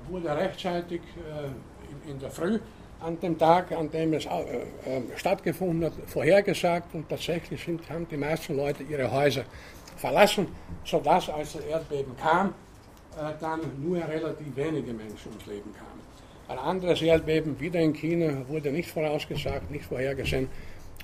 wurde 0.10 0.36
rechtzeitig 0.36 1.02
äh, 1.02 1.50
in 2.08 2.20
der 2.20 2.32
Früh 2.32 2.60
an 3.04 3.20
dem 3.20 3.38
Tag, 3.38 3.72
an 3.72 3.92
dem 3.92 4.14
es 4.14 4.26
äh, 4.26 4.30
äh, 4.30 5.02
stattgefunden 5.16 5.86
hat, 5.86 5.94
vorhergesagt 6.08 6.96
und 6.96 7.10
tatsächlich 7.10 7.64
sind, 7.64 7.88
haben 7.90 8.08
die 8.08 8.18
meisten 8.18 8.56
Leute 8.56 8.84
ihre 8.84 9.12
Häuser 9.12 9.44
verlassen, 9.98 10.48
sodass 10.86 11.30
als 11.30 11.54
das 11.54 11.66
Erdbeben 11.66 12.16
kam, 12.18 12.50
äh, 13.18 13.34
dann 13.40 13.60
nur 13.82 13.98
relativ 13.98 14.56
wenige 14.56 14.94
Menschen 14.94 15.32
ums 15.32 15.46
Leben 15.46 15.74
kamen. 15.74 16.02
Ein 16.48 16.58
anderes 16.60 17.02
Erdbeben, 17.02 17.60
wieder 17.60 17.80
in 17.80 17.94
China, 17.94 18.48
wurde 18.48 18.72
nicht 18.72 18.90
vorausgesagt, 18.90 19.70
nicht 19.70 19.86
vorhergesehen 19.86 20.50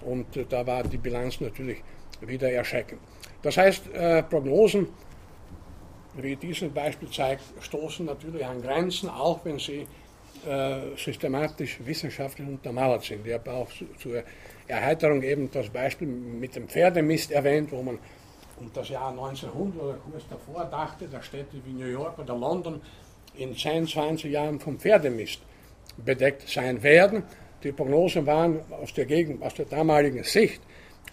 und 0.05 0.37
äh, 0.37 0.45
da 0.47 0.65
war 0.65 0.83
die 0.83 0.97
Bilanz 0.97 1.41
natürlich 1.41 1.83
wieder 2.21 2.51
erschreckend. 2.51 2.99
Das 3.41 3.55
heißt, 3.55 3.93
Prognosen, 4.29 4.87
wie 6.15 6.35
dieses 6.35 6.69
Beispiel 6.73 7.09
zeigt, 7.09 7.41
stoßen 7.61 8.05
natürlich 8.05 8.45
an 8.45 8.61
Grenzen, 8.61 9.09
auch 9.09 9.39
wenn 9.45 9.57
sie 9.57 9.87
äh, 10.47 10.95
systematisch 10.97 11.79
wissenschaftlich 11.83 12.47
untermauert 12.47 13.03
sind. 13.03 13.25
Ich 13.27 13.33
habe 13.33 13.51
auch 13.51 13.69
zur 13.97 14.23
Erheiterung 14.67 15.21
eben 15.23 15.49
das 15.51 15.69
Beispiel 15.69 16.07
mit 16.07 16.55
dem 16.55 16.67
Pferdemist 16.67 17.31
erwähnt, 17.31 17.71
wo 17.71 17.81
man 17.81 17.99
um 18.59 18.71
das 18.73 18.89
Jahr 18.89 19.09
1900 19.09 19.81
oder 19.81 19.97
kurz 20.11 20.23
davor 20.29 20.65
dachte, 20.65 21.07
dass 21.07 21.25
Städte 21.25 21.57
wie 21.65 21.71
New 21.71 21.87
York 21.87 22.19
oder 22.19 22.37
London 22.37 22.81
in 23.35 23.55
10, 23.55 23.87
20 23.87 24.31
Jahren 24.31 24.59
vom 24.59 24.77
Pferdemist 24.79 25.41
bedeckt 25.97 26.49
sein 26.49 26.81
werden. 26.83 27.23
Die 27.63 27.71
Prognosen 27.71 28.25
waren 28.25 28.61
aus 28.71 28.93
der, 28.93 29.05
Gegend, 29.05 29.43
aus 29.43 29.53
der 29.53 29.65
damaligen 29.65 30.23
Sicht 30.23 30.61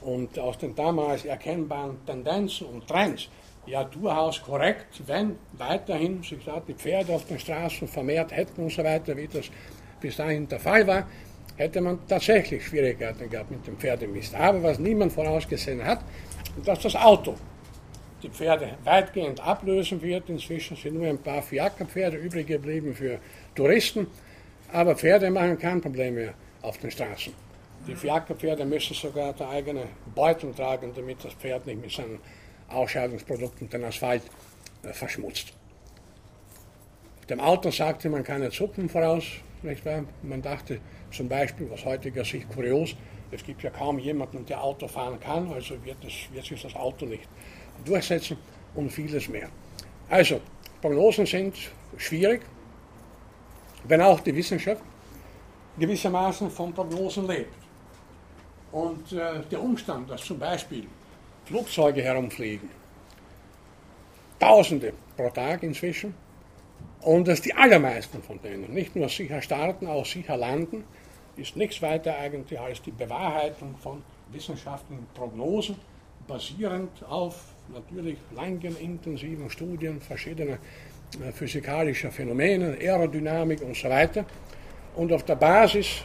und 0.00 0.38
aus 0.38 0.58
den 0.58 0.74
damals 0.74 1.24
erkennbaren 1.24 2.04
Tendenzen 2.06 2.66
und 2.66 2.86
Trends 2.86 3.28
ja 3.66 3.84
durchaus 3.84 4.42
korrekt, 4.42 5.02
wenn 5.06 5.36
weiterhin 5.52 6.22
sich 6.22 6.44
da 6.44 6.60
die 6.60 6.74
Pferde 6.74 7.12
auf 7.12 7.26
den 7.26 7.38
Straßen 7.38 7.88
vermehrt 7.88 8.32
hätten 8.32 8.62
und 8.62 8.72
so 8.72 8.82
weiter, 8.84 9.16
wie 9.16 9.28
das 9.28 9.50
bis 10.00 10.16
dahin 10.16 10.48
der 10.48 10.60
Fall 10.60 10.86
war, 10.86 11.06
hätte 11.56 11.80
man 11.80 11.98
tatsächlich 12.06 12.66
Schwierigkeiten 12.66 13.28
gehabt 13.28 13.50
mit 13.50 13.66
dem 13.66 13.76
Pferdemist. 13.76 14.34
Aber 14.34 14.62
was 14.62 14.78
niemand 14.78 15.12
vorausgesehen 15.12 15.84
hat, 15.84 16.00
dass 16.64 16.80
das 16.80 16.94
Auto 16.94 17.34
die 18.22 18.30
Pferde 18.30 18.76
weitgehend 18.84 19.40
ablösen 19.40 20.00
wird. 20.02 20.28
Inzwischen 20.28 20.76
sind 20.76 20.94
nur 20.94 21.06
ein 21.06 21.18
paar 21.18 21.42
Fiakerpferde 21.42 22.16
übrig 22.16 22.46
geblieben 22.46 22.94
für 22.94 23.18
Touristen, 23.54 24.06
aber 24.72 24.96
Pferde 24.96 25.30
machen 25.30 25.58
kein 25.58 25.80
Problem 25.80 26.14
mehr 26.14 26.34
auf 26.62 26.78
den 26.78 26.90
Straßen. 26.90 27.32
Die 27.86 27.94
Fiakerpferde 27.94 28.64
müssen 28.64 28.94
sogar 28.94 29.32
der 29.32 29.48
eigene 29.48 29.84
Beutel 30.14 30.52
tragen, 30.52 30.92
damit 30.94 31.24
das 31.24 31.34
Pferd 31.34 31.66
nicht 31.66 31.80
mit 31.80 31.92
seinen 31.92 32.18
Ausscheidungsprodukten 32.68 33.68
den 33.68 33.84
Asphalt 33.84 34.22
äh, 34.82 34.92
verschmutzt. 34.92 35.52
Dem 37.28 37.40
Auto 37.40 37.70
sagte 37.70 38.08
man 38.08 38.22
keine 38.22 38.50
Zucken 38.50 38.88
voraus, 38.88 39.24
nicht 39.62 39.84
wahr? 39.84 40.04
Man 40.22 40.42
dachte 40.42 40.80
zum 41.10 41.28
Beispiel, 41.28 41.70
aus 41.72 41.84
heutiger 41.84 42.24
Sicht 42.24 42.48
kurios, 42.48 42.94
es 43.30 43.42
gibt 43.42 43.62
ja 43.62 43.70
kaum 43.70 43.98
jemanden, 43.98 44.46
der 44.46 44.62
Auto 44.62 44.86
fahren 44.86 45.18
kann, 45.18 45.52
also 45.52 45.74
wird, 45.84 46.04
es, 46.04 46.32
wird 46.32 46.44
sich 46.44 46.62
das 46.62 46.74
Auto 46.76 47.06
nicht 47.06 47.28
durchsetzen 47.84 48.36
und 48.74 48.90
vieles 48.90 49.28
mehr. 49.28 49.48
Also, 50.08 50.40
Prognosen 50.80 51.26
sind 51.26 51.56
schwierig, 51.96 52.42
wenn 53.84 54.00
auch 54.00 54.20
die 54.20 54.34
Wissenschaft 54.34 54.82
gewissermaßen 55.78 56.50
von 56.50 56.72
Prognosen 56.72 57.26
lebt. 57.26 57.54
Und 58.72 59.12
äh, 59.12 59.40
der 59.50 59.60
Umstand, 59.60 60.10
dass 60.10 60.24
zum 60.24 60.38
Beispiel 60.38 60.86
Flugzeuge 61.46 62.02
herumfliegen. 62.02 62.68
Tausende 64.40 64.92
pro 65.16 65.30
Tag 65.30 65.62
inzwischen. 65.62 66.14
Und 67.00 67.28
dass 67.28 67.40
die 67.40 67.54
allermeisten 67.54 68.20
von 68.20 68.40
denen 68.42 68.74
nicht 68.74 68.96
nur 68.96 69.08
sicher 69.08 69.40
starten, 69.40 69.86
auch 69.86 70.04
sicher 70.04 70.36
landen, 70.36 70.82
ist 71.36 71.56
nichts 71.56 71.80
weiter 71.80 72.18
eigentlich 72.18 72.58
als 72.58 72.82
die 72.82 72.90
Bewahrheitung 72.90 73.76
von 73.76 74.02
wissenschaftlichen 74.32 75.06
Prognosen, 75.14 75.76
basierend 76.26 76.90
auf 77.08 77.36
natürlich 77.72 78.18
langen, 78.34 78.76
intensiven 78.78 79.48
Studien 79.48 80.00
verschiedener 80.00 80.58
äh, 81.24 81.30
physikalischer 81.32 82.10
Phänomene, 82.10 82.76
Aerodynamik 82.80 83.62
und 83.62 83.76
so 83.76 83.88
weiter. 83.88 84.24
Und 84.96 85.12
auf 85.12 85.22
der 85.22 85.36
Basis 85.36 86.02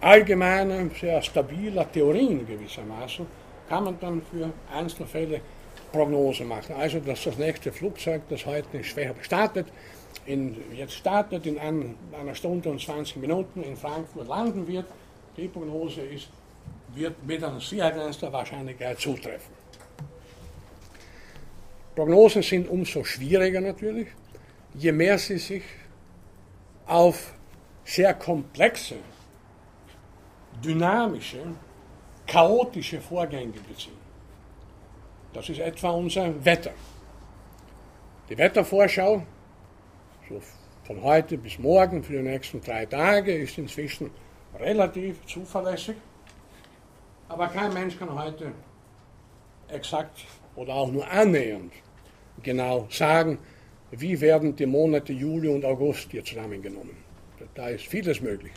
allgemeiner, 0.00 0.88
sehr 0.98 1.20
stabiler 1.20 1.90
Theorien 1.92 2.46
gewissermaßen 2.46 3.26
kann 3.68 3.84
man 3.84 3.98
dann 4.00 4.22
für 4.30 4.50
Einzelfälle 4.74 5.40
Prognosen 5.92 6.48
machen. 6.48 6.74
Also, 6.76 7.00
dass 7.00 7.24
das 7.24 7.38
nächste 7.38 7.72
Flugzeug, 7.72 8.22
das 8.28 8.44
heute 8.46 8.82
startet, 8.84 9.66
in, 10.26 10.56
jetzt 10.74 10.94
startet, 10.94 11.46
in 11.46 11.58
ein, 11.58 11.94
einer 12.18 12.34
Stunde 12.34 12.68
und 12.68 12.80
20 12.80 13.16
Minuten 13.16 13.62
in 13.62 13.76
Frankfurt 13.76 14.28
landen 14.28 14.66
wird, 14.66 14.86
die 15.36 15.48
Prognose 15.48 16.02
ist, 16.02 16.28
wird 16.94 17.14
mit 17.26 17.42
einer 17.42 17.60
sehr 17.60 17.90
grenzter 17.90 18.32
Wahrscheinlichkeit 18.32 18.98
zutreffen. 18.98 19.52
Prognosen 21.94 22.42
sind 22.42 22.68
umso 22.68 23.04
schwieriger 23.04 23.60
natürlich, 23.60 24.08
je 24.74 24.92
mehr 24.92 25.18
sie 25.18 25.38
sich 25.38 25.62
auf 26.86 27.32
sehr 27.84 28.14
komplexe, 28.14 28.96
dynamische 30.62 31.38
chaotische 32.28 33.00
Vorgänge 33.00 33.58
beziehen. 33.68 33.98
Das 35.32 35.48
ist 35.48 35.58
etwa 35.58 35.90
unser 35.90 36.44
Wetter. 36.44 36.72
Die 38.28 38.36
Wettervorschau, 38.36 39.22
so 40.28 40.40
von 40.84 41.02
heute 41.02 41.38
bis 41.38 41.58
morgen 41.58 42.02
für 42.04 42.12
die 42.12 42.22
nächsten 42.22 42.60
drei 42.60 42.86
Tage, 42.86 43.34
ist 43.34 43.58
inzwischen 43.58 44.10
relativ 44.58 45.24
zuverlässig. 45.26 45.96
Aber 47.28 47.48
kein 47.48 47.72
Mensch 47.72 47.98
kann 47.98 48.14
heute 48.14 48.52
exakt 49.68 50.24
oder 50.56 50.74
auch 50.74 50.90
nur 50.90 51.06
annähernd 51.10 51.72
genau 52.42 52.86
sagen, 52.90 53.38
wie 53.90 54.20
werden 54.20 54.54
die 54.54 54.66
Monate 54.66 55.12
Juli 55.12 55.48
und 55.48 55.64
August 55.64 56.10
hier 56.10 56.24
zusammengenommen. 56.24 56.96
Da 57.54 57.68
ist 57.68 57.86
vieles 57.86 58.20
möglich. 58.20 58.52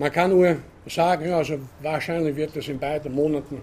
Man 0.00 0.10
kann 0.10 0.30
nur 0.30 0.56
sagen, 0.86 1.30
also 1.30 1.58
wahrscheinlich 1.82 2.34
wird 2.34 2.56
es 2.56 2.68
in 2.68 2.78
beiden 2.78 3.14
Monaten 3.14 3.60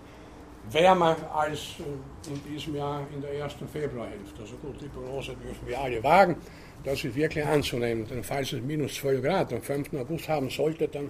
wärmer 0.72 1.16
als 1.34 1.78
äh, 1.80 2.32
in 2.32 2.54
diesem 2.54 2.76
Jahr 2.76 3.08
in 3.12 3.22
der 3.24 3.34
ersten 3.34 3.68
Februarhälfte. 3.68 4.42
Also 4.42 4.56
gut, 4.58 4.80
die 4.80 4.88
Prognose 4.88 5.32
dürfen 5.34 5.66
wir 5.66 5.80
alle 5.80 6.04
wagen. 6.04 6.36
Das 6.84 7.04
ist 7.04 7.16
wirklich 7.16 7.44
anzunehmen, 7.44 8.06
denn 8.08 8.24
falls 8.24 8.54
es 8.54 8.62
minus 8.62 8.94
12 8.94 9.24
Grad 9.24 9.52
am 9.52 9.64
5. 9.64 9.96
August 9.96 10.30
haben 10.30 10.52
sollte, 10.52 10.88
dann 10.88 11.10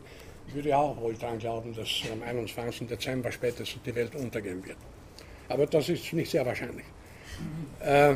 würde 0.53 0.69
ich 0.69 0.73
auch 0.73 0.95
wohl 0.95 1.13
daran 1.15 1.39
glauben, 1.39 1.75
dass 1.75 1.89
am 2.09 2.23
21. 2.23 2.88
Dezember 2.88 3.30
spätestens 3.30 3.82
die 3.86 3.93
Welt 3.95 4.15
untergehen 4.15 4.65
wird. 4.65 4.78
Aber 5.49 5.65
das 5.65 5.89
ist 5.89 6.13
nicht 6.13 6.32
sehr 6.32 6.45
wahrscheinlich. 6.45 6.86
Äh, 7.82 8.15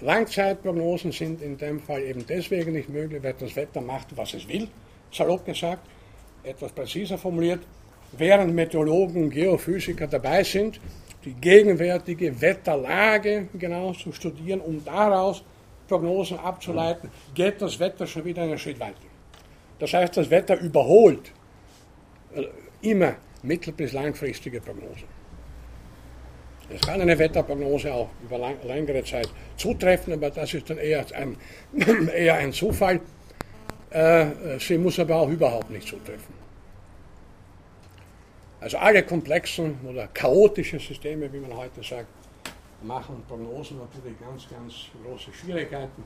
Langzeitprognosen 0.00 1.12
sind 1.12 1.40
in 1.40 1.56
dem 1.56 1.78
Fall 1.78 2.02
eben 2.02 2.26
deswegen 2.26 2.72
nicht 2.72 2.88
möglich, 2.88 3.22
weil 3.22 3.34
das 3.34 3.54
Wetter 3.54 3.80
macht, 3.80 4.16
was 4.16 4.34
es 4.34 4.48
will, 4.48 4.66
salopp 5.12 5.46
gesagt, 5.46 5.86
etwas 6.44 6.72
präziser 6.72 7.18
formuliert, 7.18 7.60
während 8.12 8.54
Meteorologen 8.54 9.24
und 9.24 9.30
Geophysiker 9.30 10.06
dabei 10.06 10.42
sind, 10.44 10.80
die 11.24 11.34
gegenwärtige 11.34 12.40
Wetterlage 12.40 13.48
genau 13.58 13.92
zu 13.92 14.12
studieren, 14.12 14.60
um 14.60 14.84
daraus 14.84 15.44
Prognosen 15.88 16.38
abzuleiten, 16.38 17.10
geht 17.34 17.60
das 17.60 17.78
Wetter 17.78 18.06
schon 18.06 18.24
wieder 18.24 18.42
einen 18.42 18.58
Schritt 18.58 18.80
weiter. 18.80 18.96
Das 19.78 19.92
heißt, 19.92 20.16
das 20.16 20.30
Wetter 20.30 20.58
überholt 20.58 21.32
äh, 22.34 22.44
immer 22.82 23.16
mittel- 23.42 23.72
bis 23.72 23.92
langfristige 23.92 24.60
Prognosen. 24.60 25.08
Es 26.74 26.80
kann 26.80 27.00
eine 27.00 27.18
Wetterprognose 27.18 27.92
auch 27.92 28.08
über 28.22 28.38
lang, 28.38 28.56
längere 28.64 29.04
Zeit 29.04 29.28
zutreffen, 29.56 30.14
aber 30.14 30.30
das 30.30 30.54
ist 30.54 30.70
dann 30.70 30.78
eher 30.78 31.04
ein, 31.14 31.36
eher 32.16 32.36
ein 32.36 32.52
Zufall. 32.52 33.00
Äh, 33.92 34.58
sie 34.58 34.78
muss 34.78 34.98
aber 34.98 35.16
auch 35.16 35.28
überhaupt 35.28 35.70
nicht 35.70 35.86
zutreffen. 35.86 36.34
Also 38.60 38.78
alle 38.78 39.02
komplexen 39.02 39.76
oder 39.84 40.06
chaotischen 40.08 40.78
Systeme, 40.78 41.30
wie 41.32 41.40
man 41.40 41.56
heute 41.56 41.82
sagt, 41.82 42.06
machen 42.82 43.22
Prognosen 43.28 43.78
natürlich 43.78 44.18
ganz, 44.20 44.48
ganz 44.48 44.74
große 45.04 45.32
Schwierigkeiten. 45.32 46.04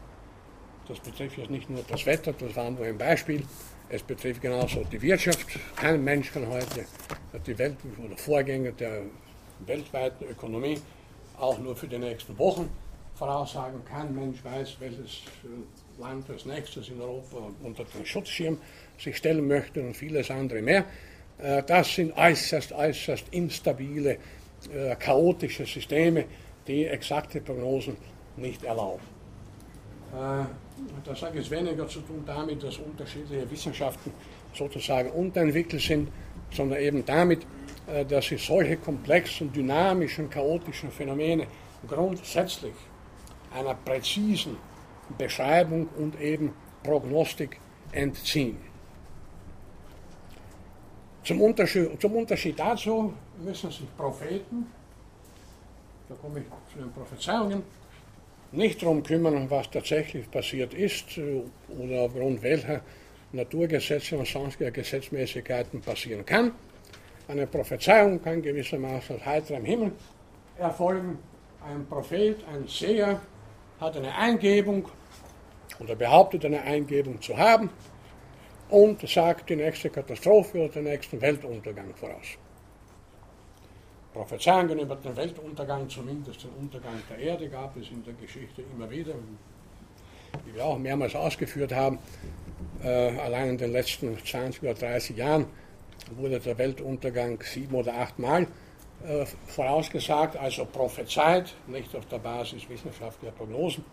Das 0.88 0.98
betrifft 1.00 1.36
jetzt 1.38 1.50
nicht 1.50 1.68
nur 1.68 1.82
das 1.88 2.06
Wetter, 2.06 2.32
das 2.32 2.56
war 2.56 2.70
nur 2.70 2.86
ein 2.86 2.98
Beispiel. 2.98 3.42
Es 3.88 4.02
betrifft 4.02 4.40
genauso 4.40 4.82
die 4.84 5.00
Wirtschaft. 5.00 5.46
Kein 5.76 6.02
Mensch 6.02 6.32
kann 6.32 6.46
heute 6.48 6.86
die 7.46 7.58
Welt 7.58 7.76
oder 8.04 8.16
Vorgänge 8.16 8.72
der 8.72 9.02
weltweiten 9.60 10.24
Ökonomie 10.24 10.80
auch 11.38 11.58
nur 11.58 11.76
für 11.76 11.86
die 11.86 11.98
nächsten 11.98 12.36
Wochen 12.38 12.68
voraussagen. 13.14 13.84
Kein 13.84 14.14
Mensch 14.14 14.44
weiß, 14.44 14.76
welches 14.80 15.22
äh, 15.44 15.85
Land 15.98 16.28
als 16.30 16.44
nächstes 16.44 16.88
in 16.88 17.00
Europa 17.00 17.38
unter 17.62 17.84
den 17.84 18.04
Schutzschirm 18.04 18.58
sich 18.98 19.16
stellen 19.16 19.46
möchte 19.46 19.80
und 19.80 19.96
vieles 19.96 20.30
andere 20.30 20.62
mehr. 20.62 20.84
Äh, 21.38 21.62
das 21.62 21.94
sind 21.94 22.16
äußerst, 22.16 22.72
äußerst 22.72 23.26
instabile, 23.30 24.18
äh, 24.72 24.94
chaotische 24.96 25.64
Systeme, 25.64 26.24
die 26.66 26.84
exakte 26.84 27.40
Prognosen 27.40 27.96
nicht 28.36 28.64
erlauben. 28.64 29.16
Das 31.04 31.20
hat 31.22 31.34
jetzt 31.34 31.50
weniger 31.50 31.86
zu 31.88 32.00
tun 32.00 32.22
damit, 32.24 32.62
dass 32.62 32.78
unterschiedliche 32.78 33.50
Wissenschaften 33.50 34.12
sozusagen 34.54 35.10
unterentwickelt 35.10 35.82
sind, 35.82 36.08
sondern 36.50 36.80
eben 36.80 37.04
damit, 37.04 37.46
äh, 37.86 38.04
dass 38.04 38.26
sie 38.26 38.38
solche 38.38 38.76
komplexen, 38.76 39.52
dynamischen, 39.52 40.30
chaotischen 40.30 40.90
Phänomene 40.90 41.46
grundsätzlich 41.86 42.74
einer 43.52 43.74
präzisen 43.74 44.56
Beschreibung 45.16 45.88
und 45.96 46.20
eben 46.20 46.52
Prognostik 46.82 47.58
entziehen. 47.92 48.58
Zum 51.24 51.40
Unterschied, 51.40 52.00
zum 52.00 52.14
Unterschied 52.16 52.58
dazu 52.58 53.12
müssen 53.42 53.70
sich 53.70 53.96
Propheten, 53.96 54.66
da 56.08 56.14
komme 56.14 56.40
ich 56.40 56.46
zu 56.72 56.78
den 56.78 56.92
Prophezeiungen, 56.92 57.62
nicht 58.52 58.80
darum 58.80 59.02
kümmern, 59.02 59.50
was 59.50 59.68
tatsächlich 59.70 60.30
passiert 60.30 60.72
ist 60.72 61.18
äh, 61.18 61.42
oder 61.76 62.02
aufgrund 62.02 62.42
welcher 62.42 62.80
Naturgesetze 63.32 64.16
und 64.16 64.28
sonstiger 64.28 64.70
Gesetzmäßigkeiten 64.70 65.80
passieren 65.80 66.24
kann. 66.24 66.52
Eine 67.28 67.46
Prophezeiung 67.48 68.22
kann 68.22 68.40
gewissermaßen 68.40 69.16
aus 69.16 69.26
heiterem 69.26 69.64
Himmel 69.64 69.92
erfolgen. 70.58 71.18
Ein 71.68 71.84
Prophet, 71.86 72.36
ein 72.52 72.68
Seher 72.68 73.20
hat 73.80 73.96
eine 73.96 74.14
Eingebung 74.14 74.88
oder 75.78 75.94
behauptet 75.94 76.44
eine 76.44 76.62
Eingebung 76.62 77.20
zu 77.20 77.36
haben 77.36 77.70
und 78.68 79.06
sagt 79.08 79.50
die 79.50 79.56
nächste 79.56 79.90
Katastrophe 79.90 80.58
oder 80.58 80.68
den 80.74 80.84
nächsten 80.84 81.20
Weltuntergang 81.20 81.94
voraus. 81.94 82.38
Prophezeiungen 84.12 84.78
über 84.78 84.96
den 84.96 85.14
Weltuntergang, 85.14 85.88
zumindest 85.90 86.44
den 86.44 86.50
Untergang 86.58 86.94
der 87.10 87.18
Erde, 87.18 87.48
gab 87.50 87.76
es 87.76 87.90
in 87.90 88.02
der 88.02 88.14
Geschichte 88.14 88.62
immer 88.74 88.90
wieder, 88.90 89.12
wie 90.46 90.54
wir 90.54 90.64
auch 90.64 90.78
mehrmals 90.78 91.14
ausgeführt 91.14 91.72
haben. 91.72 91.98
Äh, 92.82 92.88
allein 93.18 93.50
in 93.50 93.58
den 93.58 93.72
letzten 93.72 94.16
20 94.18 94.62
oder 94.62 94.74
30 94.74 95.16
Jahren 95.18 95.44
wurde 96.16 96.40
der 96.40 96.56
Weltuntergang 96.56 97.42
sieben 97.42 97.74
oder 97.74 97.94
acht 97.94 98.18
Mal 98.18 98.46
vorausgesagt, 99.46 100.36
also 100.36 100.64
prophezeit, 100.64 101.54
nicht 101.66 101.94
auf 101.94 102.06
der 102.06 102.18
Basis 102.18 102.68
wissenschaftlicher 102.68 103.32
Prognosen. 103.32 103.84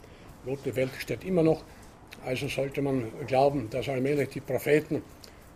Gut, 0.45 0.59
die 0.65 0.75
Welt 0.75 0.91
steht 0.99 1.23
immer 1.23 1.43
noch, 1.43 1.61
also 2.25 2.47
sollte 2.47 2.81
man 2.81 3.11
glauben, 3.27 3.69
dass 3.69 3.87
allmählich 3.89 4.29
die 4.29 4.41
Propheten 4.41 5.03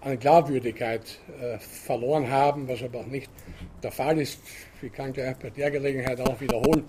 an 0.02 0.20
Glaubwürdigkeit 0.20 1.20
äh, 1.42 1.58
verloren 1.60 2.30
haben, 2.30 2.68
was 2.68 2.84
aber 2.84 3.04
nicht 3.04 3.30
der 3.82 3.92
Fall 3.92 4.20
ist. 4.20 4.40
Ich 4.82 4.94
kann 4.94 5.12
gleich 5.12 5.36
bei 5.38 5.50
der 5.50 5.72
Gelegenheit 5.72 6.22
auch 6.22 6.40
wiederholen, 6.40 6.86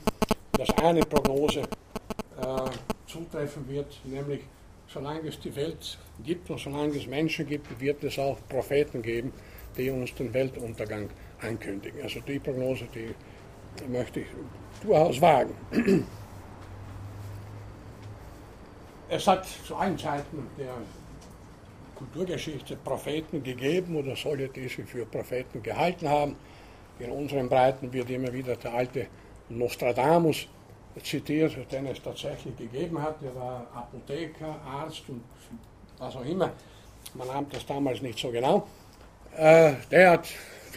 dass 0.52 0.70
eine 0.78 1.00
Prognose 1.00 1.60
äh, 1.60 2.70
zutreffen 3.06 3.68
wird, 3.68 3.98
nämlich 4.04 4.40
solange 4.86 5.28
es 5.28 5.40
die 5.40 5.54
Welt 5.56 5.98
gibt 6.24 6.50
und 6.50 6.58
solange 6.60 6.96
es 6.96 7.06
Menschen 7.06 7.46
gibt, 7.46 7.80
wird 7.80 8.04
es 8.04 8.18
auch 8.18 8.38
Propheten 8.48 9.02
geben, 9.02 9.32
die 9.76 9.90
uns 9.90 10.14
den 10.14 10.32
Weltuntergang 10.32 11.08
ankündigen. 11.40 12.02
Also 12.02 12.20
die 12.20 12.38
Prognose, 12.38 12.86
die 12.94 13.14
möchte 13.88 14.20
ich 14.20 14.26
durchaus 14.82 15.20
wagen. 15.20 15.54
Es 19.08 19.26
hat 19.26 19.46
zu 19.46 19.74
allen 19.74 19.98
Zeiten 19.98 20.46
der 20.58 20.74
Kulturgeschichte 21.94 22.76
Propheten 22.76 23.42
gegeben 23.42 23.96
oder 23.96 24.14
solche, 24.14 24.48
die 24.48 24.68
sich 24.68 24.84
für 24.84 25.06
Propheten 25.06 25.62
gehalten 25.62 26.08
haben. 26.08 26.36
In 26.98 27.10
unseren 27.10 27.48
Breiten 27.48 27.92
wird 27.92 28.10
immer 28.10 28.32
wieder 28.32 28.56
der 28.56 28.74
alte 28.74 29.06
Nostradamus 29.48 30.46
zitiert, 31.02 31.56
den 31.72 31.86
es 31.86 32.02
tatsächlich 32.02 32.56
gegeben 32.56 33.00
hat. 33.00 33.16
Er 33.22 33.34
war 33.34 33.66
Apotheker, 33.74 34.60
Arzt 34.64 35.08
und 35.08 35.22
was 35.98 36.14
auch 36.16 36.24
immer. 36.24 36.52
Man 37.14 37.26
nahm 37.26 37.46
das 37.50 37.64
damals 37.66 38.02
nicht 38.02 38.18
so 38.18 38.30
genau. 38.30 38.66
Äh, 39.36 39.74
der 39.90 40.10
hat 40.10 40.28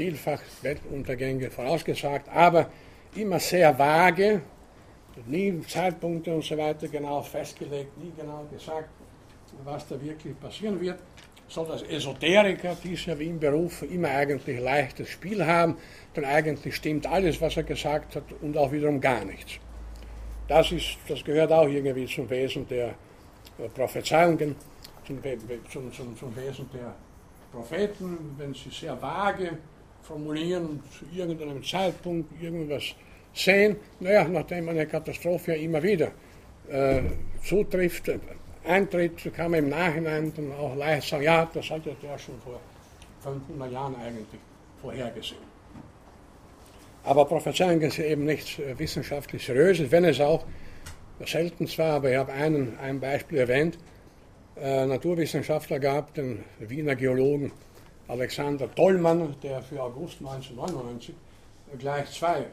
vielfach 0.01 0.41
Weltuntergänge 0.63 1.51
vorausgesagt, 1.51 2.27
aber 2.29 2.71
immer 3.15 3.39
sehr 3.39 3.77
vage, 3.77 4.41
nie 5.27 5.61
Zeitpunkte 5.61 6.33
und 6.33 6.43
so 6.43 6.57
weiter 6.57 6.87
genau 6.87 7.21
festgelegt, 7.21 7.95
nie 7.99 8.11
genau 8.17 8.45
gesagt, 8.51 8.89
was 9.63 9.87
da 9.87 10.01
wirklich 10.01 10.39
passieren 10.39 10.81
wird, 10.81 10.99
so 11.47 11.65
dass 11.65 11.83
Esoteriker, 11.83 12.75
die 12.83 12.93
es 12.93 13.05
ja 13.05 13.19
wie 13.19 13.27
im 13.27 13.39
Beruf 13.39 13.83
immer 13.83 14.09
eigentlich 14.09 14.59
leichtes 14.59 15.09
Spiel 15.09 15.45
haben, 15.45 15.77
denn 16.15 16.25
eigentlich 16.25 16.75
stimmt 16.75 17.05
alles, 17.05 17.39
was 17.39 17.57
er 17.57 17.63
gesagt 17.63 18.15
hat 18.15 18.23
und 18.41 18.57
auch 18.57 18.71
wiederum 18.71 18.99
gar 18.99 19.23
nichts. 19.23 19.59
Das, 20.47 20.71
ist, 20.71 20.97
das 21.07 21.23
gehört 21.23 21.51
auch 21.51 21.67
irgendwie 21.67 22.07
zum 22.07 22.27
Wesen 22.27 22.67
der 22.67 22.87
äh, 22.87 23.69
Prophezeiungen, 23.75 24.55
zum, 25.05 25.21
zum, 25.69 25.93
zum, 25.93 26.17
zum 26.17 26.35
Wesen 26.35 26.67
der 26.73 26.95
Propheten, 27.51 28.33
wenn 28.37 28.53
sie 28.53 28.69
sehr 28.69 28.99
vage 28.99 29.57
formulieren 30.12 30.66
und 30.66 30.82
zu 30.91 31.05
irgendeinem 31.16 31.64
Zeitpunkt 31.64 32.30
irgendwas 32.41 32.84
sehen, 33.34 33.78
naja, 33.99 34.28
nachdem 34.28 34.68
eine 34.68 34.86
Katastrophe 34.86 35.53
ja 35.53 35.57
immer 35.57 35.82
wieder 35.82 36.12
äh, 36.70 37.01
zutrifft, 37.43 38.12
eintritt, 38.66 39.34
kann 39.34 39.51
man 39.51 39.62
im 39.62 39.70
Nachhinein 39.70 40.34
dann 40.36 40.51
auch 40.51 40.76
leicht 40.76 41.07
sagen, 41.07 41.24
ja, 41.24 41.49
das 41.53 41.70
hat 41.70 41.86
ja 41.86 41.93
der 42.03 42.18
schon 42.18 42.36
vor 42.41 42.59
500 43.22 43.72
Jahren 43.72 43.95
eigentlich 43.95 44.41
vorhergesehen. 44.82 45.51
Aber 47.03 47.26
Prophezeiungen 47.26 47.89
sind 47.89 48.05
eben 48.05 48.26
nichts 48.26 48.59
äh, 48.59 48.78
wissenschaftlich 48.78 49.45
Seriöses, 49.45 49.91
wenn 49.91 50.03
es 50.03 50.20
auch 50.20 50.45
selten 51.26 51.68
zwar, 51.68 51.93
aber 51.95 52.12
ich 52.12 52.18
habe 52.18 52.34
einen, 52.34 52.78
ein 52.80 52.99
Beispiel 52.99 53.38
erwähnt, 53.38 53.78
äh, 54.59 54.86
Naturwissenschaftler 54.86 55.80
gab, 55.80 56.14
den 56.16 56.43
Wiener 56.59 56.95
Geologen 56.95 57.53
Alexander 58.12 58.68
Tollmann, 58.76 59.36
der 59.41 59.62
für 59.62 59.82
August 59.82 60.20
1999 60.20 61.16
gleich 61.80 62.12
zwei 62.12 62.45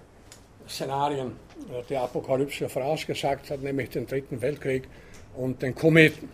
Szenarien 0.68 1.32
äh, 1.68 1.82
der 1.90 2.02
Apokalypse 2.02 2.68
vorausgesagt 2.68 3.50
hat, 3.50 3.60
nämlich 3.60 3.90
den 3.90 4.06
Dritten 4.06 4.40
Weltkrieg 4.40 4.88
und 5.34 5.60
den 5.60 5.74
Kometen. 5.74 6.28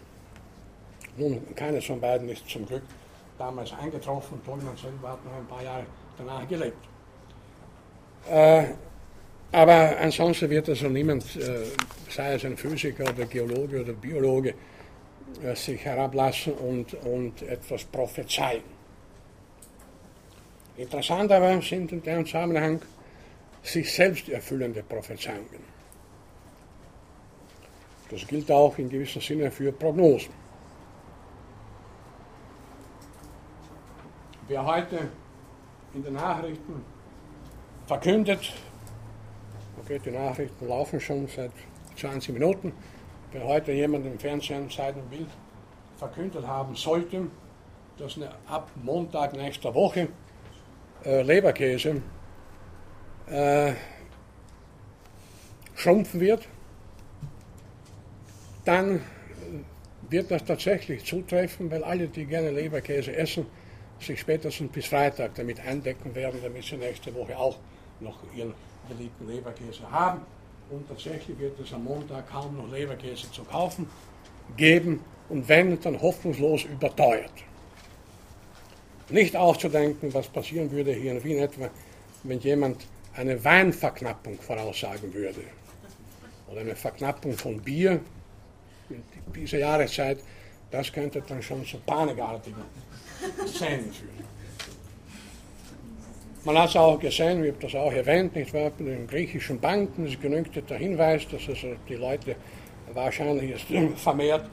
Nun, 1.16 1.55
keines 1.55 1.87
von 1.87 2.01
beiden 2.01 2.29
ist 2.29 2.47
zum 2.47 2.66
Glück 2.66 2.83
damals 3.39 3.72
eingetroffen. 3.72 4.45
Tollmann 4.45 4.77
selber 4.77 5.12
hat 5.12 5.25
noch 5.25 5.33
ein 5.33 5.47
paar 5.47 5.62
Jahre 5.62 5.87
danach 6.18 6.47
gelebt. 6.47 6.85
Äh, 8.31 8.64
aber 9.53 9.97
ansonsten 10.01 10.51
wird 10.51 10.68
also 10.68 10.89
niemand, 10.89 11.25
äh, 11.37 11.64
sei 12.11 12.35
es 12.35 12.45
ein 12.45 12.59
Physiker 12.59 13.05
oder 13.05 13.25
Geologe 13.25 13.81
oder 13.81 13.93
Biologe, 13.95 14.55
äh, 15.43 15.55
sich 15.55 15.83
herablassen 15.83 16.53
und, 16.53 16.93
und 17.05 17.41
etwas 17.43 17.85
prophezeien. 17.85 18.74
Interessant 20.77 21.31
aber 21.31 21.62
sind 21.62 21.93
in 21.93 22.03
dem 22.03 22.27
Zusammenhang 22.27 22.81
sich 23.62 23.93
selbst 23.93 24.29
erfüllende 24.29 24.83
Prophezeiungen. 24.83 25.62
Das 28.11 28.27
gilt 28.27 28.51
auch 28.51 28.77
in 28.79 28.89
gewissem 28.89 29.22
Sinne 29.22 29.51
für 29.51 29.72
Prognosen. 29.72 30.33
Wer 34.49 34.66
heute 34.66 35.09
in 35.95 36.03
den 36.03 36.14
Nachrichten 36.14 36.85
verkündet, 37.87 38.53
okay, 39.81 40.01
die 40.05 40.11
Nachrichten 40.11 40.68
laufen 40.68 41.01
schon 41.01 41.29
seit 41.29 41.53
20 41.97 42.35
Minuten, 42.35 42.72
wenn 43.33 43.45
heute 43.45 43.72
jemand 43.72 44.07
im 44.07 44.18
Fernsehen 44.18 44.68
sein 44.68 44.97
will, 45.11 45.27
verkündet 45.97 46.47
haben 46.47 46.75
sollte, 46.77 47.29
dass 47.97 48.18
ab 48.47 48.70
Montag 48.83 49.35
nächster 49.35 49.72
Woche 49.72 50.09
äh, 51.05 51.22
Leberkäse 51.22 52.02
äh, 53.28 53.72
schrumpfen 55.74 56.20
wird, 56.20 56.48
dann 58.64 59.00
wird 60.11 60.30
das 60.30 60.44
tatsächlich 60.44 61.05
zutreffen, 61.05 61.70
weil 61.70 61.82
alle, 61.84 62.09
die 62.09 62.24
gerne 62.24 62.50
Leberkäse 62.50 63.14
essen, 63.14 63.46
sich 64.00 64.20
spätestens 64.20 64.70
bis 64.72 64.86
Freitag 64.86 65.34
damit 65.34 65.61
eindecken 65.61 66.14
werden, 66.14 66.40
damit 66.42 66.64
sie 66.64 66.76
nächste 66.76 67.14
Woche 67.14 67.36
auch 67.36 67.59
noch 68.00 68.18
ihren 68.34 68.55
beliebten 68.88 69.26
Leberkäse 69.28 69.90
haben. 69.90 70.20
Und 70.70 70.88
tatsächlich 70.88 71.38
wird 71.38 71.59
es 71.61 71.72
am 71.72 71.84
Montag 71.84 72.28
kaum 72.30 72.57
noch 72.57 72.70
Leberkäse 72.70 73.30
zu 73.30 73.44
kaufen 73.44 73.86
geben 74.57 75.00
und 75.28 75.48
wenn, 75.48 75.80
dann 75.80 76.00
hoffnungslos 76.00 76.64
überteuert. 76.64 77.32
Nicht 79.11 79.36
auszudenken, 79.36 80.12
was 80.14 80.28
passieren 80.28 80.70
würde 80.70 80.92
hier 80.92 81.12
in 81.12 81.24
Wien 81.24 81.38
etwa, 81.38 81.68
wenn 82.22 82.40
jemand 82.40 82.86
eine 83.14 83.42
Weinverknappung 83.44 84.38
voraussagen 84.40 85.12
würde 85.12 85.42
oder 86.50 86.62
eine 86.62 86.74
Verknappung 86.74 87.34
von 87.34 87.61
Bier 87.61 88.00
in 88.88 89.02
dieser 89.34 89.59
Jahreszeit, 89.59 90.18
das 90.70 90.92
könnte 90.92 91.22
dann 91.26 91.42
schon 91.42 91.64
zu 91.64 91.78
panikartigen 91.78 92.64
Szenen 93.46 93.92
führen. 93.92 94.24
Man 96.44 96.59
hat 96.59 96.70
es 96.70 96.76
auch 96.76 96.98
gesehen, 96.98 97.42
ich 97.42 97.52
habe 97.52 97.62
das 97.62 97.74
auch 97.74 97.92
erwähnt, 97.92 98.34
nicht 98.34 98.52
wahr, 98.52 98.70
bei 98.76 98.84
den 98.84 99.07
griechischen 99.07 99.61
Banken, 99.61 100.07
es 100.07 100.20
genügte 100.20 100.61
der 100.62 100.78
Hinweis, 100.78 101.26
dass 101.28 101.48
also 101.48 101.74
die 101.88 101.94
Leute 101.94 102.36
wahrscheinlich 102.92 103.64
vermehrt 103.96 104.46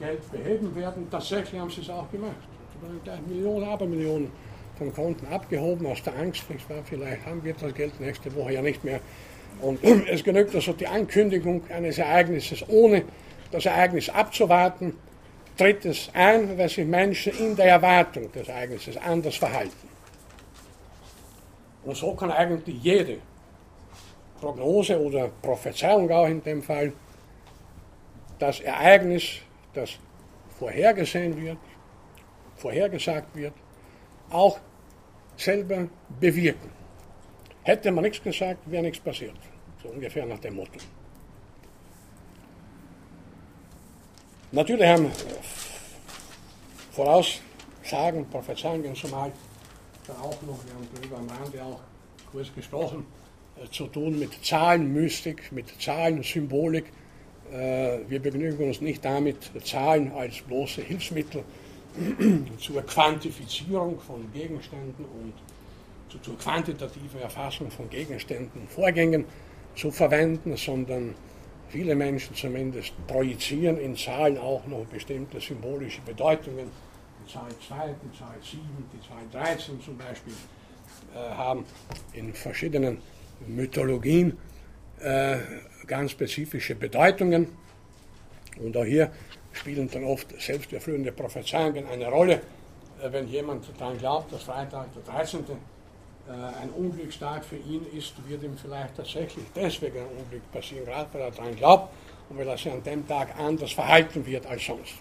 Geld 0.00 0.32
beheben 0.32 0.74
werden. 0.74 1.10
Tatsächlich 1.10 1.60
haben 1.60 1.70
sie 1.70 1.80
es 1.82 1.90
auch 1.90 2.10
gemacht. 2.10 2.36
Millionen, 3.26 3.68
Abermillionen 3.68 4.30
von 4.78 4.92
Konten 4.94 5.26
abgehoben 5.26 5.86
aus 5.86 6.02
der 6.02 6.16
Angst, 6.16 6.48
nicht 6.50 6.68
wahr? 6.68 6.82
vielleicht 6.84 7.24
haben 7.24 7.42
wir 7.42 7.54
das 7.54 7.74
Geld 7.74 7.98
nächste 8.00 8.34
Woche 8.34 8.54
ja 8.54 8.62
nicht 8.62 8.84
mehr. 8.84 9.00
Und 9.60 9.82
es 10.08 10.22
genügt 10.22 10.54
also 10.54 10.72
die 10.72 10.86
Ankündigung 10.86 11.62
eines 11.70 11.98
Ereignisses, 11.98 12.68
ohne 12.68 13.04
das 13.50 13.66
Ereignis 13.66 14.08
abzuwarten, 14.08 14.94
tritt 15.56 15.84
es 15.86 16.10
ein, 16.12 16.58
weil 16.58 16.68
sich 16.68 16.86
Menschen 16.86 17.32
in 17.38 17.56
der 17.56 17.66
Erwartung 17.66 18.30
des 18.32 18.48
Ereignisses 18.48 18.96
anders 18.96 19.36
verhalten. 19.36 19.88
Und 21.84 21.96
so 21.96 22.14
kann 22.14 22.30
eigentlich 22.30 22.82
jede 22.82 23.18
Prognose 24.40 25.00
oder 25.00 25.30
Prophezeiung 25.40 26.10
auch 26.10 26.26
in 26.26 26.42
dem 26.42 26.62
Fall 26.62 26.92
das 28.38 28.60
Ereignis, 28.60 29.38
das 29.72 29.92
vorhergesehen 30.58 31.40
wird, 31.40 31.56
vorhergesagt 32.56 33.34
wird, 33.36 33.52
auch 34.30 34.58
selber 35.36 35.88
bewirken. 36.20 36.70
Hätte 37.62 37.90
man 37.90 38.04
nichts 38.04 38.22
gesagt, 38.22 38.70
wäre 38.70 38.82
nichts 38.82 39.00
passiert. 39.00 39.36
So 39.82 39.88
ungefähr 39.88 40.26
nach 40.26 40.38
dem 40.38 40.56
Motto. 40.56 40.78
Natürlich 44.52 44.86
haben 44.86 45.10
Voraussagen, 46.92 48.28
Prophezeiungen 48.30 48.94
zumal 48.94 49.32
dann 50.06 50.16
auch 50.18 50.40
noch, 50.42 50.64
wir 50.64 50.74
haben 50.74 50.88
darüber 50.94 51.18
am 51.18 51.28
Rande 51.28 51.62
auch 51.62 51.80
kurz 52.30 52.54
gesprochen, 52.54 53.06
äh, 53.56 53.68
zu 53.70 53.86
tun 53.88 54.18
mit 54.18 54.44
Zahlenmystik, 54.44 55.50
mit 55.52 55.66
Zahlensymbolik. 55.80 56.92
Äh, 57.52 57.98
wir 58.08 58.20
begnügen 58.20 58.68
uns 58.68 58.80
nicht 58.80 59.04
damit, 59.04 59.50
Zahlen 59.64 60.12
als 60.12 60.40
bloße 60.42 60.82
Hilfsmittel 60.82 61.44
zur 62.58 62.82
Quantifizierung 62.82 63.98
von 64.00 64.30
Gegenständen 64.32 65.04
und 65.04 65.34
zur 66.22 66.38
quantitativen 66.38 67.20
Erfassung 67.20 67.70
von 67.70 67.90
Gegenständen 67.90 68.62
und 68.62 68.70
Vorgängen 68.70 69.24
zu 69.74 69.90
verwenden, 69.90 70.56
sondern 70.56 71.14
viele 71.68 71.94
Menschen 71.94 72.34
zumindest 72.34 72.94
projizieren 73.06 73.78
in 73.78 73.96
Zahlen 73.96 74.38
auch 74.38 74.66
noch 74.66 74.86
bestimmte 74.86 75.40
symbolische 75.40 76.00
Bedeutungen. 76.02 76.70
Die 77.26 77.32
Zahl 77.32 77.50
2, 77.66 77.94
die 78.04 78.18
Zahl 78.18 78.36
7, 78.42 78.62
die 78.92 79.08
Zahl 79.08 79.42
13 79.42 79.80
zum 79.80 79.96
Beispiel 79.98 80.32
äh, 81.14 81.18
haben 81.34 81.64
in 82.12 82.32
verschiedenen 82.32 82.98
Mythologien 83.46 84.38
äh, 85.00 85.38
ganz 85.86 86.12
spezifische 86.12 86.74
Bedeutungen. 86.74 87.48
Und 88.58 88.76
auch 88.76 88.84
hier 88.84 89.10
spielen 89.56 89.90
dann 89.90 90.04
oft 90.04 90.28
selbsterfüllende 90.40 91.12
Prophezeiungen 91.12 91.86
eine 91.86 92.08
Rolle. 92.08 92.40
Äh, 93.02 93.12
wenn 93.12 93.28
jemand 93.28 93.64
daran 93.78 93.98
glaubt, 93.98 94.32
dass 94.32 94.44
Freitag 94.44 94.92
der 94.94 95.02
13. 95.02 95.40
Äh, 95.40 96.32
ein 96.32 96.70
Unglückstag 96.70 97.44
für 97.44 97.56
ihn 97.56 97.86
ist, 97.96 98.14
wird 98.28 98.42
ihm 98.42 98.56
vielleicht 98.56 98.96
tatsächlich 98.96 99.44
deswegen 99.54 99.98
ein 99.98 100.22
Unglück 100.22 100.50
passieren, 100.52 100.84
gerade 100.84 101.08
weil 101.12 101.22
er 101.22 101.30
daran 101.30 101.56
glaubt 101.56 101.92
und 102.28 102.38
weil 102.38 102.48
er 102.48 102.56
sich 102.56 102.70
an 102.70 102.82
dem 102.82 103.06
Tag 103.06 103.38
anders 103.38 103.72
verhalten 103.72 104.24
wird 104.26 104.46
als 104.46 104.64
sonst. 104.64 104.94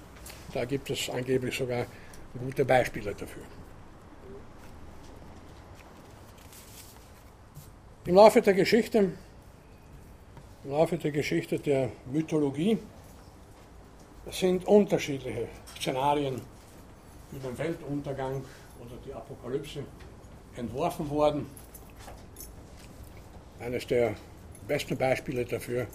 Da 0.54 0.66
gibt 0.66 0.90
es 0.90 1.10
angeblich 1.10 1.58
sogar 1.58 1.86
gute 2.40 2.64
Beispiele 2.64 3.14
dafür. 3.14 3.44
Im 8.06 8.16
Laufe 8.16 8.42
der 8.42 8.54
Geschichte, 8.54 9.12
im 10.64 10.72
Laufe 10.72 10.98
der 10.98 11.12
Geschichte 11.12 11.58
der 11.58 11.90
Mythologie 12.12 12.78
sind 14.32 14.66
unterschiedliche 14.68 15.48
Szenarien 15.78 16.42
für 17.30 17.48
den 17.48 17.58
Weltuntergang 17.58 18.44
oder 18.80 18.96
die 19.06 19.14
Apokalypse 19.14 19.84
entworfen 20.56 21.10
worden. 21.10 21.46
Eines 23.60 23.88
der 23.88 24.16
besten 24.68 24.98
Beispiele 24.98 25.46
dafür 25.46 25.88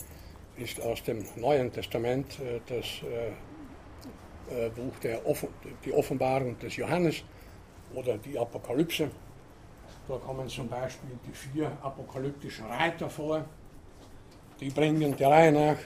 ist 0.57 0.81
aus 0.81 1.03
dem 1.03 1.25
Neuen 1.37 1.73
Testament 1.73 2.39
äh, 2.41 2.61
das 2.67 2.87
äh, 3.03 3.33
äh, 4.51 4.71
Buch 4.71 4.99
der 5.03 5.27
Offen 5.27 5.49
die 5.85 5.93
Offenbarung 5.93 6.59
des 6.59 6.77
Johannes 6.77 7.23
oder 7.95 8.19
die 8.19 8.39
Apokalypse. 8.39 9.11
Da 10.09 10.17
kommen 10.17 10.49
zum 10.49 10.69
Beispiel 10.69 11.11
die 11.27 11.33
vier 11.33 11.71
apokalyptischen 11.83 12.67
Reiter 12.67 13.09
vor. 13.09 13.45
Die 14.61 14.71
bringen 14.71 15.17
der 15.17 15.29
Reihe 15.29 15.53
nach 15.53 15.77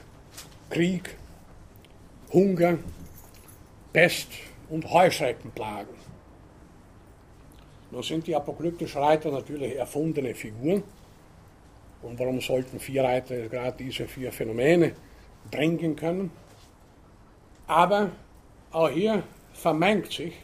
Krieg, 0.70 1.16
Hunger, 2.34 2.78
Pest 3.92 4.26
und 4.68 4.90
Heuschreckenplagen. 4.90 5.94
Nun 7.92 8.02
sind 8.02 8.26
die 8.26 8.34
apokalyptischen 8.34 9.00
Reiter 9.00 9.30
natürlich 9.30 9.76
erfundene 9.76 10.34
Figuren. 10.34 10.82
Und 12.02 12.18
warum 12.18 12.40
sollten 12.40 12.80
vier 12.80 13.04
Reiter 13.04 13.48
gerade 13.48 13.76
diese 13.78 14.08
vier 14.08 14.32
Phänomene 14.32 14.94
bringen 15.48 15.94
können? 15.94 16.32
Aber 17.68 18.10
auch 18.72 18.88
hier 18.88 19.22
vermengt 19.52 20.10
sich 20.10 20.34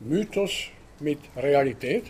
Mythos 0.00 0.68
mit 1.00 1.18
Realität, 1.36 2.04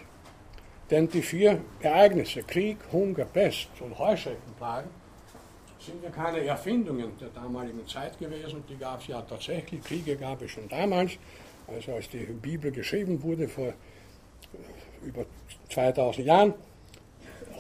denn 0.92 1.08
die 1.08 1.22
vier 1.22 1.60
Ereignisse, 1.80 2.44
Krieg, 2.44 2.78
Hunger, 2.92 3.24
Pest 3.24 3.68
und 3.80 3.98
Heuschreckenplagen, 3.98 4.90
sind 5.86 6.02
ja 6.02 6.10
keine 6.10 6.44
Erfindungen 6.44 7.16
der 7.18 7.28
damaligen 7.28 7.86
Zeit 7.86 8.18
gewesen, 8.18 8.64
die 8.68 8.76
gab 8.76 9.00
es 9.00 9.06
ja 9.06 9.22
tatsächlich, 9.22 9.82
Kriege 9.82 10.16
gab 10.16 10.42
es 10.42 10.50
schon 10.50 10.68
damals, 10.68 11.12
also 11.68 11.94
als 11.94 12.08
die 12.08 12.18
Bibel 12.18 12.72
geschrieben 12.72 13.22
wurde 13.22 13.48
vor 13.48 13.72
über 15.02 15.24
2000 15.70 16.26
Jahren. 16.26 16.54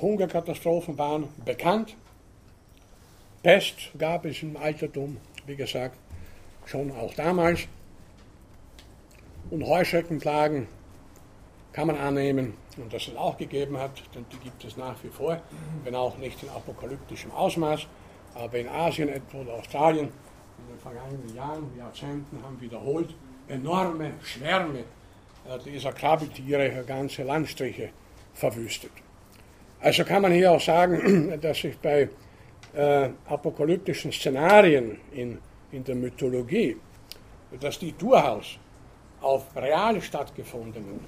Hungerkatastrophen 0.00 0.98
waren 0.98 1.28
bekannt. 1.44 1.96
Pest 3.42 3.92
gab 3.96 4.24
es 4.26 4.42
im 4.42 4.56
Altertum, 4.56 5.18
wie 5.46 5.56
gesagt, 5.56 5.96
schon 6.66 6.90
auch 6.90 7.14
damals. 7.14 7.60
Und 9.50 9.64
Heuschreckenplagen 9.64 10.66
kann 11.72 11.86
man 11.86 11.96
annehmen, 11.96 12.54
und 12.76 12.92
dass 12.92 13.06
es 13.06 13.16
auch 13.16 13.36
gegeben 13.36 13.78
hat, 13.78 14.02
denn 14.14 14.26
die 14.32 14.38
gibt 14.38 14.64
es 14.64 14.76
nach 14.76 14.96
wie 15.04 15.08
vor, 15.08 15.40
wenn 15.84 15.94
auch 15.94 16.18
nicht 16.18 16.42
in 16.42 16.48
apokalyptischem 16.48 17.30
Ausmaß, 17.30 17.86
aber 18.36 18.58
in 18.58 18.68
Asien 18.68 19.08
etwa 19.08 19.38
oder 19.38 19.54
Australien 19.54 20.08
in 20.58 20.66
den 20.68 20.78
vergangenen 20.78 21.34
Jahren, 21.34 21.70
Jahrzehnten 21.76 22.42
haben 22.42 22.60
wiederholt 22.60 23.14
enorme 23.48 24.12
Schwärme 24.22 24.80
äh, 25.48 25.58
dieser 25.64 25.92
Krabbeltiere 25.92 26.84
ganze 26.86 27.22
Landstriche 27.22 27.90
verwüstet. 28.34 28.90
Also 29.80 30.04
kann 30.04 30.22
man 30.22 30.32
hier 30.32 30.52
auch 30.52 30.60
sagen, 30.60 31.38
dass 31.40 31.58
sich 31.60 31.78
bei 31.78 32.08
äh, 32.74 33.10
apokalyptischen 33.26 34.12
Szenarien 34.12 34.98
in, 35.12 35.38
in 35.72 35.84
der 35.84 35.94
Mythologie, 35.94 36.76
dass 37.60 37.78
die 37.78 37.92
durchaus 37.92 38.58
auf 39.20 39.44
real 39.56 40.00
stattgefundenen 40.00 41.00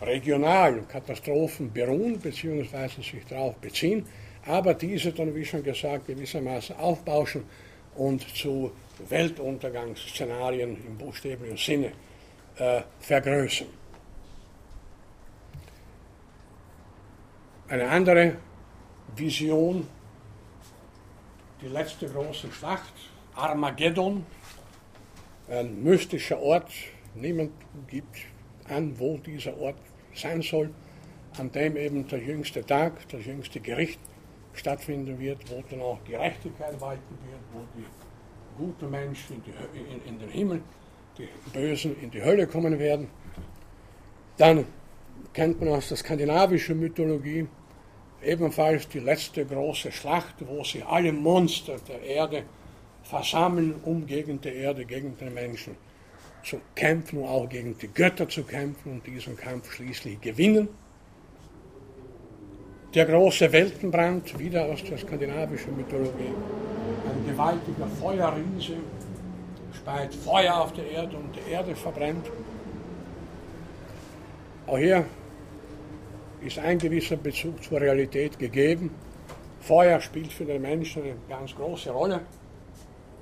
regionalen 0.00 0.86
Katastrophen 0.86 1.72
beruhen 1.72 2.18
bzw. 2.18 2.88
sich 3.02 3.24
darauf 3.28 3.56
beziehen, 3.56 4.04
aber 4.46 4.74
diese 4.74 5.12
dann, 5.12 5.34
wie 5.34 5.44
schon 5.44 5.62
gesagt, 5.62 6.06
gewissermaßen 6.06 6.76
aufbauschen 6.76 7.44
und 7.96 8.22
zu 8.36 8.72
Weltuntergangsszenarien 9.08 10.76
im 10.86 10.98
buchstäblichen 10.98 11.56
Sinne 11.56 11.92
äh, 12.56 12.82
vergrößern. 13.00 13.68
Eine 17.68 17.88
andere 17.88 18.36
Vision, 19.14 19.86
die 21.60 21.68
letzte 21.68 22.08
große 22.08 22.50
Schlacht, 22.50 22.94
Armageddon, 23.34 24.24
ein 25.50 25.82
mystischer 25.82 26.40
Ort, 26.40 26.70
niemand 27.14 27.52
gibt 27.86 28.16
an, 28.68 28.98
wo 28.98 29.18
dieser 29.18 29.56
Ort 29.58 29.78
sein 30.14 30.42
soll, 30.42 30.70
an 31.38 31.52
dem 31.52 31.76
eben 31.76 32.06
der 32.08 32.20
jüngste 32.20 32.64
Tag, 32.64 33.08
das 33.10 33.24
jüngste 33.24 33.60
Gericht 33.60 34.00
stattfinden 34.58 35.18
wird, 35.18 35.38
wo 35.50 35.62
dann 35.70 35.80
auch 35.80 35.98
Gerechtigkeit 36.04 36.80
walten 36.80 37.18
wird, 37.26 37.40
wo 37.52 37.60
die 37.76 37.84
guten 38.56 38.90
Menschen 38.90 39.36
in, 39.36 39.42
die, 39.44 39.78
in, 39.78 40.14
in 40.14 40.18
den 40.18 40.28
Himmel, 40.28 40.62
die 41.16 41.28
Bösen 41.52 41.96
in 42.00 42.10
die 42.10 42.22
Hölle 42.22 42.46
kommen 42.46 42.78
werden. 42.78 43.08
Dann 44.36 44.64
kennt 45.32 45.60
man 45.60 45.70
aus 45.70 45.88
der 45.88 45.96
skandinavischen 45.96 46.78
Mythologie 46.78 47.46
ebenfalls 48.22 48.88
die 48.88 49.00
letzte 49.00 49.44
große 49.44 49.92
Schlacht, 49.92 50.34
wo 50.46 50.64
sich 50.64 50.84
alle 50.84 51.12
Monster 51.12 51.76
der 51.88 52.02
Erde 52.02 52.42
versammeln, 53.02 53.76
um 53.84 54.06
gegen 54.06 54.40
die 54.40 54.48
Erde, 54.48 54.84
gegen 54.84 55.16
den 55.16 55.34
Menschen 55.34 55.76
zu 56.44 56.60
kämpfen 56.74 57.20
und 57.20 57.28
auch 57.28 57.48
gegen 57.48 57.76
die 57.78 57.88
Götter 57.88 58.28
zu 58.28 58.42
kämpfen 58.42 58.92
und 58.92 59.06
diesen 59.06 59.36
Kampf 59.36 59.72
schließlich 59.72 60.20
gewinnen. 60.20 60.68
Der 62.94 63.04
große 63.04 63.52
Weltenbrand, 63.52 64.38
wieder 64.38 64.64
aus 64.64 64.82
der 64.82 64.96
skandinavischen 64.96 65.76
Mythologie. 65.76 66.32
Ein 67.04 67.30
gewaltiger 67.30 67.86
Feuerriese 68.00 68.76
speit 69.74 70.14
Feuer 70.14 70.54
auf 70.56 70.72
der 70.72 70.90
Erde 70.90 71.18
und 71.18 71.36
die 71.36 71.52
Erde 71.52 71.76
verbrennt. 71.76 72.26
Auch 74.66 74.78
hier 74.78 75.04
ist 76.40 76.58
ein 76.58 76.78
gewisser 76.78 77.16
Bezug 77.16 77.62
zur 77.62 77.78
Realität 77.78 78.38
gegeben. 78.38 78.90
Feuer 79.60 80.00
spielt 80.00 80.32
für 80.32 80.46
den 80.46 80.62
Menschen 80.62 81.02
eine 81.02 81.16
ganz 81.28 81.54
große 81.54 81.90
Rolle. 81.90 82.22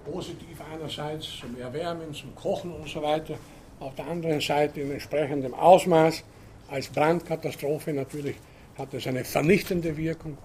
Positiv 0.05 0.61
einerseits 0.73 1.39
zum 1.41 1.59
Erwärmen, 1.59 2.15
zum 2.15 2.33
Kochen 2.37 2.73
und 2.73 2.89
so 2.89 3.03
weiter. 3.03 3.35
Auf 3.81 3.97
der 3.97 4.07
anderen 4.07 4.41
Seite 4.41 4.81
in 4.83 4.93
entsprechendem 4.93 5.55
Ausmaß 5.55 6.23
als 6.71 6.87
Brandkatastrophe 6.87 7.93
natürlich 7.93 8.37
hat 8.79 8.95
es 8.95 9.07
eine 9.07 9.25
vernichtende 9.25 9.97
Wirkung. 9.97 10.37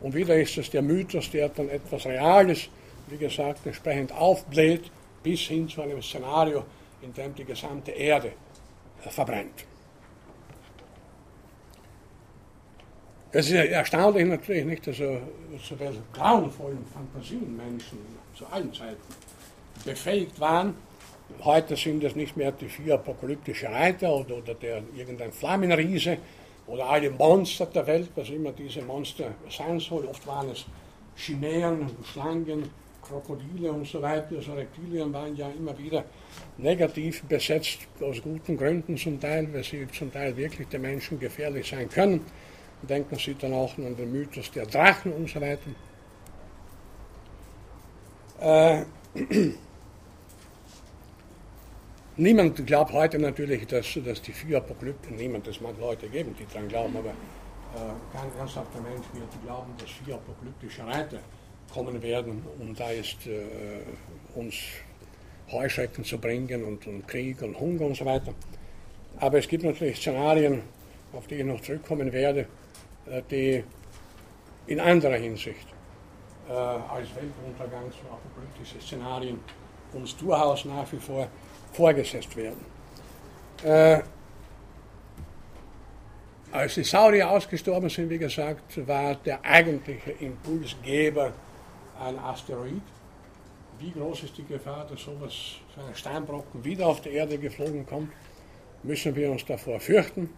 Und 0.00 0.14
wieder 0.14 0.36
ist 0.36 0.56
es 0.58 0.70
der 0.70 0.82
Mythos, 0.82 1.30
der 1.30 1.48
dann 1.48 1.68
etwas 1.68 2.06
Reales, 2.06 2.68
wie 3.08 3.16
gesagt, 3.16 3.66
entsprechend 3.66 4.12
aufbläht, 4.12 4.90
bis 5.22 5.40
hin 5.40 5.68
zu 5.68 5.82
einem 5.82 6.00
Szenario, 6.02 6.64
in 7.02 7.12
dem 7.12 7.34
die 7.34 7.44
gesamte 7.44 7.90
Erde 7.90 8.32
verbrennt. 9.00 9.66
Es 13.30 13.46
ist 13.50 13.52
erstaunlich 13.52 14.26
natürlich 14.26 14.64
nicht, 14.64 14.86
dass 14.86 14.96
so, 14.96 15.20
so 15.62 15.78
welche 15.78 16.00
grauenvollen 16.14 16.84
Fantasien 16.86 17.56
Menschen 17.56 17.98
zu 18.34 18.46
allen 18.46 18.72
Zeiten 18.72 18.96
befähigt 19.84 20.40
waren. 20.40 20.74
Heute 21.44 21.76
sind 21.76 22.02
es 22.04 22.16
nicht 22.16 22.38
mehr 22.38 22.52
die 22.52 22.68
vier 22.68 22.94
apokalyptischen 22.94 23.68
Reiter 23.68 24.14
oder, 24.14 24.38
oder 24.38 24.54
der, 24.54 24.82
irgendein 24.96 25.30
Flammenriese 25.30 26.16
oder 26.68 26.88
alle 26.88 27.10
Monster 27.10 27.66
der 27.66 27.86
Welt, 27.86 28.10
was 28.14 28.28
immer 28.30 28.52
diese 28.52 28.82
Monster 28.82 29.34
sein 29.50 29.80
soll. 29.80 30.04
Oft 30.06 30.26
waren 30.26 30.50
es 30.50 30.64
Chimären, 31.16 31.90
Schlangen, 32.12 32.70
Krokodile 33.02 33.72
und 33.72 33.86
so 33.86 34.00
weiter. 34.02 34.36
Also 34.36 34.52
Reptilien 34.52 35.12
waren 35.12 35.34
ja 35.34 35.48
immer 35.48 35.76
wieder 35.78 36.04
negativ 36.58 37.22
besetzt, 37.24 37.78
aus 38.00 38.22
guten 38.22 38.56
Gründen 38.56 38.96
zum 38.96 39.18
Teil, 39.18 39.52
weil 39.52 39.64
sie 39.64 39.86
zum 39.88 40.12
Teil 40.12 40.36
wirklich 40.36 40.68
den 40.68 40.82
Menschen 40.82 41.18
gefährlich 41.18 41.68
sein 41.68 41.88
können. 41.88 42.24
Denken 42.82 43.16
Sie 43.16 43.34
dann 43.34 43.54
auch 43.54 43.76
an 43.78 43.96
den 43.96 44.12
Mythos 44.12 44.52
der 44.52 44.66
Drachen 44.66 45.12
und 45.12 45.28
so 45.28 45.40
weiter. 45.40 45.70
Äh, 48.40 48.84
niemand 52.18 52.66
glaubt 52.66 52.92
heute 52.92 53.18
natürlich, 53.18 53.66
dass, 53.66 53.86
dass 54.04 54.20
die 54.20 54.32
vier 54.32 54.58
Apokalypten, 54.58 55.16
niemand, 55.16 55.46
es 55.46 55.60
mag 55.60 55.78
Leute 55.78 56.08
geben, 56.08 56.34
die 56.38 56.46
daran 56.52 56.68
glauben, 56.68 56.96
aber 56.96 57.10
äh, 57.10 58.16
kein 58.16 58.38
ernsthafter 58.38 58.80
Mensch 58.80 59.06
wird 59.12 59.44
glauben, 59.44 59.72
dass 59.78 59.90
vier 59.90 60.14
apokalyptische 60.14 60.86
Reiter 60.86 61.18
kommen 61.72 62.02
werden, 62.02 62.42
um 62.58 62.74
da 62.74 62.90
jetzt 62.90 63.26
äh, 63.26 63.80
uns 64.34 64.54
Heuschrecken 65.50 66.04
zu 66.04 66.18
bringen 66.18 66.64
und, 66.64 66.86
und 66.86 67.06
Krieg 67.06 67.40
und 67.42 67.58
Hunger 67.58 67.82
und 67.82 67.96
so 67.96 68.04
weiter. 68.04 68.34
Aber 69.18 69.38
es 69.38 69.48
gibt 69.48 69.64
natürlich 69.64 69.96
Szenarien, 69.96 70.62
auf 71.12 71.26
die 71.26 71.36
ich 71.36 71.44
noch 71.44 71.60
zurückkommen 71.60 72.12
werde, 72.12 72.46
äh, 73.06 73.22
die 73.30 73.64
in 74.66 74.80
anderer 74.80 75.16
Hinsicht 75.16 75.66
äh, 76.48 76.52
als 76.52 77.08
Weltuntergangs- 77.08 78.00
und 78.02 78.12
apokalyptische 78.12 78.80
Szenarien 78.80 79.38
uns 79.94 80.16
durchaus 80.16 80.64
nach 80.66 80.90
wie 80.92 80.98
vor 80.98 81.28
vorgesetzt 81.72 82.36
werden. 82.36 82.64
Äh, 83.64 84.00
als 86.50 86.74
die 86.74 86.84
Saurier 86.84 87.30
ausgestorben 87.30 87.90
sind, 87.90 88.08
wie 88.08 88.18
gesagt, 88.18 88.86
war 88.86 89.14
der 89.16 89.44
eigentliche 89.44 90.12
Impulsgeber 90.12 91.32
ein 92.02 92.18
Asteroid. 92.18 92.82
Wie 93.78 93.90
groß 93.90 94.24
ist 94.24 94.38
die 94.38 94.44
Gefahr, 94.44 94.86
dass 94.90 95.02
sowas, 95.02 95.32
so 95.74 95.80
ein 95.86 95.94
Steinbrocken 95.94 96.64
wieder 96.64 96.86
auf 96.86 97.00
die 97.00 97.10
Erde 97.10 97.38
geflogen 97.38 97.86
kommt? 97.86 98.12
Müssen 98.82 99.14
wir 99.14 99.30
uns 99.30 99.44
davor 99.44 99.78
fürchten? 99.78 100.30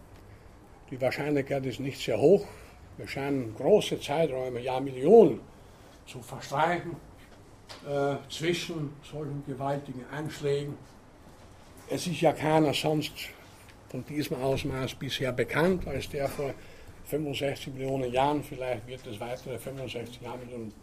Die 0.91 0.99
Wahrscheinlichkeit 0.99 1.65
ist 1.65 1.79
nicht 1.79 1.99
sehr 2.03 2.19
hoch. 2.19 2.45
Wir 2.97 3.07
scheinen 3.07 3.55
große 3.55 3.99
Zeiträume, 3.99 4.59
ja 4.59 4.79
Millionen, 4.79 5.39
zu 6.05 6.21
verstreichen 6.21 6.95
äh, 7.87 8.15
zwischen 8.29 8.93
solchen 9.09 9.43
gewaltigen 9.45 10.05
Einschlägen. 10.11 10.75
Es 11.93 12.07
ist 12.07 12.21
ja 12.21 12.31
keiner 12.31 12.73
sonst 12.73 13.11
von 13.89 14.05
diesem 14.05 14.41
Ausmaß 14.41 14.95
bisher 14.95 15.33
bekannt 15.33 15.85
als 15.85 16.07
der 16.07 16.29
vor 16.29 16.53
65 17.03 17.73
Millionen 17.73 18.09
Jahren. 18.13 18.41
Vielleicht 18.41 18.87
wird 18.87 19.05
es 19.07 19.19
weitere 19.19 19.59
65 19.59 20.21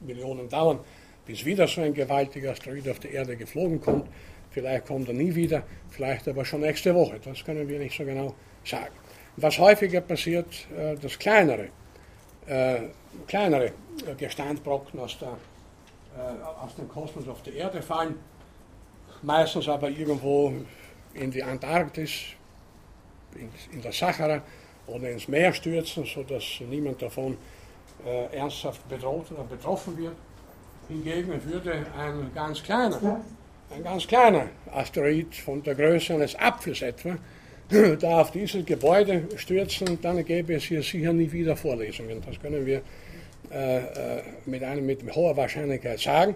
Millionen 0.03 0.51
dauern, 0.51 0.81
bis 1.25 1.47
wieder 1.47 1.67
so 1.67 1.81
ein 1.81 1.95
gewaltiger 1.95 2.51
Asteroid 2.51 2.87
auf 2.91 2.99
die 2.99 3.09
Erde 3.09 3.39
geflogen 3.39 3.81
kommt. 3.81 4.07
Vielleicht 4.51 4.85
kommt 4.85 5.09
er 5.09 5.15
nie 5.15 5.35
wieder, 5.35 5.63
vielleicht 5.89 6.29
aber 6.29 6.45
schon 6.45 6.61
nächste 6.61 6.95
Woche. 6.95 7.19
Das 7.25 7.43
können 7.43 7.67
wir 7.67 7.79
nicht 7.79 7.97
so 7.97 8.05
genau 8.05 8.35
sagen. 8.63 8.93
Was 9.39 9.59
häufiger 9.59 10.03
passiert, 10.03 10.69
äh, 10.77 10.95
das 10.97 11.19
kleinere 11.19 11.69
äh, 12.47 12.81
kleinere 13.27 13.73
Gesteinsbrocken 14.19 15.01
aus, 15.01 15.19
der, 15.19 15.29
äh, 16.19 16.43
aus 16.63 16.75
dem 16.77 16.87
Kosmos 16.87 17.27
auf 17.29 17.41
die 17.43 17.55
Erde 17.55 17.81
fallen, 17.81 18.17
meistens 19.23 19.69
aber 19.69 19.89
irgendwo 19.89 20.53
in 21.19 21.31
die 21.31 21.43
Antarktis, 21.43 22.11
in, 23.35 23.51
in 23.73 23.83
der 23.83 23.93
Sahara 23.93 24.43
oder 24.87 25.11
ins 25.11 25.29
Meer 25.29 25.53
stürzen, 25.53 26.05
sodass 26.05 26.45
niemand 26.69 27.03
davon 27.03 27.37
äh, 28.05 28.37
ernsthaft 28.37 28.89
bedroht 28.89 29.31
oder 29.33 29.45
betroffen 29.45 29.97
wird. 29.99 30.15
Hingegen 30.89 31.45
würde 31.45 31.87
ein 31.99 32.31
ganz 32.35 32.63
kleiner, 32.63 33.21
ein 33.75 33.85
ganz 33.85 34.07
kleiner 34.07 34.47
Asteroid 34.73 35.35
von 35.35 35.63
der 35.63 35.75
Größe 35.75 36.15
eines 36.15 36.35
Apfels 36.35 36.81
etwa 36.81 37.17
da 38.01 38.23
auf 38.23 38.31
dieses 38.31 38.65
Gebäude 38.65 39.29
stürzen, 39.37 40.01
dann 40.01 40.25
gäbe 40.25 40.55
es 40.55 40.65
hier 40.65 40.83
sicher 40.83 41.13
nie 41.13 41.31
wieder 41.31 41.55
Vorlesungen. 41.55 42.23
Das 42.25 42.41
können 42.41 42.65
wir 42.65 42.81
äh, 43.51 43.79
äh, 43.79 44.23
mit, 44.47 44.63
einem, 44.63 44.87
mit 44.87 45.03
hoher 45.15 45.37
Wahrscheinlichkeit 45.37 46.01
sagen. 46.01 46.35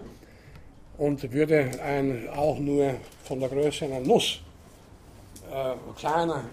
Und 0.95 1.33
würde 1.33 1.71
ein 1.83 2.29
auch 2.29 2.59
nur 2.59 2.93
von 3.23 3.39
der 3.39 3.49
Größe 3.49 3.85
einer 3.85 3.99
Nuss 3.99 4.41
äh, 5.53 5.75
kleiner 5.99 6.43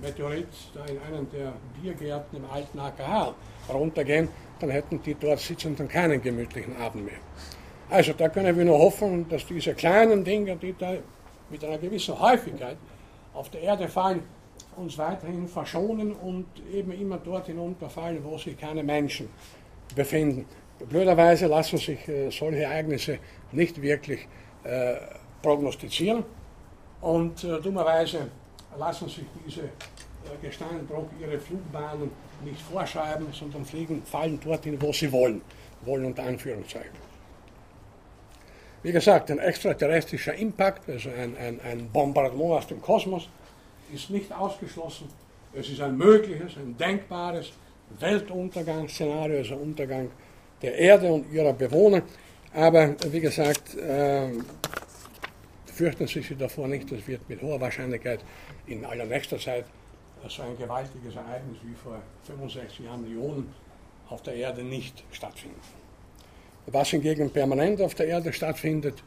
Meteorit 0.00 0.46
da 0.74 0.84
in 0.86 0.98
einen 1.00 1.30
der 1.30 1.52
Biergärten 1.80 2.38
im 2.38 2.50
alten 2.50 2.78
AKH 2.78 3.34
runtergehen, 3.68 4.28
dann 4.60 4.70
hätten 4.70 5.02
die 5.02 5.14
dort 5.14 5.40
Sitzenden 5.40 5.88
keinen 5.88 6.22
gemütlichen 6.22 6.76
Abend 6.76 7.04
mehr. 7.04 7.20
Also 7.90 8.12
da 8.12 8.28
können 8.28 8.56
wir 8.56 8.64
nur 8.64 8.78
hoffen, 8.78 9.28
dass 9.28 9.46
diese 9.46 9.74
kleinen 9.74 10.24
Dinge, 10.24 10.56
die 10.56 10.74
da 10.78 10.94
mit 11.50 11.64
einer 11.64 11.78
gewissen 11.78 12.18
Häufigkeit 12.18 12.76
auf 13.34 13.50
der 13.50 13.62
Erde 13.62 13.88
fallen, 13.88 14.22
uns 14.76 14.96
weiterhin 14.96 15.48
verschonen 15.48 16.12
und 16.12 16.46
eben 16.72 16.92
immer 16.92 17.18
dort 17.18 17.46
hinunterfallen, 17.46 18.22
wo 18.22 18.38
sich 18.38 18.56
keine 18.56 18.82
Menschen 18.82 19.28
befinden. 19.96 20.46
Blöderweise 20.88 21.46
lassen 21.46 21.78
sich 21.78 22.06
äh, 22.08 22.30
solche 22.30 22.62
Ereignisse 22.62 23.18
nicht 23.50 23.82
wirklich 23.82 24.28
äh, 24.62 24.94
prognostizieren 25.42 26.24
und 27.00 27.44
äh, 27.44 27.60
dummerweise 27.60 28.28
lassen 28.76 29.08
sich 29.08 29.24
diese 29.46 29.62
äh, 29.62 29.68
Gesteinbrocken 30.42 31.20
ihre 31.20 31.38
Flugbahnen 31.38 32.10
nicht 32.44 32.60
vorschreiben, 32.60 33.26
sondern 33.32 33.64
fliegen, 33.64 34.02
fallen 34.04 34.38
dorthin, 34.40 34.80
wo 34.80 34.92
sie 34.92 35.10
wollen. 35.10 35.40
Wollen 35.84 36.06
unter 36.06 36.24
Anführungszeichen. 36.24 37.08
Wie 38.82 38.92
gesagt, 38.92 39.30
ein 39.30 39.38
extraterrestrischer 39.38 40.34
Impact, 40.34 40.88
also 40.88 41.10
ein, 41.10 41.36
ein, 41.36 41.60
ein 41.60 41.88
Bombardement 41.90 42.52
aus 42.52 42.66
dem 42.66 42.80
Kosmos, 42.80 43.28
ist 43.92 44.10
nicht 44.10 44.32
ausgeschlossen. 44.32 45.08
Es 45.52 45.68
ist 45.68 45.80
ein 45.80 45.96
mögliches, 45.96 46.56
ein 46.56 46.76
denkbares 46.76 47.52
Weltuntergangsszenario, 47.98 49.38
also 49.38 49.56
Untergang 49.56 50.10
der 50.62 50.76
Erde 50.76 51.10
und 51.10 51.32
ihrer 51.32 51.52
Bewohner. 51.52 52.02
Aber 52.54 52.94
wie 53.10 53.20
gesagt, 53.20 53.74
äh, 53.76 54.30
fürchten 55.78 56.08
Sie 56.08 56.20
sich 56.20 56.36
davor 56.36 56.66
nicht, 56.66 56.90
das 56.90 57.06
wird 57.06 57.28
mit 57.28 57.40
hoher 57.40 57.60
Wahrscheinlichkeit 57.60 58.20
in 58.66 58.84
allernächster 58.84 59.38
Zeit 59.38 59.64
so 60.28 60.42
ein 60.42 60.58
gewaltiges 60.58 61.14
Ereignis 61.14 61.58
wie 61.62 61.74
vor 61.74 62.02
65 62.24 62.80
Jahren 62.80 63.02
Millionen 63.02 63.54
auf 64.08 64.20
der 64.22 64.34
Erde 64.34 64.64
nicht 64.64 65.04
stattfinden. 65.12 65.60
Was 66.66 66.88
hingegen 66.88 67.30
permanent 67.30 67.80
auf 67.80 67.94
der 67.94 68.08
Erde 68.08 68.32
stattfindet, 68.32 69.04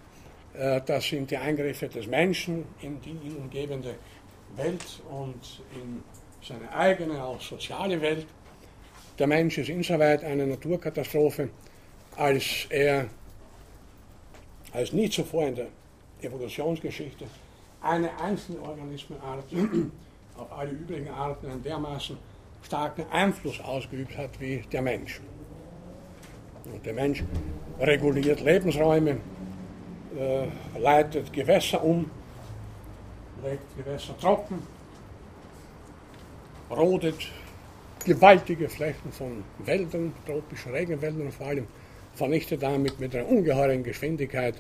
äh, 0.54 0.80
das 0.86 1.10
sind 1.10 1.30
die 1.30 1.38
Eingriffe 1.38 1.90
des 1.90 2.08
Menschen 2.08 2.64
in 2.82 3.02
die 3.02 3.18
ihn 3.28 3.36
umgebende 3.36 3.96
Welt 4.56 5.02
und 5.10 5.62
in 5.76 6.02
seine 6.42 6.74
eigene, 6.74 7.22
auch 7.22 7.42
soziale 7.42 8.02
Welt. 8.02 8.26
Der 9.20 9.28
Mensch 9.28 9.58
ist 9.58 9.70
insoweit 9.70 10.24
eine 10.24 10.48
Naturkatastrophe, 10.48 11.50
als 12.16 12.68
er 12.70 13.08
als 14.72 14.94
nie 14.94 15.10
zuvor 15.10 15.48
in 15.48 15.56
der 15.56 15.68
Evolutionsgeschichte 16.22 17.26
eine 17.82 18.10
einzelne 18.20 18.62
Organismenart 18.62 19.46
auf 20.38 20.52
alle 20.52 20.72
übrigen 20.72 21.10
Arten 21.10 21.48
einen 21.48 21.64
dermaßen 21.64 22.18
starken 22.64 23.06
Einfluss 23.12 23.60
ausgeübt 23.60 24.18
hat 24.18 24.40
wie 24.40 24.64
der 24.72 24.82
Mensch. 24.82 25.20
Und 26.66 26.86
der 26.86 26.94
Mensch 26.94 27.24
reguliert 27.80 28.40
Lebensräume, 28.42 29.18
äh, 30.18 30.48
leitet 30.80 31.34
Gewässer 31.34 31.84
um, 31.84 32.10
legt 33.44 33.78
Gewässer 33.78 34.16
trocken, 34.20 34.62
rodet 36.70 37.28
gewaltige 38.06 38.70
Flächen 38.70 39.12
von 39.12 39.44
Wäldern, 39.60 40.14
tropischen 40.26 40.72
Regenwäldern 40.72 41.32
vor 41.32 41.48
allem, 41.48 41.68
vernichtet 42.14 42.62
damit 42.62 43.00
mit 43.00 43.16
einer 43.16 43.28
ungeheuren 43.28 43.84
Geschwindigkeit 43.84 44.56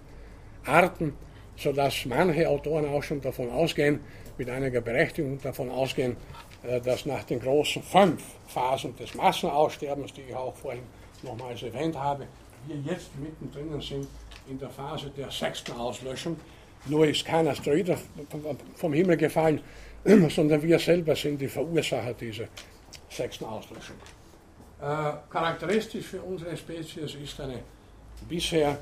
Arten, 0.65 1.13
sodass 1.57 2.05
manche 2.05 2.47
Autoren 2.49 2.85
auch 2.87 3.03
schon 3.03 3.21
davon 3.21 3.49
ausgehen, 3.49 3.99
mit 4.37 4.49
einiger 4.49 4.81
Berechtigung 4.81 5.39
davon 5.41 5.69
ausgehen, 5.69 6.15
äh, 6.63 6.79
dass 6.81 7.05
nach 7.05 7.23
den 7.23 7.39
großen 7.39 7.83
fünf 7.83 8.23
Phasen 8.47 8.95
des 8.95 9.13
Massenaussterbens, 9.15 10.13
die 10.13 10.21
ich 10.21 10.35
auch 10.35 10.55
vorhin 10.55 10.83
nochmals 11.23 11.63
erwähnt 11.63 11.97
habe, 11.97 12.27
wir 12.67 12.75
jetzt 12.77 13.09
mittendrin 13.19 13.81
sind 13.81 14.07
in 14.49 14.59
der 14.59 14.69
Phase 14.69 15.09
der 15.15 15.31
sechsten 15.31 15.71
Auslöschung. 15.73 16.37
Nur 16.85 17.05
ist 17.07 17.25
kein 17.25 17.47
Asteroid 17.47 17.95
vom 18.75 18.93
Himmel 18.93 19.17
gefallen, 19.17 19.61
sondern 20.29 20.61
wir 20.61 20.79
selber 20.79 21.15
sind 21.15 21.39
die 21.39 21.47
Verursacher 21.47 22.13
dieser 22.13 22.45
sechsten 23.09 23.45
Auslöschung. 23.45 23.95
Äh, 24.79 25.13
charakteristisch 25.29 26.07
für 26.07 26.21
unsere 26.21 26.57
Spezies 26.57 27.15
ist 27.15 27.39
eine 27.39 27.59
bisher 28.27 28.79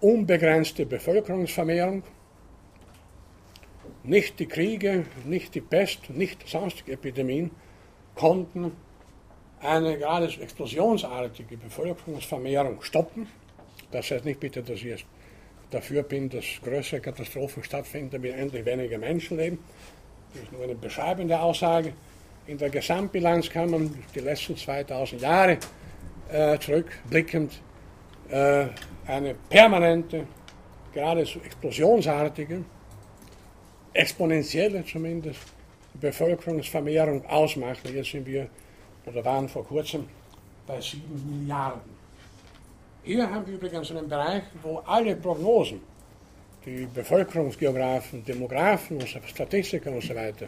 unbegrenzte 0.00 0.86
Bevölkerungsvermehrung. 0.86 2.02
Nicht 4.02 4.38
die 4.38 4.46
Kriege, 4.46 5.04
nicht 5.24 5.54
die 5.54 5.60
Pest, 5.60 6.10
nicht 6.10 6.48
sonstige 6.48 6.92
Epidemien 6.92 7.50
konnten 8.14 8.72
eine 9.60 9.98
geradezu 9.98 10.40
explosionsartige 10.40 11.56
Bevölkerungsvermehrung 11.56 12.82
stoppen. 12.82 13.26
Das 13.90 14.10
heißt 14.10 14.24
nicht 14.24 14.40
bitte, 14.40 14.62
dass 14.62 14.76
ich 14.76 14.84
jetzt 14.84 15.04
dafür 15.70 16.02
bin, 16.02 16.28
dass 16.28 16.44
größere 16.62 17.00
Katastrophen 17.00 17.62
stattfinden, 17.62 18.10
damit 18.10 18.34
endlich 18.34 18.64
weniger 18.64 18.98
Menschen 18.98 19.36
leben. 19.36 19.58
Das 20.32 20.44
ist 20.44 20.52
nur 20.52 20.64
eine 20.64 20.74
beschreibende 20.74 21.38
Aussage. 21.38 21.92
In 22.46 22.56
der 22.58 22.70
Gesamtbilanz 22.70 23.50
kann 23.50 23.70
man 23.70 23.94
die 24.14 24.20
letzten 24.20 24.56
2000 24.56 25.20
Jahre 25.20 25.58
äh, 26.30 26.58
zurückblickend 26.58 27.60
äh, 28.30 28.66
eine 29.06 29.34
permanente, 29.48 30.26
geradezu 30.92 31.40
explosionsartige, 31.40 32.64
exponentielle 33.92 34.84
zumindest, 34.84 35.40
Bevölkerungsvermehrung 35.94 37.26
ausmachen. 37.26 37.94
Jetzt 37.94 38.10
sind 38.12 38.26
wir 38.26 38.48
oder 39.06 39.24
waren 39.24 39.48
vor 39.48 39.64
kurzem 39.64 40.06
bei 40.66 40.80
7 40.80 41.02
Milliarden. 41.40 42.00
Hier 43.02 43.28
haben 43.28 43.46
wir 43.46 43.54
übrigens 43.54 43.90
einen 43.90 44.08
Bereich, 44.08 44.42
wo 44.62 44.78
alle 44.86 45.16
Prognosen, 45.16 45.80
die 46.64 46.86
Bevölkerungsgeografen, 46.94 48.24
Demografen 48.24 49.00
Statistiker 49.06 49.90
und 49.90 50.02
so 50.02 50.14
weiter, 50.14 50.46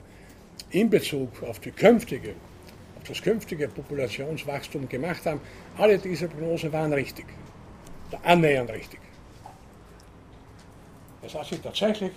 in 0.70 0.88
Bezug 0.88 1.42
auf 1.42 1.58
die 1.60 1.70
künftige, 1.70 2.34
auf 3.00 3.08
das 3.08 3.22
künftige 3.22 3.68
Populationswachstum 3.68 4.88
gemacht 4.88 5.24
haben, 5.26 5.40
alle 5.78 5.98
diese 5.98 6.28
Prognosen 6.28 6.72
waren 6.72 6.92
richtig, 6.92 7.26
annähernd 8.22 8.70
richtig. 8.70 9.00
Das 11.22 11.34
hat 11.34 11.46
sich 11.46 11.60
tatsächlich 11.60 12.12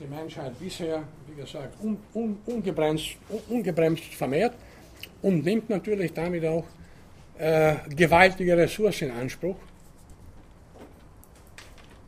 die 0.00 0.06
Menschheit 0.06 0.58
bisher, 0.58 1.02
wie 1.26 1.40
gesagt, 1.40 1.76
un, 1.82 1.96
un, 2.14 2.38
ungebremst, 2.46 3.16
un, 3.28 3.40
ungebremst 3.48 4.14
vermehrt 4.14 4.54
und 5.22 5.44
nimmt 5.44 5.70
natürlich 5.70 6.12
damit 6.12 6.44
auch 6.44 6.64
äh, 7.38 7.76
gewaltige 7.94 8.56
Ressourcen 8.56 9.10
in 9.10 9.16
Anspruch. 9.16 9.56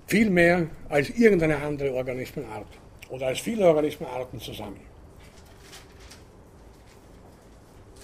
Viel 0.07 0.31
mehr 0.31 0.67
als 0.89 1.11
irgendeine 1.11 1.57
andere 1.57 1.93
Organismenart 1.95 2.67
oder 3.09 3.29
als 3.29 3.41
viele 3.41 3.67
Organismenarten 3.67 4.41
zusammen. 4.41 4.81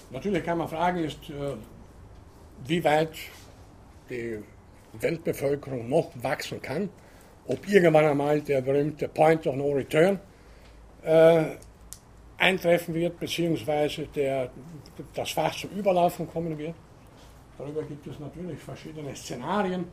Natürlich 0.09 0.43
kann 0.43 0.57
man 0.57 0.67
fragen, 0.67 1.03
ist, 1.03 1.29
äh, 1.29 1.55
wie 2.65 2.83
weit 2.83 3.13
die 4.09 4.39
Weltbevölkerung 4.93 5.87
noch 5.89 6.11
wachsen 6.21 6.61
kann, 6.61 6.89
ob 7.47 7.67
irgendwann 7.67 8.05
einmal 8.05 8.41
der 8.41 8.61
berühmte 8.61 9.07
Point 9.07 9.47
of 9.47 9.55
No 9.55 9.71
Return 9.71 10.19
äh, 11.03 11.43
eintreffen 12.37 12.93
wird, 12.93 13.19
beziehungsweise 13.19 14.07
der, 14.07 14.51
das 15.13 15.31
Fass 15.31 15.59
zum 15.59 15.69
Überlaufen 15.71 16.27
kommen 16.27 16.57
wird. 16.57 16.75
Darüber 17.57 17.83
gibt 17.83 18.07
es 18.07 18.19
natürlich 18.19 18.59
verschiedene 18.59 19.15
Szenarien 19.15 19.85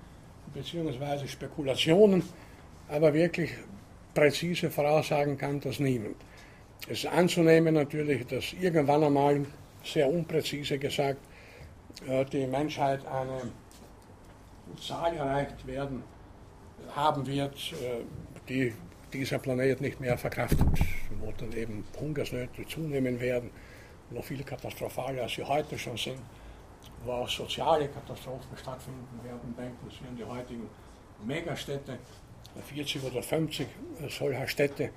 beziehungsweise 0.55 1.29
Spekulationen, 1.29 2.23
aber 2.89 3.13
wirklich 3.13 3.51
präzise 4.15 4.71
voraussagen 4.71 5.37
kann 5.37 5.61
das 5.61 5.79
niemand. 5.79 6.17
Es 6.89 7.05
ist 7.05 7.07
anzunehmen 7.07 7.75
natürlich, 7.75 8.27
dass 8.27 8.55
irgendwann 8.55 9.05
einmal, 9.05 9.45
sehr 9.85 10.09
unpräzise 10.09 10.79
gesagt, 10.79 11.21
äh, 12.09 12.25
die 12.25 12.47
Menschheit 12.47 13.07
eine 13.07 13.43
Zahl 14.77 15.17
erreicht 15.17 15.67
werden, 15.67 16.03
haben 16.95 17.27
wird, 17.27 17.55
äh, 17.73 18.05
die 18.49 18.73
dieser 19.13 19.39
Planet 19.39 19.81
nicht 19.81 20.01
mehr 20.01 20.19
verkraftet, 20.19 20.67
wo 21.21 21.33
dann 21.37 21.53
eben 21.53 21.85
Hungersnöte 21.99 22.67
zunehmen 22.67 23.21
werden, 23.21 23.51
noch 24.11 24.25
viel 24.25 24.43
katastrophaler 24.43 25.23
als 25.23 25.35
sie 25.35 25.45
heute 25.45 25.79
schon 25.79 25.97
sind, 25.97 26.21
wo 27.05 27.13
auch 27.13 27.29
soziale 27.29 27.89
Katastrophen 27.89 28.57
stattfinden 28.57 29.21
werden. 29.23 29.55
Denken 29.57 29.91
Sie 29.91 30.07
an 30.07 30.17
die 30.17 30.25
heutigen 30.25 30.69
Megastädte, 31.25 31.99
40 32.67 33.05
oder 33.05 33.23
50 33.23 33.67
solcher 34.09 34.47
Städte 34.49 34.91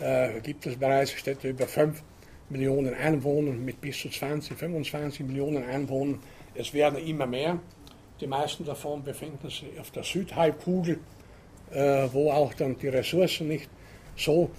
äh, 0.00 0.40
gibt 0.40 0.66
es 0.66 0.76
bereits, 0.76 1.12
Städte 1.12 1.48
über 1.48 1.66
5 1.66 2.02
Millionen 2.48 2.94
Einwohner 2.94 3.52
mit 3.52 3.80
bis 3.80 3.98
zu 3.98 4.08
20, 4.08 4.56
25 4.56 5.26
Millionen 5.26 5.64
Einwohnern. 5.64 6.20
Es 6.54 6.72
werden 6.72 6.98
immer 6.98 7.26
mehr. 7.26 7.58
Die 8.20 8.26
meisten 8.26 8.64
davon 8.64 9.02
befinden 9.02 9.50
sich 9.50 9.78
auf 9.78 9.90
der 9.90 10.02
Südhalbkugel 10.02 11.00
äh, 11.70 12.08
wo 12.12 12.30
auch 12.30 12.54
dann 12.54 12.76
die 12.76 12.88
Ressourcen 12.88 13.48
nicht 13.48 13.68
so 14.16 14.50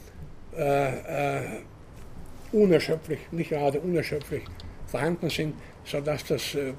äh, 0.55 1.37
äh, 1.37 1.61
unerschöpflich, 2.51 3.19
nicht 3.31 3.49
gerade 3.49 3.79
unerschöpflich 3.79 4.43
vorhanden 4.85 5.29
sind, 5.29 5.55
sodass 5.83 6.25
das 6.25 6.55
äh, 6.55 6.73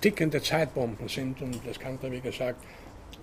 tickende 0.00 0.42
Zeitbomben 0.42 1.08
sind. 1.08 1.40
Und 1.42 1.60
das 1.66 1.78
kann 1.78 1.98
da, 2.00 2.10
wie 2.10 2.20
gesagt, 2.20 2.62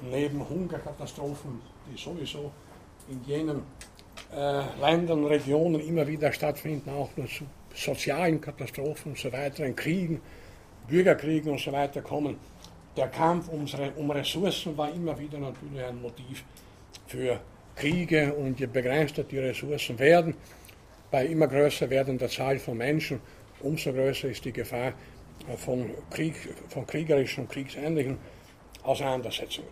neben 0.09 0.47
Hungerkatastrophen, 0.47 1.61
die 1.91 1.97
sowieso 1.97 2.51
in 3.09 3.23
jenen 3.25 3.63
äh, 4.35 4.61
Ländern, 4.79 5.25
Regionen 5.25 5.81
immer 5.81 6.07
wieder 6.07 6.31
stattfinden, 6.31 6.89
auch 6.91 7.09
nur 7.15 7.27
zu 7.27 7.45
sozialen 7.73 8.41
Katastrophen 8.41 9.11
und 9.11 9.17
so 9.17 9.31
weiter, 9.31 9.65
in 9.65 9.75
Kriegen, 9.75 10.21
Bürgerkriegen 10.87 11.51
und 11.51 11.59
so 11.59 11.71
weiter 11.71 12.01
kommen, 12.01 12.37
der 12.95 13.07
Kampf 13.07 13.49
um 13.49 14.11
Ressourcen 14.11 14.77
war 14.77 14.93
immer 14.93 15.17
wieder 15.17 15.37
natürlich 15.37 15.83
ein 15.83 16.01
Motiv 16.01 16.43
für 17.07 17.39
Kriege 17.75 18.33
und 18.33 18.59
je 18.59 18.65
begrenzter 18.65 19.23
die 19.23 19.39
Ressourcen 19.39 19.97
werden, 19.99 20.35
bei 21.11 21.25
immer 21.25 21.47
größer 21.47 21.89
werdender 21.89 22.27
Zahl 22.27 22.59
von 22.59 22.77
Menschen, 22.77 23.21
umso 23.61 23.91
größer 23.93 24.29
ist 24.29 24.43
die 24.45 24.51
Gefahr 24.51 24.93
von, 25.57 25.91
Krieg, 26.09 26.35
von 26.67 26.85
kriegerischen 26.85 27.45
und 27.45 27.51
kriegsähnlichen 27.51 28.17
Auseinandersetzungen. 28.83 29.69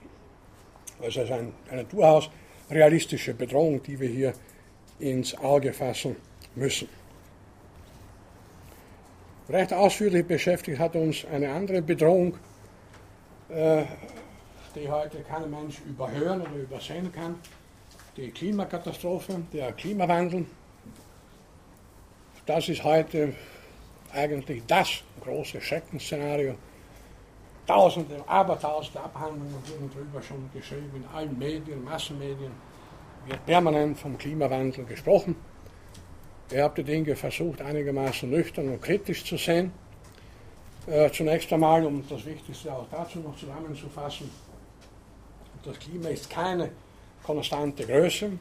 Also 1.01 1.21
es 1.21 1.29
ist 1.29 1.31
ein, 1.31 1.53
eine 1.69 1.83
durchaus 1.83 2.29
realistische 2.69 3.33
Bedrohung, 3.33 3.81
die 3.83 3.99
wir 3.99 4.09
hier 4.09 4.33
ins 4.99 5.37
Auge 5.37 5.73
fassen 5.73 6.15
müssen. 6.55 6.87
Recht 9.49 9.73
ausführlich 9.73 10.25
beschäftigt 10.25 10.79
hat 10.79 10.95
uns 10.95 11.25
eine 11.25 11.49
andere 11.51 11.81
Bedrohung, 11.81 12.37
äh, 13.49 13.83
die 14.75 14.89
heute 14.89 15.21
kein 15.21 15.49
Mensch 15.49 15.79
überhören 15.87 16.41
oder 16.41 16.55
übersehen 16.55 17.11
kann, 17.11 17.35
die 18.15 18.31
Klimakatastrophe, 18.31 19.41
der 19.53 19.71
Klimawandel. 19.73 20.45
Das 22.45 22.69
ist 22.69 22.83
heute 22.83 23.33
eigentlich 24.13 24.63
das 24.67 25.03
große 25.21 25.61
Schreckensszenario. 25.61 26.55
Tausende, 27.65 28.23
abertausende 28.27 29.01
Abhandlungen 29.01 29.53
wurden 29.67 29.91
darüber 29.93 30.21
schon 30.21 30.49
geschrieben 30.53 30.91
in 30.95 31.05
allen 31.15 31.37
Medien, 31.37 31.83
Massenmedien. 31.83 32.51
Wird 33.25 33.45
permanent 33.45 33.99
vom 33.99 34.17
Klimawandel 34.17 34.85
gesprochen. 34.85 35.35
Ich 36.49 36.59
habe 36.59 36.81
die 36.81 36.89
Dinge 36.89 37.15
versucht, 37.15 37.61
einigermaßen 37.61 38.29
nüchtern 38.29 38.69
und 38.69 38.81
kritisch 38.81 39.25
zu 39.25 39.35
sehen. 39.35 39.73
Äh, 40.87 41.11
zunächst 41.11 41.51
einmal, 41.51 41.85
um 41.85 42.01
das 42.07 42.25
Wichtigste 42.25 42.71
auch 42.71 42.85
dazu 42.89 43.19
noch 43.19 43.35
zusammenzufassen, 43.35 44.29
das 45.65 45.77
Klima 45.79 46.07
ist 46.07 46.29
keine 46.29 46.71
konstante 47.23 47.85
Größe. 47.85 48.31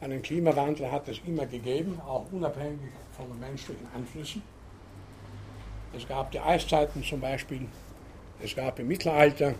Einen 0.00 0.22
Klimawandel 0.22 0.92
hat 0.92 1.08
es 1.08 1.20
immer 1.26 1.44
gegeben, 1.46 2.00
auch 2.06 2.24
unabhängig 2.30 2.92
von 3.16 3.26
den 3.26 3.40
menschlichen 3.40 3.84
Einflüssen. 3.92 4.42
Es 5.92 6.06
gab 6.06 6.30
die 6.30 6.38
Eiszeiten 6.38 7.02
zum 7.02 7.20
Beispiel, 7.20 7.66
es 8.40 8.54
gab 8.54 8.78
im 8.78 8.86
Mittelalter 8.86 9.54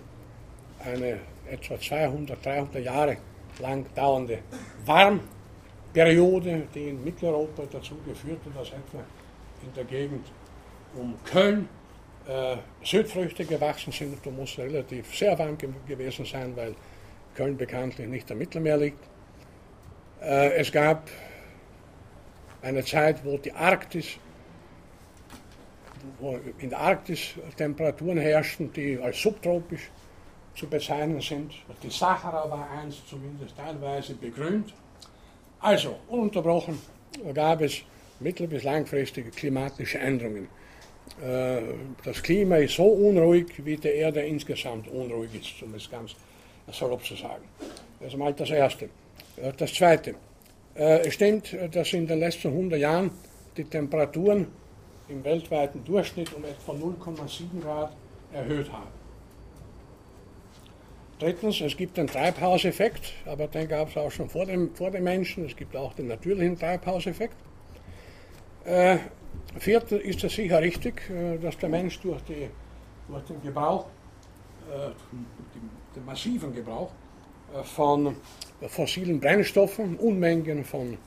eine 0.85 1.19
etwa 1.51 1.81
200, 1.81 2.45
300 2.47 2.85
Jahre 2.85 3.17
lang 3.59 3.85
dauernde 3.97 4.39
Warmperiode, 4.87 6.69
die 6.73 6.91
in 6.91 7.03
Mitteleuropa 7.03 7.65
dazu 7.69 7.97
geführte, 8.07 8.49
dass 8.55 8.69
etwa 8.69 9.03
in 9.61 9.75
der 9.75 9.85
Gegend 9.85 10.25
um 10.95 11.17
Köln 11.25 11.69
äh, 12.29 12.57
Südfrüchte 12.85 13.45
gewachsen 13.45 13.93
sind. 13.93 14.25
Da 14.25 14.31
muss 14.31 14.59
relativ 14.59 15.17
sehr 15.17 15.39
warm 15.39 15.57
ge 15.59 15.71
gewesen 15.87 16.25
sein, 16.25 16.55
weil 16.57 16.75
Köln 17.35 17.57
bekanntlich 17.57 18.09
nicht 18.09 18.31
am 18.31 18.39
Mittelmeer 18.39 18.77
liegt. 18.77 19.05
Äh, 20.21 20.53
es 20.57 20.71
gab 20.71 21.09
eine 22.63 22.85
Zeit, 22.85 23.25
wo 23.25 23.39
die 23.39 23.53
Arktis, 23.53 24.19
wo 26.19 26.39
in 26.59 26.71
der 26.71 26.81
Arktis 26.81 27.35
Temperaturen 27.57 28.19
herrschten, 28.19 28.73
die 28.73 28.99
als 28.99 29.21
subtropisch 29.21 29.91
zu 30.55 30.67
bezeichnen 30.67 31.21
sind. 31.21 31.55
Die 31.83 31.91
Sahara 31.91 32.51
war 32.51 32.69
einst 32.71 33.09
zumindest 33.09 33.57
teilweise 33.57 34.15
begrünt. 34.15 34.75
Also, 35.61 35.97
ununterbrochen 36.09 36.79
gab 37.33 37.61
es 37.61 37.83
mittel- 38.21 38.49
bis 38.49 38.65
langfristige 38.65 39.31
klimatische 39.31 39.99
Änderungen. 39.99 40.49
Äh, 41.23 41.63
das 42.05 42.23
Klima 42.23 42.57
ist 42.57 42.77
so 42.77 42.85
unruhig, 42.85 43.47
wie 43.65 43.77
die 43.77 43.89
Erde 43.89 44.21
insgesamt 44.21 44.89
unruhig 44.89 45.35
ist, 45.35 45.63
um 45.63 45.75
es 45.75 45.91
ganz 45.91 46.15
salopp 46.71 47.05
zu 47.05 47.17
sagen. 47.17 47.45
Das 48.01 48.13
ist 48.13 48.19
mal 48.19 48.33
das 48.33 48.51
Erste. 48.51 48.87
Äh, 49.37 49.53
das 49.57 49.75
Zweite. 49.75 50.15
Äh, 50.75 51.07
es 51.07 51.15
stimmt, 51.15 51.57
dass 51.73 51.93
in 51.93 52.07
den 52.07 52.21
letzten 52.21 52.49
100 52.49 52.79
Jahren 52.79 53.11
die 53.57 53.65
Temperaturen 53.65 54.47
im 55.09 55.25
weltweiten 55.25 55.85
Durchschnitt 55.85 56.33
um 56.35 56.45
etwa 56.45 56.73
0,7 56.73 57.63
Grad 57.63 57.93
erhöht 58.33 58.71
haben. 58.73 58.99
Drittens, 61.19 61.61
es 61.61 61.77
gibt 61.77 61.99
einen 61.99 62.07
Treibhauseffekt, 62.07 63.13
aber 63.27 63.49
den 63.49 63.67
gab 63.67 63.89
es 63.89 63.97
auch 63.97 64.11
schon 64.11 64.29
vor 64.29 64.47
dem, 64.47 64.73
vor 64.77 64.93
dem 64.93 65.03
Menschen. 65.03 65.47
Es 65.47 65.57
gibt 65.57 65.75
auch 65.75 65.93
den 65.95 66.07
natürlichen 66.07 66.57
Treibhauseffekt. 66.57 67.35
Viertens 69.59 70.03
ist 70.03 70.23
es 70.23 70.35
sicher 70.35 70.61
richtig, 70.61 71.11
äh, 71.11 71.39
dass 71.39 71.59
der 71.59 71.69
Mensch 71.69 71.99
durch, 72.01 72.23
die, 72.23 72.49
durch 73.09 73.25
den 73.25 73.43
Gebrauch, 73.43 73.87
äh, 74.71 74.91
den 75.97 76.05
massiven 76.05 76.55
Gebrauch 76.55 76.93
äh, 77.55 77.63
von 77.65 78.17
fossilen 78.69 79.19
Brennstoffen, 79.21 79.97
Unmengen 79.97 80.65
von, 80.65 80.99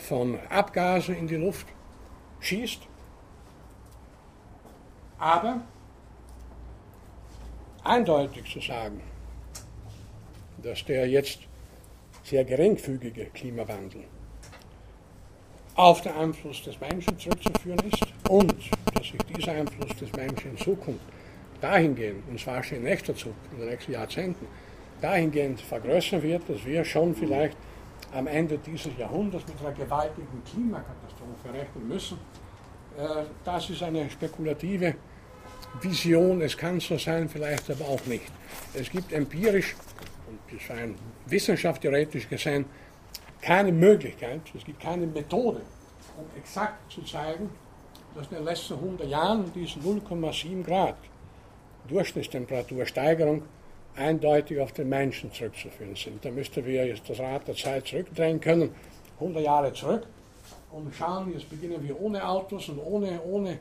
von 0.00 0.38
Abgasen 0.50 1.16
in 1.16 1.26
die 1.26 1.36
Luft 1.36 1.66
schießt. 2.40 2.80
Aber 5.18 5.62
eindeutig 7.84 8.52
zu 8.52 8.60
sagen, 8.60 9.00
dass 10.62 10.84
der 10.84 11.08
jetzt 11.08 11.40
sehr 12.22 12.44
geringfügige 12.44 13.26
Klimawandel 13.26 14.04
auf 15.78 16.00
den 16.02 16.12
Einfluss 16.12 16.60
des 16.64 16.80
Menschen 16.80 17.16
zurückzuführen 17.20 17.78
ist 17.88 18.04
und 18.28 18.52
dass 18.94 19.06
sich 19.06 19.18
dieser 19.36 19.52
Einfluss 19.52 19.94
des 19.96 20.12
Menschen 20.12 20.50
in 20.50 20.58
Zukunft 20.58 21.04
dahingehend, 21.60 22.28
und 22.28 22.40
zwar 22.40 22.64
schon 22.64 22.78
in 22.78 22.84
nächster 22.84 23.14
Zukunft, 23.14 23.52
in 23.52 23.60
den 23.60 23.68
nächsten 23.68 23.92
Jahrzehnten, 23.92 24.46
dahingehend 25.00 25.60
vergrößern 25.60 26.20
wird, 26.20 26.42
dass 26.48 26.64
wir 26.66 26.84
schon 26.84 27.14
vielleicht 27.14 27.56
am 28.12 28.26
Ende 28.26 28.58
dieses 28.58 28.90
Jahrhunderts 28.98 29.46
mit 29.46 29.60
einer 29.60 29.72
gewaltigen 29.72 30.42
Klimakatastrophe 30.50 31.52
rechnen 31.52 31.86
müssen. 31.86 32.18
Äh, 32.98 33.22
das 33.44 33.70
ist 33.70 33.80
eine 33.80 34.10
spekulative 34.10 34.96
Vision, 35.80 36.40
es 36.40 36.56
kann 36.56 36.80
so 36.80 36.98
sein, 36.98 37.28
vielleicht 37.28 37.70
aber 37.70 37.84
auch 37.84 38.04
nicht. 38.06 38.32
Es 38.74 38.90
gibt 38.90 39.12
empirisch, 39.12 39.76
und 40.28 40.40
das 40.50 40.60
ist 40.60 40.70
ein 40.72 40.96
wissenschaftstheoretisch 41.26 42.28
gesehen, 42.28 42.64
keine 43.40 43.72
Möglichkeit, 43.72 44.40
es 44.56 44.64
gibt 44.64 44.80
keine 44.80 45.06
Methode, 45.06 45.60
um 46.16 46.24
exakt 46.36 46.90
zu 46.92 47.02
zeigen, 47.02 47.50
dass 48.14 48.26
in 48.28 48.36
den 48.36 48.44
letzten 48.44 48.74
100 48.74 49.08
Jahren 49.08 49.50
diese 49.54 49.78
0,7 49.80 50.64
Grad 50.64 50.96
Durchschnittstemperatursteigerung 51.88 53.42
eindeutig 53.96 54.60
auf 54.60 54.72
den 54.72 54.88
Menschen 54.88 55.32
zurückzuführen 55.32 55.96
sind. 55.96 56.24
Da 56.24 56.30
müssten 56.30 56.64
wir 56.64 56.86
jetzt 56.86 57.08
das 57.08 57.18
Rad 57.18 57.48
der 57.48 57.54
Zeit 57.54 57.86
zurückdrehen 57.86 58.40
können, 58.40 58.74
100 59.20 59.42
Jahre 59.42 59.72
zurück 59.72 60.06
und 60.70 60.94
schauen, 60.94 61.32
jetzt 61.32 61.48
beginnen 61.48 61.82
wir 61.82 61.98
ohne 62.00 62.26
Autos 62.26 62.68
und 62.68 62.78
ohne, 62.78 63.20
ohne 63.22 63.58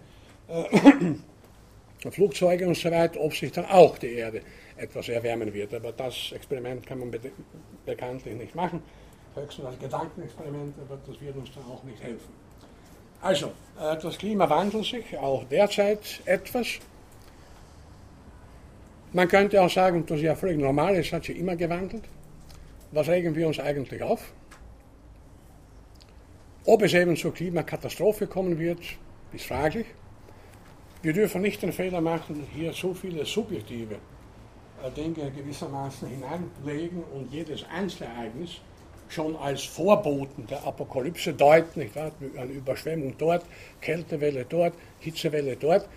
äh, 0.47 2.09
Flugzeuge 2.11 2.67
und 2.67 2.77
so 2.77 2.91
weiter, 2.91 3.19
ob 3.19 3.33
sich 3.33 3.51
dann 3.51 3.65
auch 3.65 3.97
die 3.97 4.13
Erde 4.13 4.41
etwas 4.75 5.09
erwärmen 5.09 5.53
wird. 5.53 5.73
Aber 5.73 5.91
das 5.91 6.31
Experiment 6.31 6.85
kann 6.85 6.99
man 6.99 7.11
bekanntlich 7.85 8.35
nicht 8.35 8.53
machen 8.53 8.83
höchstens 9.37 9.65
als 9.65 9.79
Gedankenexperiment, 9.79 10.75
aber 10.79 10.97
das 11.05 11.19
wird 11.21 11.35
uns 11.35 11.49
dann 11.53 11.63
auch 11.65 11.83
nicht 11.83 12.01
helfen. 12.01 12.33
Also, 13.21 13.47
äh, 13.79 13.97
das 14.01 14.17
Klima 14.17 14.49
wandelt 14.49 14.85
sich 14.85 15.17
auch 15.17 15.43
derzeit 15.45 16.21
etwas. 16.25 16.79
Man 19.13 19.27
könnte 19.27 19.61
auch 19.61 19.69
sagen, 19.69 20.05
das 20.05 20.17
ist 20.17 20.23
ja 20.23 20.35
völlig 20.35 20.59
normal, 20.59 20.95
es 20.95 21.11
hat 21.11 21.23
sich 21.23 21.37
immer 21.37 21.55
gewandelt. 21.55 22.03
Was 22.91 23.07
regen 23.07 23.35
wir 23.35 23.47
uns 23.47 23.59
eigentlich 23.59 24.01
auf? 24.03 24.33
Ob 26.65 26.81
es 26.81 26.93
eben 26.93 27.15
zur 27.15 27.33
Klimakatastrophe 27.33 28.27
kommen 28.27 28.59
wird, 28.59 28.79
ist 29.33 29.45
fraglich. 29.45 29.87
Wir 31.01 31.13
dürfen 31.13 31.41
nicht 31.41 31.61
den 31.61 31.71
Fehler 31.71 32.01
machen, 32.01 32.45
hier 32.53 32.73
so 32.73 32.93
viele 32.93 33.25
subjektive 33.25 33.95
äh, 34.83 34.91
Dinge 34.91 35.31
gewissermaßen 35.31 36.07
hineinlegen 36.07 37.03
und 37.03 37.31
jedes 37.31 37.63
Einzelereignis 37.69 38.61
schon 39.11 39.35
als 39.35 39.63
Vorboten 39.63 40.47
der 40.47 40.63
Apokalypse 40.63 41.33
deuten, 41.33 41.79
nicht 41.79 41.95
wahr? 41.95 42.11
eine 42.37 42.51
Überschwemmung 42.51 43.15
dort, 43.17 43.45
Kältewelle 43.81 44.45
dort, 44.45 44.73
Hitzewelle 44.99 45.55
dort. 45.55 45.87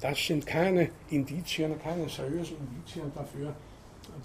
Das 0.00 0.18
sind 0.18 0.46
keine 0.46 0.90
Indizien, 1.10 1.78
keine 1.80 2.08
seriösen 2.08 2.56
Indizien 2.58 3.12
dafür, 3.14 3.54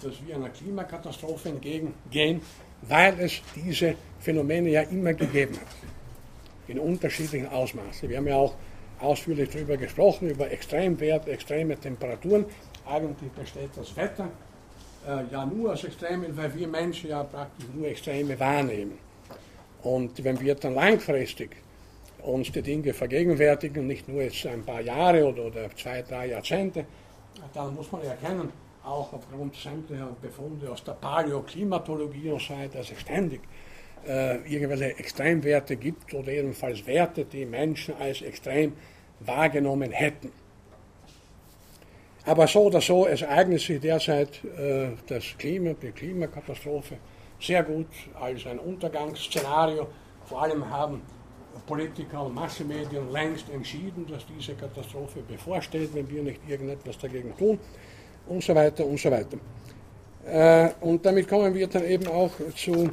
dass 0.02 0.26
wir 0.26 0.34
einer 0.34 0.50
Klimakatastrophe 0.50 1.50
entgegengehen, 1.50 2.42
weil 2.82 3.18
es 3.20 3.40
diese 3.54 3.94
Phänomene 4.18 4.70
ja 4.70 4.82
immer 4.82 5.14
gegeben 5.14 5.54
hat, 5.54 5.66
in 6.66 6.78
unterschiedlichen 6.78 7.48
Ausmaßen. 7.48 8.08
Wir 8.08 8.16
haben 8.18 8.26
ja 8.26 8.36
auch 8.36 8.54
ausführlich 9.00 9.50
darüber 9.50 9.76
gesprochen, 9.76 10.28
über 10.30 10.50
Extremwerte, 10.50 11.30
extreme 11.30 11.78
Temperaturen. 11.78 12.44
Eigentlich 12.86 13.30
besteht 13.32 13.70
das 13.76 13.96
Wetter 13.96 14.28
ja 15.30 15.46
nur 15.46 15.70
als 15.70 15.84
Extreme, 15.84 16.36
weil 16.36 16.54
wir 16.54 16.68
Menschen 16.68 17.10
ja 17.10 17.22
praktisch 17.22 17.66
nur 17.74 17.88
Extreme 17.88 18.38
wahrnehmen. 18.38 18.98
Und 19.82 20.22
wenn 20.24 20.40
wir 20.40 20.54
dann 20.54 20.74
langfristig 20.74 21.50
uns 22.22 22.50
die 22.50 22.62
Dinge 22.62 22.92
vergegenwärtigen, 22.92 23.86
nicht 23.86 24.08
nur 24.08 24.22
jetzt 24.22 24.44
ein 24.46 24.64
paar 24.64 24.80
Jahre 24.80 25.24
oder, 25.26 25.46
oder 25.46 25.70
zwei, 25.76 26.02
drei 26.02 26.28
Jahrzehnte, 26.28 26.84
dann 27.54 27.74
muss 27.74 27.90
man 27.92 28.02
erkennen, 28.02 28.50
auch 28.84 29.12
aufgrund 29.12 29.54
sämtlicher 29.54 30.08
Befunde 30.20 30.70
aus 30.70 30.82
der 30.82 30.92
Paläoklimatologie 30.92 32.30
und 32.30 32.42
so 32.42 32.54
weiter, 32.54 32.78
dass 32.78 32.90
es 32.90 33.00
ständig 33.00 33.40
äh, 34.06 34.36
irgendwelche 34.52 34.98
Extremwerte 34.98 35.76
gibt 35.76 36.14
oder 36.14 36.32
jedenfalls 36.32 36.86
Werte, 36.86 37.24
die 37.24 37.44
Menschen 37.44 37.94
als 37.96 38.22
extrem 38.22 38.72
wahrgenommen 39.20 39.90
hätten. 39.92 40.32
Aber 42.24 42.46
so 42.46 42.64
oder 42.64 42.80
so, 42.80 43.06
es 43.06 43.22
eignet 43.22 43.60
sich 43.60 43.80
derzeit 43.80 44.44
äh, 44.44 44.90
das 45.06 45.24
Klima, 45.38 45.74
die 45.80 45.92
Klimakatastrophe 45.92 46.96
sehr 47.40 47.62
gut 47.62 47.86
als 48.20 48.46
ein 48.46 48.58
Untergangsszenario. 48.58 49.86
Vor 50.26 50.42
allem 50.42 50.68
haben 50.68 51.02
Politiker 51.66 52.24
und 52.24 52.34
Massenmedien 52.34 53.10
längst 53.12 53.48
entschieden, 53.50 54.06
dass 54.06 54.24
diese 54.26 54.54
Katastrophe 54.54 55.20
bevorsteht, 55.20 55.94
wenn 55.94 56.08
wir 56.08 56.22
nicht 56.22 56.40
irgendetwas 56.48 56.98
dagegen 56.98 57.36
tun 57.36 57.58
und 58.26 58.42
so 58.42 58.54
weiter 58.54 58.84
und 58.84 58.98
so 58.98 59.10
weiter. 59.10 59.38
Äh, 60.26 60.70
und 60.80 61.04
damit 61.04 61.28
kommen 61.28 61.54
wir 61.54 61.66
dann 61.66 61.84
eben 61.84 62.06
auch 62.08 62.32
zu 62.54 62.90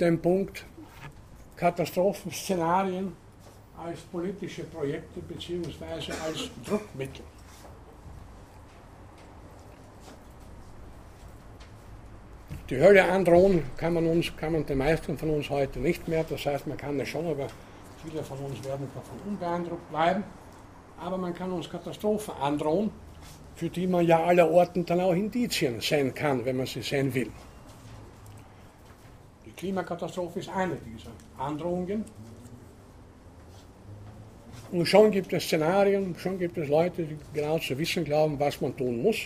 dem 0.00 0.20
Punkt 0.20 0.64
Katastrophenszenarien 1.56 3.12
als 3.76 4.00
politische 4.00 4.64
Projekte 4.64 5.20
bzw. 5.20 6.12
als 6.24 6.50
Druckmittel. 6.64 7.24
Die 12.70 12.78
Hölle 12.78 13.02
androhen 13.10 13.62
kann 13.78 13.94
man, 13.94 14.06
uns, 14.06 14.36
kann 14.36 14.52
man 14.52 14.66
den 14.66 14.76
meisten 14.76 15.16
von 15.16 15.30
uns 15.30 15.48
heute 15.48 15.78
nicht 15.78 16.06
mehr. 16.06 16.22
Das 16.28 16.44
heißt, 16.44 16.66
man 16.66 16.76
kann 16.76 17.00
es 17.00 17.08
schon, 17.08 17.26
aber 17.26 17.46
viele 18.04 18.22
von 18.22 18.38
uns 18.40 18.62
werden 18.62 18.86
davon 18.94 19.18
unbeeindruckt 19.26 19.88
bleiben. 19.88 20.22
Aber 21.00 21.16
man 21.16 21.32
kann 21.32 21.50
uns 21.50 21.70
Katastrophen 21.70 22.34
androhen, 22.34 22.90
für 23.54 23.70
die 23.70 23.86
man 23.86 24.06
ja 24.06 24.22
aller 24.22 24.50
Orten 24.50 24.84
dann 24.84 25.00
auch 25.00 25.14
Indizien 25.14 25.80
sehen 25.80 26.12
kann, 26.12 26.44
wenn 26.44 26.58
man 26.58 26.66
sie 26.66 26.82
sehen 26.82 27.14
will. 27.14 27.30
Die 29.46 29.52
Klimakatastrophe 29.52 30.40
ist 30.40 30.50
eine 30.50 30.76
dieser 30.76 31.10
Androhungen. 31.38 32.04
Und 34.72 34.84
schon 34.84 35.10
gibt 35.10 35.32
es 35.32 35.44
Szenarien, 35.44 36.14
schon 36.18 36.38
gibt 36.38 36.58
es 36.58 36.68
Leute, 36.68 37.04
die 37.04 37.16
genau 37.32 37.58
zu 37.58 37.78
wissen 37.78 38.04
glauben, 38.04 38.38
was 38.38 38.60
man 38.60 38.76
tun 38.76 39.00
muss, 39.00 39.16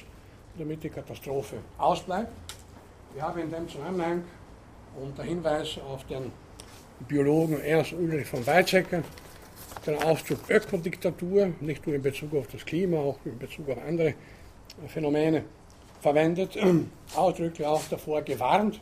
damit 0.57 0.85
die 0.85 0.91
Katastrophe 0.91 1.57
ausbleibt. 1.77 2.52
Wir 3.15 3.23
haben 3.23 3.41
in 3.41 3.51
dem 3.51 3.69
Zusammenhang 3.69 4.25
unter 4.99 5.23
Hinweis 5.23 5.79
auf 5.87 6.07
den 6.07 6.33
Biologen 7.07 7.61
Ernst 7.61 7.93
Ulrich 7.93 8.27
von 8.27 8.47
Weizsäcker 8.47 9.03
den 9.87 10.03
Ausdruck 10.03 10.49
Ökodiktatur, 10.49 11.53
nicht 11.61 11.87
nur 11.87 11.97
in 11.97 12.03
Bezug 12.03 12.35
auf 12.35 12.47
das 12.47 12.65
Klima, 12.65 12.97
auch 12.97 13.19
in 13.27 13.39
Bezug 13.39 13.69
auf 13.69 13.77
andere 13.87 14.15
Phänomene 14.89 15.45
verwendet, 16.01 16.57
ausdrücklich 17.15 17.67
auch 17.67 17.83
davor 17.91 18.23
gewarnt, 18.23 18.81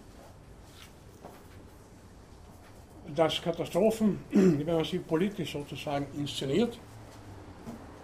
dass 3.12 3.42
Katastrophen, 3.42 4.20
wenn 4.30 4.64
man 4.64 4.84
sie 4.84 5.00
politisch 5.00 5.52
sozusagen 5.52 6.06
inszeniert, 6.16 6.78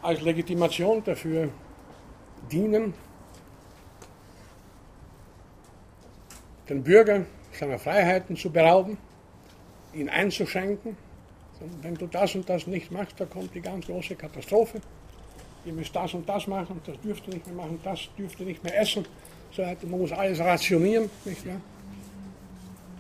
als 0.03 0.21
Legitimation 0.23 1.05
dafür 1.05 1.51
dienen, 2.51 2.95
den 6.69 6.83
Bürger 6.83 7.25
seiner 7.53 7.79
Freiheiten 7.79 8.37
zu 8.37 8.51
berauben, 8.51 8.99
ihn 9.95 10.09
einzuschränken. 10.09 10.97
Wenn 11.81 11.95
du 11.95 12.07
das 12.07 12.35
und 12.35 12.49
das 12.49 12.67
nicht 12.67 12.91
machst, 12.91 13.19
da 13.19 13.25
kommt 13.25 13.55
die 13.55 13.61
ganz 13.61 13.87
große 13.87 14.15
Katastrophe. 14.15 14.81
Ihr 15.65 15.73
müsst 15.73 15.97
das 15.97 16.15
und 16.15 16.29
das 16.29 16.47
machen, 16.47 16.81
das 16.85 17.01
dürft 17.01 17.27
ihr 17.27 17.35
nicht 17.35 17.47
mehr 17.47 17.57
machen, 17.57 17.81
das 17.83 18.09
dürft 18.17 18.39
ihr 18.41 18.47
nicht 18.47 18.63
mehr 18.63 18.79
essen. 18.79 19.05
So, 19.53 19.63
man 19.63 20.01
muss 20.01 20.13
alles 20.13 20.39
rationieren. 20.39 21.09
Nicht 21.25 21.47
wahr? 21.47 21.61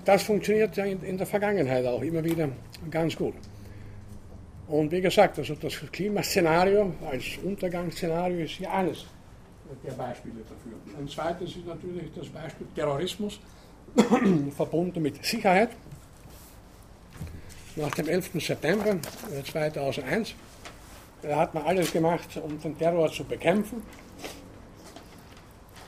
Das 0.05 0.23
funktioniert 0.23 0.77
ja 0.77 0.85
in, 0.85 1.19
der 1.19 1.27
Vergangenheit 1.27 1.85
auch 1.85 2.01
immer 2.01 2.25
wieder 2.25 2.49
ganz 2.91 3.17
gut. 3.17 3.35
Und 4.69 4.91
wie 4.91 5.01
gesagt, 5.01 5.39
also 5.39 5.55
das 5.55 5.75
Klimaszenario 5.93 6.95
als 7.09 7.25
Untergangsszenario 7.45 8.45
ist 8.45 8.53
hier 8.53 8.73
eines 8.73 9.05
der 9.85 9.93
Beispiele 9.93 10.41
dafür. 10.43 10.99
Ein 10.99 11.09
zweites 11.09 11.57
ist 11.57 11.67
natürlich 11.67 12.13
das 12.15 12.29
Beispiel 12.29 12.67
Terrorismus. 12.75 13.41
verbunden 14.57 15.03
mit 15.03 15.25
Sicherheit. 15.25 15.71
Nach 17.77 17.91
dem 17.91 18.09
11. 18.09 18.31
September 18.43 18.97
2001 19.45 20.35
äh, 21.23 21.35
hat 21.35 21.55
man 21.55 21.65
alles 21.65 21.93
gemacht, 21.93 22.41
um 22.43 22.61
den 22.61 22.77
Terror 22.77 23.11
zu 23.11 23.25
bekämpfen. 23.25 23.83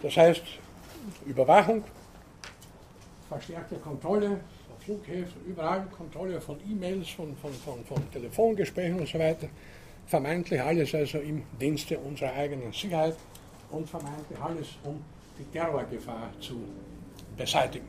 Das 0.03 0.17
heißt, 0.17 0.43
Überwachung, 1.27 1.83
verstärkte 3.29 3.77
Kontrolle 3.77 4.41
Flughäfen, 4.89 5.45
überall 5.47 5.85
Kontrolle 5.95 6.41
von 6.41 6.57
E-Mails, 6.67 7.11
von, 7.11 7.37
von, 7.37 7.53
von, 7.53 7.85
von 7.85 8.11
Telefongesprächen 8.11 8.99
und 9.01 9.07
so 9.07 9.19
weiter. 9.19 9.49
Vermeintlich 10.07 10.63
alles 10.63 10.95
also 10.95 11.19
im 11.19 11.43
Dienste 11.61 11.99
unserer 11.99 12.33
eigenen 12.33 12.73
Sicherheit 12.73 13.15
und 13.71 13.89
vermeintlich 13.89 14.39
alles, 14.41 14.69
um 14.85 15.03
die 15.39 15.45
Terrorgefahr 15.53 16.31
zu 16.41 16.57
beseitigen. 17.37 17.87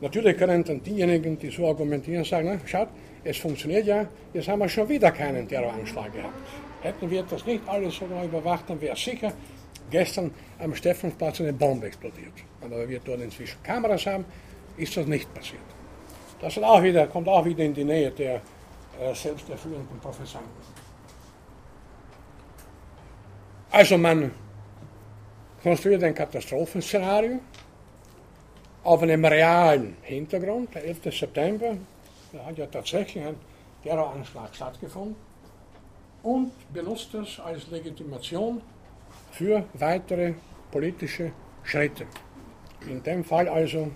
Natürlich 0.00 0.36
können 0.36 0.62
dann 0.62 0.82
diejenigen, 0.82 1.38
die 1.38 1.50
so 1.50 1.66
argumentieren, 1.66 2.24
sagen, 2.24 2.48
na, 2.52 2.68
schaut, 2.68 2.88
es 3.24 3.36
funktioniert 3.38 3.86
ja, 3.86 4.06
jetzt 4.32 4.48
haben 4.48 4.60
wir 4.60 4.68
schon 4.68 4.88
wieder 4.88 5.10
keinen 5.10 5.48
Terroranschlag 5.48 6.12
gehabt. 6.12 6.34
Hätten 6.82 7.10
wir 7.10 7.24
das 7.24 7.44
nicht 7.44 7.68
alles 7.68 7.96
so 7.96 8.04
überwacht, 8.04 8.64
dann 8.68 8.80
wäre 8.80 8.96
sicher 8.96 9.32
gestern 9.90 10.30
am 10.60 10.74
Stephansplatz 10.74 11.40
eine 11.40 11.52
Bombe 11.52 11.86
explodiert. 11.86 12.32
Aber 12.60 12.76
weil 12.76 12.88
wir 12.88 13.00
dort 13.00 13.20
inzwischen 13.20 13.60
Kameras 13.62 14.06
haben, 14.06 14.24
ist 14.76 14.96
das 14.96 15.06
nicht 15.06 15.32
passiert. 15.34 15.62
Das 16.40 16.56
auch 16.58 16.82
wieder, 16.82 17.08
kommt 17.08 17.26
auch 17.28 17.44
wieder 17.44 17.64
in 17.64 17.74
die 17.74 17.84
Nähe 17.84 18.12
der 18.12 18.36
äh, 18.36 19.12
selbsterfüllenden 19.12 19.98
Prophezeiung. 20.00 20.44
Also 23.70 23.98
man 23.98 24.30
konstruiert 25.62 26.04
ein 26.04 26.14
Katastrophenszenario, 26.14 27.40
auf 28.84 29.02
einem 29.02 29.24
realen 29.24 29.96
Hintergrund. 30.02 30.74
Der 30.74 30.84
11. 30.84 31.18
September, 31.18 31.76
da 32.32 32.46
hat 32.46 32.58
ja 32.58 32.66
tatsächlich 32.66 33.24
ein 33.24 33.36
Terroranschlag 33.82 34.54
stattgefunden 34.54 35.16
und 36.22 36.52
benutzt 36.72 37.08
das 37.12 37.40
als 37.40 37.70
Legitimation 37.70 38.60
für 39.32 39.64
weitere 39.74 40.34
politische 40.70 41.32
Schritte. 41.64 42.06
In 42.88 43.02
dem 43.02 43.24
Fall 43.24 43.48
also, 43.48 43.90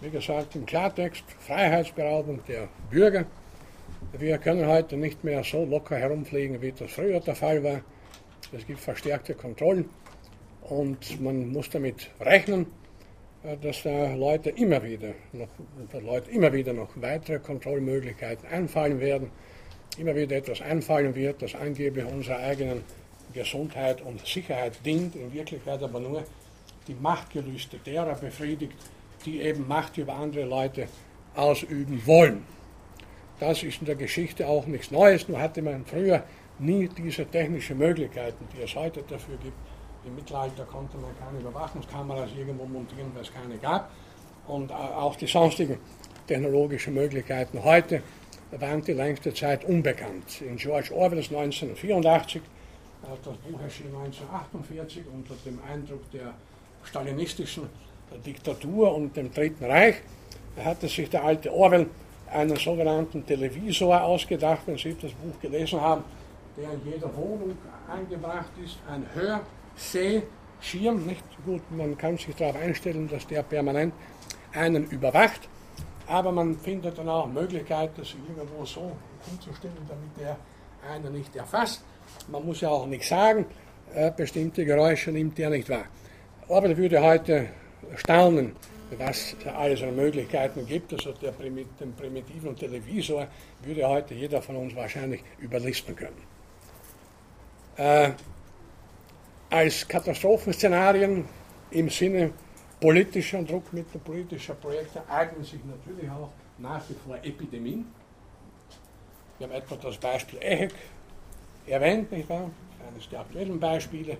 wie 0.00 0.10
gesagt, 0.10 0.54
im 0.56 0.66
Klartext 0.66 1.24
Freiheitsberaubung 1.38 2.40
der 2.46 2.68
Bürger. 2.90 3.24
Wir 4.12 4.38
können 4.38 4.66
heute 4.66 4.96
nicht 4.96 5.24
mehr 5.24 5.42
so 5.44 5.64
locker 5.64 5.96
herumfliegen, 5.96 6.60
wie 6.60 6.72
das 6.72 6.90
früher 6.90 7.20
der 7.20 7.34
Fall 7.34 7.62
war. 7.62 7.80
Es 8.52 8.66
gibt 8.66 8.80
verstärkte 8.80 9.34
Kontrollen 9.34 9.88
und 10.68 11.20
man 11.20 11.52
muss 11.52 11.70
damit 11.70 12.10
rechnen, 12.20 12.66
äh, 13.44 13.56
dass 13.56 13.82
da 13.82 14.14
Leute 14.14 14.50
immer 14.50 14.82
wieder 14.82 15.14
noch, 15.32 15.48
Leute 16.02 16.30
immer 16.30 16.52
wieder 16.52 16.72
noch 16.72 16.90
weitere 16.96 17.38
Kontrollmöglichkeiten 17.38 18.48
einfallen 18.48 19.00
werden, 19.00 19.30
immer 19.98 20.14
wieder 20.14 20.36
etwas 20.36 20.60
einfallen 20.60 21.14
wird, 21.14 21.42
das 21.42 21.54
angeblich 21.54 22.04
unserer 22.04 22.38
eigenen 22.38 22.82
Gesundheit 23.32 24.02
und 24.02 24.26
Sicherheit 24.26 24.78
dient, 24.84 25.14
in 25.16 25.32
Wirklichkeit 25.32 25.82
aber 25.82 26.00
nur 26.00 26.24
die 26.86 26.94
Machtgelüste 26.94 27.78
derer 27.78 28.14
befriedigt, 28.14 28.76
die 29.24 29.40
eben 29.40 29.66
Macht 29.66 29.98
über 29.98 30.14
andere 30.14 30.44
Leute 30.44 30.88
ausüben 31.34 32.00
wollen. 32.06 32.44
Das 33.40 33.62
ist 33.62 33.80
in 33.80 33.86
der 33.86 33.96
Geschichte 33.96 34.46
auch 34.46 34.66
nichts 34.66 34.90
Neues, 34.90 35.28
nur 35.28 35.38
hatte 35.38 35.60
man 35.60 35.84
früher 35.84 36.22
nie 36.58 36.88
diese 36.88 37.26
technischen 37.26 37.78
Möglichkeiten, 37.78 38.46
die 38.56 38.62
es 38.62 38.74
heute 38.74 39.02
dafür 39.02 39.36
gibt, 39.36 39.56
im 40.06 40.14
Mittelalter 40.14 40.64
konnte 40.64 40.96
man 40.98 41.10
keine 41.18 41.38
Überwachungskameras 41.40 42.30
irgendwo 42.36 42.64
montieren, 42.64 43.10
weil 43.14 43.22
es 43.22 43.32
keine 43.32 43.56
gab. 43.58 43.90
Und 44.46 44.72
auch 44.72 45.16
die 45.16 45.26
sonstigen 45.26 45.78
technologischen 46.26 46.94
Möglichkeiten 46.94 47.62
heute 47.64 48.02
waren 48.52 48.82
die 48.82 48.92
längste 48.92 49.34
Zeit 49.34 49.64
unbekannt. 49.64 50.40
In 50.40 50.56
George 50.56 50.94
Orwells 50.94 51.28
1984, 51.28 52.42
das 53.02 53.36
Buch 53.38 53.60
erschien 53.60 53.86
1948 53.86 55.02
unter 55.12 55.34
dem 55.44 55.58
Eindruck 55.68 56.10
der 56.12 56.32
stalinistischen 56.84 57.64
Diktatur 58.24 58.94
und 58.94 59.16
dem 59.16 59.32
Dritten 59.32 59.64
Reich, 59.64 59.96
hatte 60.64 60.88
sich 60.88 61.10
der 61.10 61.24
alte 61.24 61.52
Orwell 61.52 61.86
einen 62.32 62.56
sogenannten 62.56 63.26
Televisor 63.26 64.00
ausgedacht, 64.02 64.60
wenn 64.66 64.78
Sie 64.78 64.96
das 65.00 65.12
Buch 65.12 65.40
gelesen 65.40 65.80
haben, 65.80 66.04
der 66.56 66.72
in 66.72 66.92
jeder 66.92 67.14
Wohnung 67.16 67.56
eingebracht 67.92 68.50
ist, 68.64 68.78
ein 68.88 69.04
Hör- 69.14 69.40
Seeschirm, 69.76 71.06
nicht 71.06 71.24
gut, 71.44 71.62
man 71.70 71.96
kann 71.96 72.16
sich 72.16 72.34
darauf 72.34 72.56
einstellen, 72.56 73.08
dass 73.08 73.26
der 73.26 73.42
permanent 73.42 73.94
einen 74.52 74.84
überwacht, 74.90 75.48
aber 76.06 76.32
man 76.32 76.56
findet 76.56 76.98
dann 76.98 77.08
auch 77.08 77.26
Möglichkeiten, 77.26 77.94
das 77.96 78.14
irgendwo 78.28 78.64
so 78.64 78.92
umzustellen, 79.30 79.76
damit 79.88 80.10
der 80.18 80.36
einen 80.90 81.12
nicht 81.12 81.34
erfasst. 81.36 81.84
Man 82.28 82.44
muss 82.44 82.60
ja 82.60 82.70
auch 82.70 82.86
nichts 82.86 83.08
sagen, 83.08 83.46
äh, 83.94 84.10
bestimmte 84.10 84.64
Geräusche 84.64 85.10
nimmt 85.10 85.38
er 85.38 85.50
nicht 85.50 85.68
wahr. 85.68 85.86
Aber 86.48 86.68
er 86.68 86.76
würde 86.76 87.02
heute 87.02 87.48
staunen, 87.96 88.54
was 88.96 89.34
es 89.38 89.46
alles 89.46 89.82
an 89.82 89.96
Möglichkeiten 89.96 90.64
gibt. 90.66 90.92
Also 90.92 91.12
der 91.12 91.32
Primit 91.32 91.68
den 91.80 91.92
primitiven 91.92 92.54
Televisor 92.56 93.26
würde 93.62 93.88
heute 93.88 94.14
jeder 94.14 94.40
von 94.40 94.56
uns 94.56 94.74
wahrscheinlich 94.76 95.22
überlisten 95.38 95.96
können. 95.96 96.22
Äh, 97.76 98.10
als 99.50 99.86
Katastrophenszenarien 99.86 101.24
im 101.70 101.88
Sinne 101.88 102.32
politischer 102.80 103.42
Druckmittel, 103.42 104.00
politischer 104.00 104.54
Projekte 104.54 105.02
eignen 105.08 105.44
sich 105.44 105.60
natürlich 105.64 106.10
auch 106.10 106.30
nach 106.58 106.82
wie 106.88 106.94
vor 106.94 107.16
Epidemien. 107.16 107.86
Wir 109.38 109.46
haben 109.46 109.54
etwa 109.54 109.76
das 109.76 109.96
Beispiel 109.98 110.38
EHEC 110.40 110.72
erwähnt, 111.66 112.10
nicht 112.12 112.28
wahr? 112.28 112.50
Eines 112.88 113.08
der 113.08 113.20
aktuellen 113.20 113.58
Beispiele, 113.58 114.16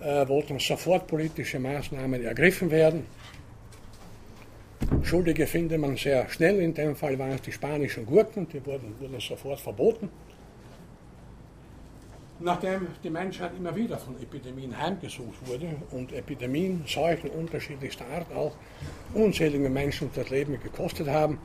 äh, 0.00 0.28
wo 0.28 0.42
dann 0.42 0.58
sofort 0.58 1.06
politische 1.06 1.58
Maßnahmen 1.58 2.24
ergriffen 2.24 2.70
werden. 2.70 3.06
Schuldige 5.02 5.46
findet 5.46 5.80
man 5.80 5.96
sehr 5.96 6.28
schnell, 6.28 6.60
in 6.60 6.72
dem 6.72 6.94
Fall 6.96 7.18
waren 7.18 7.32
es 7.32 7.42
die 7.42 7.52
spanischen 7.52 8.06
Gurken, 8.06 8.48
die 8.48 8.64
wurden, 8.64 8.94
wurden 9.00 9.20
sofort 9.20 9.60
verboten. 9.60 10.10
Nachdem 12.38 12.88
die 13.02 13.08
Menschheit 13.08 13.52
immer 13.56 13.74
wieder 13.74 13.96
von 13.96 14.14
Epidemien 14.20 14.76
heimgesucht 14.78 15.46
wurde 15.46 15.74
und 15.90 16.12
Epidemien, 16.12 16.84
Seuchen 16.86 17.30
unterschiedlichster 17.30 18.04
Art 18.06 18.30
auch 18.34 18.52
unzählige 19.14 19.70
Menschen 19.70 20.10
das 20.14 20.28
Leben 20.28 20.60
gekostet 20.60 21.08
haben, 21.08 21.38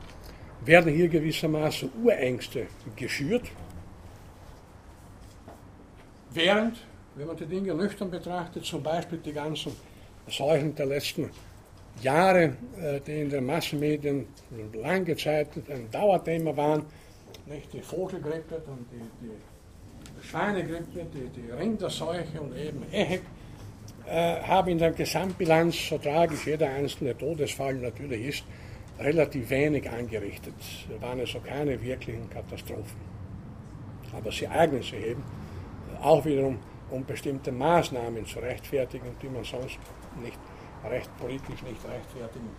werden 0.60 0.92
hier 0.92 1.08
gewissermaßen 1.08 1.90
Urängste 2.02 2.66
geschürt, 2.94 3.50
während, 6.30 6.76
wenn 7.14 7.26
man 7.26 7.36
die 7.36 7.46
Dinge 7.46 7.74
nüchtern 7.74 8.10
betrachtet, 8.10 8.64
zum 8.64 8.82
Beispiel 8.82 9.18
die 9.18 9.32
ganzen 9.32 9.72
Seuchen 10.28 10.74
der 10.74 10.86
letzten 10.86 11.30
Jahre, 12.02 12.56
äh, 12.78 13.00
die 13.00 13.22
in 13.22 13.30
den 13.30 13.46
Massenmedien 13.46 14.26
lange 14.74 15.16
Zeit 15.16 15.48
ein 15.68 15.90
Dauerthema 15.90 16.56
waren, 16.56 16.84
nicht 17.46 17.72
die 17.72 17.80
Vogelgrippe 17.80 18.62
und 18.66 18.86
die, 18.92 19.26
die 19.26 19.30
Schweinegrippe, 20.20 21.06
die, 21.12 21.40
die 21.40 21.50
Rinderseuche 21.50 22.40
und 22.40 22.56
eben 22.56 22.84
EHEC, 22.90 23.22
äh, 24.06 24.40
haben 24.42 24.68
in 24.68 24.78
der 24.78 24.92
Gesamtbilanz, 24.92 25.88
so 25.88 25.98
tragisch 25.98 26.46
jeder 26.46 26.68
einzelne 26.70 27.16
Todesfall 27.16 27.74
natürlich 27.74 28.26
ist, 28.26 28.44
relativ 28.98 29.50
wenig 29.50 29.88
angerichtet. 29.88 30.54
Es 30.58 31.02
waren 31.02 31.20
also 31.20 31.40
keine 31.40 31.80
wirklichen 31.80 32.28
Katastrophen. 32.30 33.12
Aber 34.12 34.30
sie 34.30 34.46
eignen 34.46 34.82
sich 34.82 34.94
eben 34.94 35.22
auch 36.00 36.24
wiederum, 36.24 36.58
um 36.90 37.04
bestimmte 37.04 37.50
Maßnahmen 37.50 38.26
zu 38.26 38.38
rechtfertigen, 38.40 39.14
die 39.22 39.28
man 39.28 39.44
sonst 39.44 39.78
nicht 40.22 40.38
recht 40.84 41.16
politisch 41.18 41.62
nicht 41.62 41.80
rechtfertigen 41.88 42.50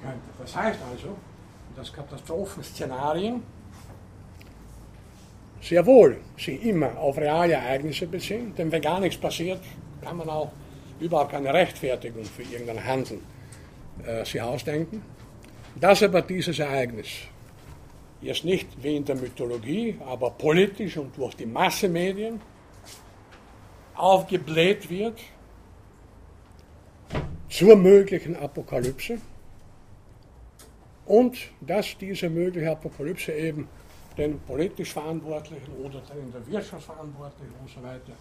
könnte. 0.00 0.28
Das 0.38 0.54
heißt 0.54 0.78
also, 0.90 1.16
dass 1.74 1.92
Katastrophenszenarien 1.92 3.42
sehr 5.62 5.86
wohl 5.86 6.18
sich 6.36 6.64
immer 6.64 6.98
auf 6.98 7.16
reale 7.16 7.54
Ereignisse 7.54 8.06
beziehen, 8.06 8.52
denn 8.56 8.70
wenn 8.70 8.82
gar 8.82 9.00
nichts 9.00 9.16
passiert, 9.16 9.60
kann 10.02 10.16
man 10.16 10.28
auch 10.28 10.50
überhaupt 11.00 11.30
keine 11.30 11.54
Rechtfertigung 11.54 12.24
für 12.24 12.42
irgendein 12.42 12.84
Handeln 12.84 13.20
äh, 14.04 14.24
sich 14.24 14.42
ausdenken. 14.42 15.02
Dass 15.76 16.02
aber 16.02 16.22
dieses 16.22 16.58
Ereignis 16.58 17.08
jetzt 18.20 18.44
nicht 18.44 18.68
wie 18.82 18.96
in 18.96 19.04
der 19.04 19.16
Mythologie, 19.16 19.96
aber 20.06 20.30
politisch 20.30 20.96
und 20.96 21.16
durch 21.16 21.34
die 21.34 21.46
Massemedien 21.46 22.40
aufgebläht 23.94 24.90
wird, 24.90 25.18
zur 27.48 27.76
möglichen 27.76 28.34
Apokalypse 28.34 29.18
und 31.04 31.36
dass 31.60 31.96
diese 31.98 32.30
mögliche 32.30 32.70
Apokalypse 32.70 33.32
eben 33.32 33.68
den 34.16 34.38
politisch 34.40 34.92
Verantwortlichen 34.92 35.72
oder 35.82 36.00
den 36.00 36.26
in 36.26 36.32
der 36.32 36.46
Wirtschaft 36.46 36.84
Verantwortlichen 36.84 37.54
und 37.60 37.68
so 37.68 37.82
weiter 37.82 38.12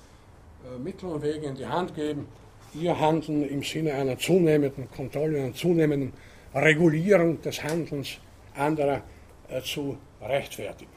äh, 0.64 0.80
Mittel 0.80 1.10
und 1.10 1.22
Wege 1.22 1.48
in 1.48 1.56
die 1.56 1.66
Hand 1.66 1.96
geben, 1.96 2.28
ihr 2.74 2.98
Handeln 2.98 3.48
im 3.48 3.64
Sinne 3.64 3.94
einer 3.94 4.18
zunehmenden 4.18 4.90
Kontrolle, 4.92 5.40
einer 5.40 5.54
zunehmenden 5.54 6.14
Regulierung 6.54 7.42
des 7.42 7.64
Handelns 7.64 8.18
anderer 8.56 9.02
äh, 9.50 9.62
zu 9.62 9.98
rechtfertigen. 10.22 10.92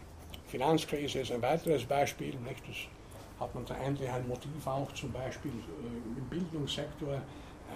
Finanzkrise 0.46 1.20
ist 1.20 1.32
ein 1.32 1.42
weiteres 1.42 1.84
Beispiel. 1.84 2.34
Nicht? 2.46 2.62
Das 2.68 3.40
hat 3.40 3.54
man 3.54 3.64
da 3.64 3.76
endlich 3.84 4.08
ein 4.10 4.26
Motiv 4.28 4.66
auch 4.66 4.92
zum 4.92 5.10
Beispiel 5.12 5.50
äh, 5.50 6.18
im 6.18 6.24
Bildungssektor 6.28 7.20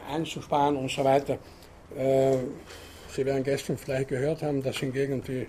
einzusparen 0.08 0.76
und 0.76 0.90
so 0.90 1.02
weiter. 1.02 1.38
Sie 1.90 3.24
werden 3.24 3.42
gestern 3.42 3.78
vielleicht 3.78 4.08
gehört 4.08 4.42
haben, 4.42 4.62
dass 4.62 4.76
hingegen 4.76 5.22
die 5.22 5.46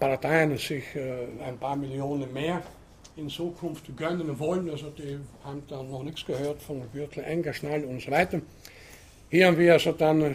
Parteien 0.00 0.56
sich 0.56 0.96
äh, 0.96 1.26
ein 1.46 1.58
paar 1.58 1.76
Millionen 1.76 2.32
mehr 2.32 2.62
in 3.16 3.28
Zukunft 3.28 3.84
gönnen 3.96 4.36
wollen. 4.38 4.68
Also 4.70 4.90
die 4.90 5.18
haben 5.44 5.62
da 5.68 5.82
noch 5.82 6.02
nichts 6.02 6.24
gehört 6.24 6.60
von 6.62 6.82
Gürtel 6.92 7.22
Engerschnall 7.22 7.84
und 7.84 8.00
so 8.00 8.10
weiter. 8.10 8.40
Hier 9.28 9.46
haben 9.46 9.58
wir 9.58 9.74
also 9.74 9.92
dann, 9.92 10.22
äh, 10.22 10.34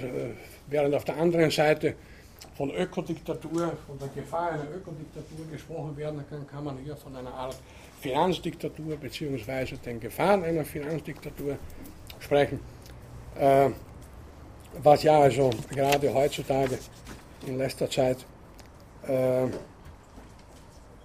während 0.67 0.93
auf 0.93 1.03
der 1.03 1.17
anderen 1.17 1.49
Seite 1.49 1.95
von 2.55 2.69
Ökodiktatur, 2.71 3.73
von 3.87 3.97
der 3.99 4.07
Gefahr 4.09 4.51
einer 4.51 4.69
Ökodiktatur 4.75 5.45
gesprochen 5.51 5.97
werden 5.97 6.23
kann, 6.29 6.47
kann 6.47 6.63
man 6.63 6.77
hier 6.77 6.95
von 6.95 7.15
einer 7.15 7.33
Art 7.33 7.57
Finanzdiktatur 8.01 8.95
bzw. 8.97 9.77
den 9.83 9.99
Gefahren 9.99 10.43
einer 10.43 10.63
Finanzdiktatur 10.63 11.57
sprechen. 12.19 12.59
Äh, 13.37 13.71
was 14.83 15.03
ja 15.03 15.19
also 15.19 15.49
gerade 15.73 16.13
heutzutage 16.13 16.77
in 17.47 17.57
letzter 17.57 17.89
Zeit 17.89 18.25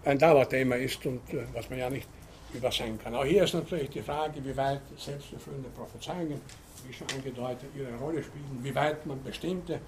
ein 0.05 0.19
Dauerthema 0.19 0.77
ist 0.77 1.05
und 1.07 1.21
äh, 1.33 1.45
was 1.53 1.69
man 1.71 1.79
ja 1.79 1.91
nicht 1.91 2.09
übersehen 2.53 2.99
kann. 3.03 3.15
Auch 3.15 3.25
hier 3.25 3.45
ist 3.45 3.55
natürlich 3.55 3.91
die 3.91 4.03
Frage, 4.03 4.45
wie 4.45 4.57
weit 4.57 4.81
selbsterfüllende 4.97 5.69
Prophezeiungen, 5.71 6.41
wie 6.87 6.93
schon 6.93 7.07
angedeutet, 7.15 7.69
ihre 7.77 7.95
Rolle 7.97 8.23
spielen, 8.23 8.59
wie 8.63 8.75
weit 8.75 9.05
man 9.07 9.23
bestimmte 9.23 9.81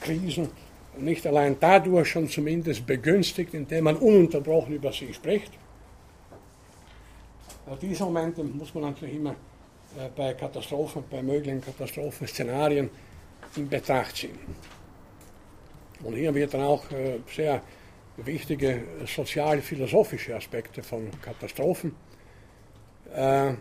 Krisen 0.00 0.50
nicht 0.98 1.26
allein 1.26 1.56
dadurch 1.58 2.08
schon 2.08 2.28
zumindest 2.28 2.86
begünstigt, 2.86 3.54
indem 3.54 3.84
man 3.84 3.96
ununterbrochen 3.96 4.74
über 4.74 4.92
sie 4.92 5.12
spricht. 5.12 5.52
Diese 7.80 8.04
Momente 8.04 8.44
muss 8.44 8.74
man 8.74 8.84
natürlich 8.84 9.16
immer 9.16 9.34
äh, 9.98 10.08
bei 10.14 10.34
Katastrophen, 10.34 11.02
bei 11.10 11.22
möglichen 11.22 11.62
Katastrophenszenarien 11.62 12.90
in 13.56 13.68
Betracht 13.68 14.16
ziehen. 14.16 14.38
Und 16.04 16.14
hier 16.14 16.34
wird 16.34 16.54
dann 16.54 16.62
auch 16.62 16.90
äh, 16.90 17.18
sehr 17.34 17.62
wichtige 18.16 18.82
sozial-philosophische 19.06 20.36
Aspekte 20.36 20.82
von 20.82 21.10
Katastrophen. 21.20 21.94
Äh, 23.14 23.54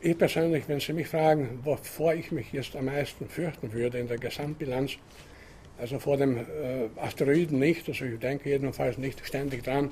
ich 0.00 0.18
persönlich, 0.18 0.68
wenn 0.68 0.80
Sie 0.80 0.92
mich 0.92 1.08
fragen, 1.08 1.60
wovor 1.62 2.14
ich 2.14 2.32
mich 2.32 2.52
jetzt 2.52 2.74
am 2.76 2.86
meisten 2.86 3.28
fürchten 3.28 3.72
würde 3.72 3.98
in 3.98 4.08
der 4.08 4.18
Gesamtbilanz, 4.18 4.92
also 5.78 5.98
vor 5.98 6.16
dem 6.16 6.46
Asteroiden 6.96 7.58
nicht, 7.58 7.88
also 7.88 8.04
ich 8.04 8.18
denke 8.18 8.48
jedenfalls 8.48 8.98
nicht 8.98 9.26
ständig 9.26 9.64
dran, 9.64 9.90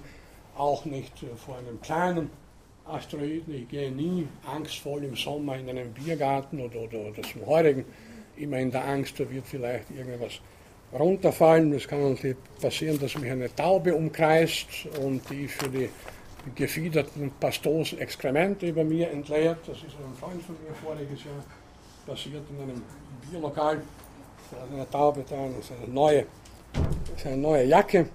auch 0.56 0.84
nicht 0.84 1.12
vor 1.36 1.58
einem 1.58 1.80
kleinen 1.80 2.30
Asteroiden. 2.84 3.54
Ich 3.54 3.68
gehe 3.68 3.90
nie 3.90 4.28
angstvoll 4.46 5.04
im 5.04 5.16
Sommer 5.16 5.56
in 5.56 5.68
einen 5.68 5.92
Biergarten 5.92 6.60
oder, 6.60 6.80
oder, 6.80 6.98
oder 6.98 7.22
zum 7.22 7.46
heurigen, 7.46 7.84
immer 8.36 8.58
in 8.58 8.70
der 8.70 8.84
Angst, 8.84 9.18
da 9.18 9.30
wird 9.30 9.46
vielleicht 9.46 9.90
irgendwas 9.90 10.40
runterfallen. 10.98 11.72
Es 11.72 11.86
kann 11.88 12.10
natürlich 12.10 12.36
passieren, 12.60 12.98
dass 13.00 13.16
mich 13.18 13.30
eine 13.30 13.54
Taube 13.54 13.94
umkreist 13.94 14.86
und 15.02 15.28
die 15.30 15.48
für 15.48 15.68
die 15.68 15.90
gefiederten 16.54 17.32
pastosen 17.40 17.98
Exkremente 17.98 18.66
über 18.66 18.84
mir 18.84 19.10
entleert. 19.10 19.58
Das 19.66 19.78
ist 19.78 19.96
ein 19.96 20.14
Freund 20.18 20.42
von 20.42 20.56
mir 20.62 20.74
voriges 20.74 21.24
Jahr 21.24 21.44
passiert 22.06 22.42
in 22.50 22.62
einem 22.62 22.82
Bierlokal. 23.30 23.82
Da 24.50 24.60
hat 24.60 24.70
eine 24.72 24.90
Taube 24.90 25.24
da 25.28 25.36
seine 25.36 25.92
neue, 25.92 26.26
seine 27.16 27.38
neue 27.38 27.64
Jacke 27.64 28.08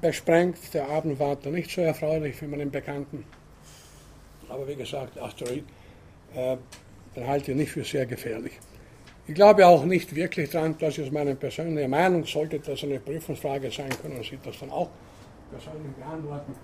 besprengt. 0.00 0.72
Der 0.72 0.88
Abend 0.88 1.18
war 1.18 1.36
da 1.36 1.50
nicht 1.50 1.70
so 1.70 1.80
erfreulich 1.80 2.36
für 2.36 2.46
meinen 2.46 2.70
Bekannten. 2.70 3.24
Aber 4.48 4.66
wie 4.66 4.76
gesagt, 4.76 5.18
Asteroid, 5.18 5.64
äh, 6.34 6.56
den 7.14 7.26
halte 7.26 7.50
ich 7.50 7.56
nicht 7.56 7.72
für 7.72 7.84
sehr 7.84 8.06
gefährlich. 8.06 8.52
Ich 9.28 9.34
glaube 9.34 9.66
auch 9.66 9.84
nicht 9.84 10.14
wirklich 10.14 10.48
daran, 10.48 10.74
das 10.80 10.96
ist 10.96 11.12
meine 11.12 11.34
persönliche 11.34 11.86
Meinung, 11.86 12.24
sollte 12.24 12.60
das 12.60 12.82
eine 12.82 12.98
Prüfungsfrage 12.98 13.70
sein, 13.70 13.90
können 14.00 14.22
Sie 14.22 14.38
das 14.42 14.58
dann 14.58 14.70
auch 14.70 14.88
persönlich 15.50 15.92
beantworten. 15.96 16.54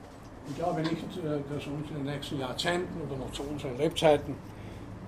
Ich 0.48 0.56
glaube 0.56 0.80
nicht, 0.80 0.94
äh, 0.94 1.54
dass 1.54 1.66
uns 1.66 1.90
in 1.90 1.96
den 1.96 2.04
nächsten 2.06 2.40
Jahrzehnten 2.40 3.02
oder 3.06 3.18
noch 3.18 3.30
zu 3.32 3.42
unseren 3.42 3.76
Lebzeiten 3.76 4.34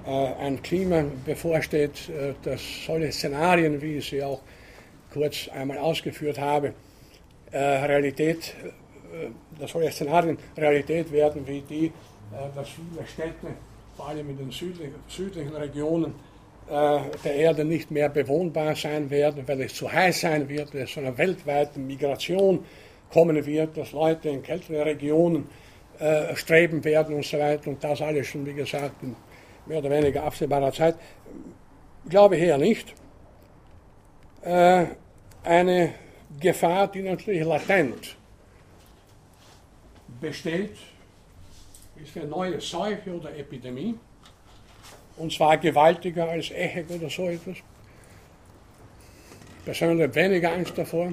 äh, 0.07 0.11
ein 0.11 0.63
Klima 0.63 1.05
bevorsteht, 1.25 2.11
äh, 2.11 2.35
das 2.43 2.61
solche 2.87 3.11
Szenarien, 3.11 3.81
wie 3.81 3.97
ich 3.97 4.11
sie 4.11 4.23
auch 4.23 4.43
kurz 5.11 5.49
einmal 5.49 5.79
ausgeführt 5.79 6.39
habe, 6.39 6.75
Realität, 7.53 8.55
dass 9.59 9.71
solche 9.71 9.93
Szenarien 9.93 10.37
Realität 10.59 11.11
werden 11.11 11.47
wie 11.47 11.63
die, 11.63 11.93
dass 12.55 12.69
viele 12.69 13.07
Städte, 13.07 13.55
vor 13.97 14.09
allem 14.09 14.29
in 14.29 14.37
den 14.37 14.51
südlichen, 14.51 15.55
Regionen 15.55 16.13
der 16.69 17.35
Erde, 17.35 17.65
nicht 17.65 17.91
mehr 17.91 18.09
bewohnbar 18.09 18.75
sein 18.75 19.09
werden, 19.11 19.47
weil 19.47 19.61
es 19.63 19.75
zu 19.75 19.91
heiß 19.91 20.23
sein 20.23 20.49
wird, 20.49 20.75
weil 20.75 20.83
es 20.83 20.93
zu 20.93 21.01
einer 21.01 21.17
weltweiten 21.17 21.87
Migration 21.87 22.65
kommen 23.13 23.47
wird, 23.47 23.77
dass 23.77 23.93
Leute 23.93 24.29
in 24.31 24.43
kälteren 24.43 24.83
Regionen 24.83 25.49
äh, 25.99 26.35
streben 26.35 26.83
werden 26.85 27.15
und 27.15 27.25
so 27.25 27.39
weiter. 27.39 27.71
Und 27.71 27.83
das 27.83 28.03
alles 28.03 28.27
schon, 28.27 28.45
wie 28.45 28.55
gesagt, 28.55 29.03
in 29.03 29.15
mehr 29.67 29.79
oder 29.79 29.91
weniger 29.91 30.25
absehbarer 30.25 30.73
Zeit. 30.73 30.97
Ich 32.05 32.11
glaube 32.11 32.37
eher 32.37 32.59
nicht. 32.59 32.95
Äh, 34.43 34.87
eine 35.43 35.95
Gefahr, 36.41 36.89
die 36.89 37.03
natürlich 37.03 37.45
latent 37.45 38.17
besteht, 40.21 40.77
ist 42.03 42.17
eine 42.17 42.27
neue 42.27 42.61
Seuche 42.61 43.13
oder 43.13 43.37
Epidemie, 43.37 43.95
und 45.17 45.33
zwar 45.33 45.59
gewaltiger 45.59 46.29
als 46.29 46.51
EHEC 46.51 46.91
oder 46.91 47.11
so 47.11 47.29
etwas. 47.29 47.57
Ich 49.59 49.65
persönlich 49.65 50.05
habe 50.05 50.15
weniger 50.15 50.53
Angst 50.53 50.77
davor. 50.77 51.13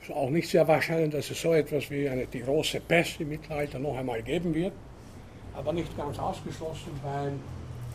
Es 0.00 0.08
ist 0.08 0.14
auch 0.14 0.30
nicht 0.30 0.48
sehr 0.48 0.66
wahrscheinlich, 0.66 1.10
dass 1.10 1.30
es 1.30 1.40
so 1.40 1.52
etwas 1.52 1.90
wie 1.90 2.08
eine, 2.08 2.26
die 2.26 2.40
große 2.40 2.80
Pest 2.80 3.20
im 3.20 3.28
Mittelalter 3.28 3.78
noch 3.78 3.96
einmal 3.96 4.22
geben 4.22 4.54
wird, 4.54 4.72
aber 5.54 5.72
nicht 5.72 5.96
ganz 5.96 6.18
ausgeschlossen, 6.18 6.90
weil 7.02 7.32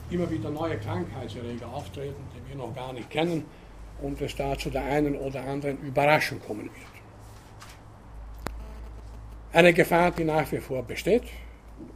immer 0.09 0.29
wieder 0.29 0.49
neue 0.49 0.77
Krankheitserreger 0.77 1.67
auftreten, 1.67 2.15
die 2.33 2.49
wir 2.49 2.55
noch 2.55 2.73
gar 2.73 2.93
nicht 2.93 3.09
kennen 3.09 3.43
und 4.01 4.21
es 4.21 4.35
da 4.35 4.57
zu 4.57 4.69
der 4.69 4.83
einen 4.83 5.15
oder 5.15 5.43
anderen 5.43 5.77
Überraschung 5.81 6.39
kommen 6.39 6.65
wird. 6.65 6.97
Eine 9.51 9.73
Gefahr, 9.73 10.11
die 10.11 10.23
nach 10.23 10.51
wie 10.51 10.59
vor 10.59 10.83
besteht 10.83 11.23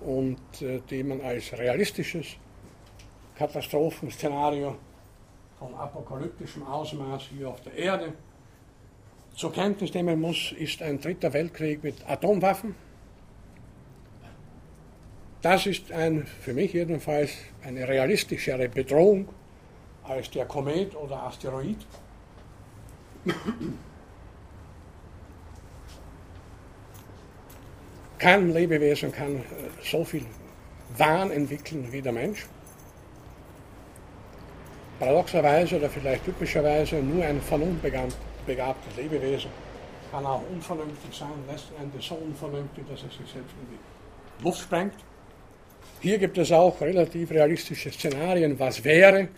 und 0.02 0.40
äh, 0.62 0.82
die 0.90 1.04
man 1.04 1.22
als 1.22 1.54
realistisches 1.54 2.38
Katastrophenszenario 3.42 4.76
von 5.58 5.74
apokalyptischem 5.74 6.64
Ausmaß 6.64 7.24
hier 7.36 7.50
auf 7.50 7.60
der 7.62 7.74
Erde 7.74 8.14
zur 9.36 9.52
Kenntnis 9.52 9.92
nehmen 9.96 10.22
muss, 10.22 10.52
ist 10.52 10.84
ein 10.84 11.02
dritter 11.02 11.34
Weltkrieg 11.34 11.84
mit 11.84 12.08
Atomwaffen. 12.08 12.76
Das 15.42 15.66
ist 15.66 15.92
ein, 15.92 16.28
für 16.28 16.54
mich 16.54 16.74
jedenfalls 16.74 17.32
eine 17.64 17.88
realistischere 17.88 18.70
Bedrohung 18.70 19.28
als 20.04 20.30
der 20.30 20.46
Komet 20.46 20.96
oder 20.96 21.24
Asteroid. 21.24 21.78
Kein 28.20 28.52
Lebewesen 28.52 29.12
kann 29.12 29.38
äh, 29.38 29.44
so 29.82 30.04
viel 30.04 30.26
Wahn 30.96 31.32
entwickeln 31.32 31.92
wie 31.92 32.04
der 32.04 32.12
Mensch. 32.12 32.46
Paradoxerweise 35.02 35.78
oder 35.78 35.90
vielleicht 35.90 36.24
typischerweise 36.26 36.98
nur 36.98 37.26
ein 37.26 37.42
vernunftbegabtes 37.42 38.96
Lebewesen 38.96 39.50
kann 40.12 40.24
auch 40.24 40.44
unvernünftig 40.48 41.18
sein, 41.18 41.30
letzten 41.50 41.74
Endes 41.82 42.06
so 42.06 42.14
unvernünftig, 42.14 42.84
dass 42.88 43.00
es 43.00 43.18
sich 43.18 43.32
selbst 43.32 43.56
in 43.60 43.68
die 43.72 44.44
Luft 44.44 44.60
sprengt. 44.60 44.94
Hier 46.02 46.20
gibt 46.20 46.38
es 46.38 46.52
auch 46.52 46.80
relativ 46.82 47.32
realistische 47.32 47.92
Szenarien, 47.92 48.60
was 48.60 48.84
wäre, 48.84 49.30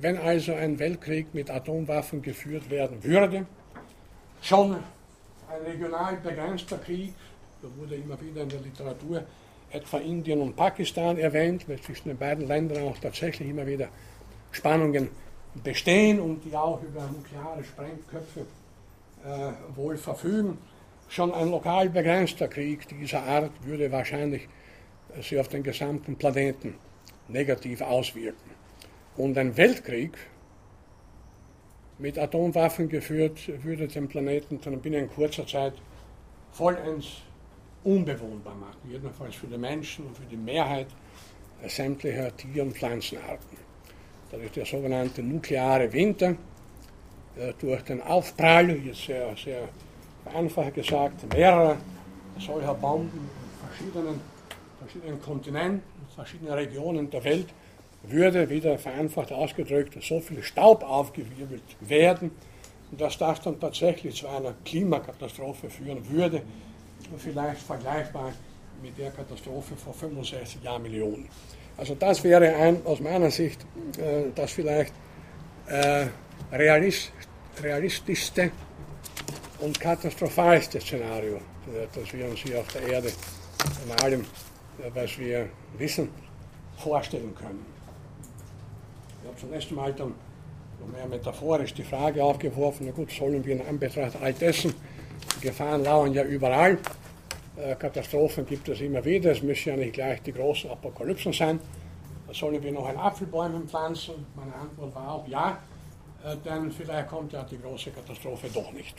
wenn 0.00 0.18
also 0.18 0.52
ein 0.52 0.80
Weltkrieg 0.80 1.32
mit 1.32 1.48
Atomwaffen 1.48 2.20
geführt 2.20 2.68
werden 2.68 3.04
würde. 3.04 3.46
Schon 4.42 4.72
ein 4.72 5.62
regional 5.64 6.16
begrenzter 6.16 6.78
Krieg, 6.78 7.14
da 7.62 7.68
wurde 7.76 7.94
immer 7.94 8.20
wieder 8.20 8.42
in 8.42 8.48
der 8.48 8.60
Literatur 8.62 9.22
etwa 9.70 9.98
Indien 9.98 10.40
und 10.40 10.56
Pakistan 10.56 11.18
erwähnt, 11.18 11.68
weil 11.68 11.80
zwischen 11.80 12.08
den 12.08 12.18
beiden 12.18 12.48
Ländern 12.48 12.88
auch 12.88 12.98
tatsächlich 12.98 13.48
immer 13.48 13.66
wieder 13.66 13.88
Spannungen 14.54 15.08
bestehen 15.62 16.20
und 16.20 16.44
die 16.44 16.56
auch 16.56 16.82
über 16.82 17.02
nukleare 17.06 17.62
Sprengköpfe 17.62 18.40
äh, 19.24 19.76
wohl 19.76 19.96
verfügen. 19.96 20.58
Schon 21.08 21.32
ein 21.32 21.50
lokal 21.50 21.90
begrenzter 21.90 22.48
Krieg 22.48 22.88
dieser 22.88 23.22
Art 23.22 23.52
würde 23.64 23.90
wahrscheinlich 23.92 24.48
äh, 25.16 25.22
sich 25.22 25.38
auf 25.38 25.48
den 25.48 25.62
gesamten 25.62 26.16
Planeten 26.16 26.74
negativ 27.28 27.80
auswirken. 27.80 28.50
Und 29.16 29.38
ein 29.38 29.56
Weltkrieg 29.56 30.12
mit 31.98 32.18
Atomwaffen 32.18 32.88
geführt 32.88 33.50
würde 33.62 33.86
den 33.86 34.08
Planeten 34.08 34.60
dann 34.60 34.80
binnen 34.80 35.08
kurzer 35.08 35.46
Zeit 35.46 35.74
vollends 36.52 37.22
unbewohnbar 37.84 38.54
machen, 38.56 38.90
jedenfalls 38.90 39.36
für 39.36 39.46
die 39.46 39.58
Menschen 39.58 40.06
und 40.06 40.16
für 40.16 40.24
die 40.24 40.36
Mehrheit 40.36 40.88
sämtlicher 41.66 42.36
Tier- 42.36 42.62
und 42.62 42.76
Pflanzenarten. 42.76 43.63
Das 44.34 44.42
ist 44.42 44.56
der 44.56 44.66
sogenannte 44.66 45.22
nukleare 45.22 45.92
Winter. 45.92 46.34
Durch 47.60 47.82
den 47.82 48.02
Aufprall, 48.02 48.70
jetzt 48.70 49.04
sehr, 49.06 49.32
sehr 49.36 49.68
vereinfacht 50.24 50.74
gesagt, 50.74 51.32
mehrerer 51.32 51.76
solcher 52.40 52.74
Bomben 52.74 53.12
in 53.16 53.68
verschiedenen, 53.68 54.20
verschiedenen 54.80 55.22
Kontinenten, 55.22 55.82
verschiedenen 56.16 56.52
Regionen 56.52 57.08
der 57.10 57.22
Welt, 57.22 57.46
würde, 58.02 58.50
wieder 58.50 58.76
vereinfacht 58.76 59.30
ausgedrückt, 59.30 59.96
so 60.02 60.18
viel 60.18 60.42
Staub 60.42 60.82
aufgewirbelt 60.82 61.62
werden, 61.80 62.32
dass 62.90 63.16
das 63.16 63.40
dann 63.40 63.60
tatsächlich 63.60 64.16
zu 64.16 64.26
einer 64.26 64.54
Klimakatastrophe 64.64 65.70
führen 65.70 66.10
würde, 66.10 66.42
vielleicht 67.18 67.60
vergleichbar 67.60 68.32
mit 68.82 68.98
der 68.98 69.12
Katastrophe 69.12 69.76
vor 69.76 69.94
65 69.94 70.60
Jahrmillionen. 70.64 71.28
Also 71.76 71.94
das 71.94 72.22
wäre 72.22 72.54
ein, 72.54 72.84
aus 72.84 73.00
meiner 73.00 73.30
Sicht 73.30 73.60
äh, 73.98 74.30
das 74.34 74.52
vielleicht 74.52 74.92
äh, 75.66 76.06
realist, 76.52 77.12
realistischste 77.62 78.50
und 79.60 79.78
katastrophalste 79.80 80.80
Szenario, 80.80 81.40
das 81.94 82.12
wir 82.12 82.26
uns 82.26 82.40
hier 82.40 82.60
auf 82.60 82.68
der 82.68 82.82
Erde 82.82 83.08
in 83.84 84.04
allem, 84.04 84.20
äh, 84.20 84.90
was 84.94 85.18
wir 85.18 85.48
wissen, 85.78 86.08
vorstellen 86.76 87.34
können. 87.34 87.64
Ich 89.22 89.28
habe 89.28 89.40
zunächst 89.40 89.70
einmal 89.70 89.92
dann 89.94 90.14
mehr 90.92 91.06
metaphorisch 91.06 91.72
die 91.74 91.82
Frage 91.82 92.22
aufgeworfen, 92.22 92.86
na 92.86 92.92
gut, 92.92 93.10
sollen 93.10 93.44
wir 93.44 93.54
in 93.54 93.66
Anbetracht 93.66 94.16
all 94.20 94.32
dessen, 94.32 94.74
die 95.36 95.46
Gefahren 95.46 95.82
lauern 95.82 96.12
ja 96.12 96.22
überall, 96.24 96.78
Katastrophen 97.56 98.46
gibt 98.46 98.68
es 98.68 98.80
immer 98.80 99.04
wieder. 99.04 99.30
Es 99.30 99.42
müssen 99.42 99.68
ja 99.68 99.76
nicht 99.76 99.92
gleich 99.92 100.22
die 100.22 100.32
großen 100.32 100.70
Apokalypsen 100.70 101.32
sein. 101.32 101.60
Sollen 102.32 102.60
wir 102.62 102.72
noch 102.72 102.86
ein 102.86 102.96
Apfelbäume 102.96 103.60
pflanzen? 103.60 104.26
Meine 104.34 104.54
Antwort 104.54 104.94
war 104.94 105.12
auch 105.12 105.28
ja, 105.28 105.58
äh, 106.24 106.36
denn 106.44 106.72
vielleicht 106.72 107.08
kommt 107.08 107.32
ja 107.32 107.44
die 107.44 107.58
große 107.58 107.90
Katastrophe 107.90 108.48
doch 108.52 108.72
nicht. 108.72 108.96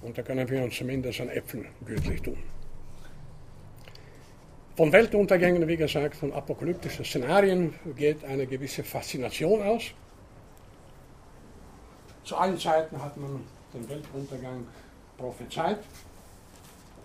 Und 0.00 0.16
da 0.16 0.22
können 0.22 0.48
wir 0.48 0.62
uns 0.62 0.76
zumindest 0.76 1.20
an 1.20 1.28
Äpfeln 1.28 1.66
gütlich 1.84 2.22
tun. 2.22 2.38
Von 4.76 4.92
Weltuntergängen, 4.92 5.66
wie 5.68 5.76
gesagt, 5.76 6.16
von 6.16 6.32
apokalyptischen 6.32 7.04
Szenarien 7.04 7.74
geht 7.96 8.24
eine 8.24 8.46
gewisse 8.46 8.84
Faszination 8.84 9.62
aus. 9.62 9.82
Zu 12.24 12.36
allen 12.36 12.58
Zeiten 12.58 13.02
hat 13.02 13.16
man 13.16 13.42
den 13.74 13.88
Weltuntergang 13.88 14.66
prophezeit. 15.16 15.78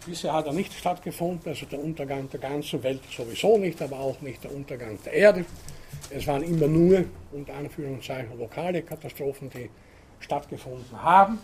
Bisher 0.06 0.34
hat 0.34 0.48
er 0.48 0.54
nicht 0.54 0.74
stattgefunden, 0.74 1.48
also 1.50 1.66
der 1.68 1.80
Untergang 1.80 2.28
der 2.28 2.40
ganzen 2.40 2.82
Welt 2.82 3.02
sowieso 3.16 3.60
nicht, 3.60 3.80
aber 3.84 4.00
auch 4.00 4.20
nicht 4.22 4.44
der 4.44 4.54
Untergang 4.54 4.98
der 5.06 5.14
Erde. 5.14 5.46
Es 6.10 6.26
waren 6.26 6.42
immer 6.42 6.68
nur, 6.68 7.06
unter 7.32 7.54
Anführungszeichen, 7.54 8.38
lokale 8.40 8.82
Katastrophen, 8.82 9.50
die 9.52 9.70
stattgefunden 10.20 11.02
haben. 11.02 11.40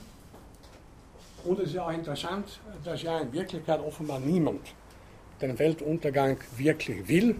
Und 1.43 1.59
es 1.59 1.69
ist 1.69 1.77
auch 1.77 1.91
interessant, 1.91 2.59
dass 2.83 3.03
ja 3.03 3.19
in 3.19 3.31
Wirklichkeit 3.31 3.79
offenbar 3.79 4.19
niemand 4.19 4.73
den 5.39 5.57
Weltuntergang 5.59 6.37
wirklich 6.57 7.07
will, 7.07 7.35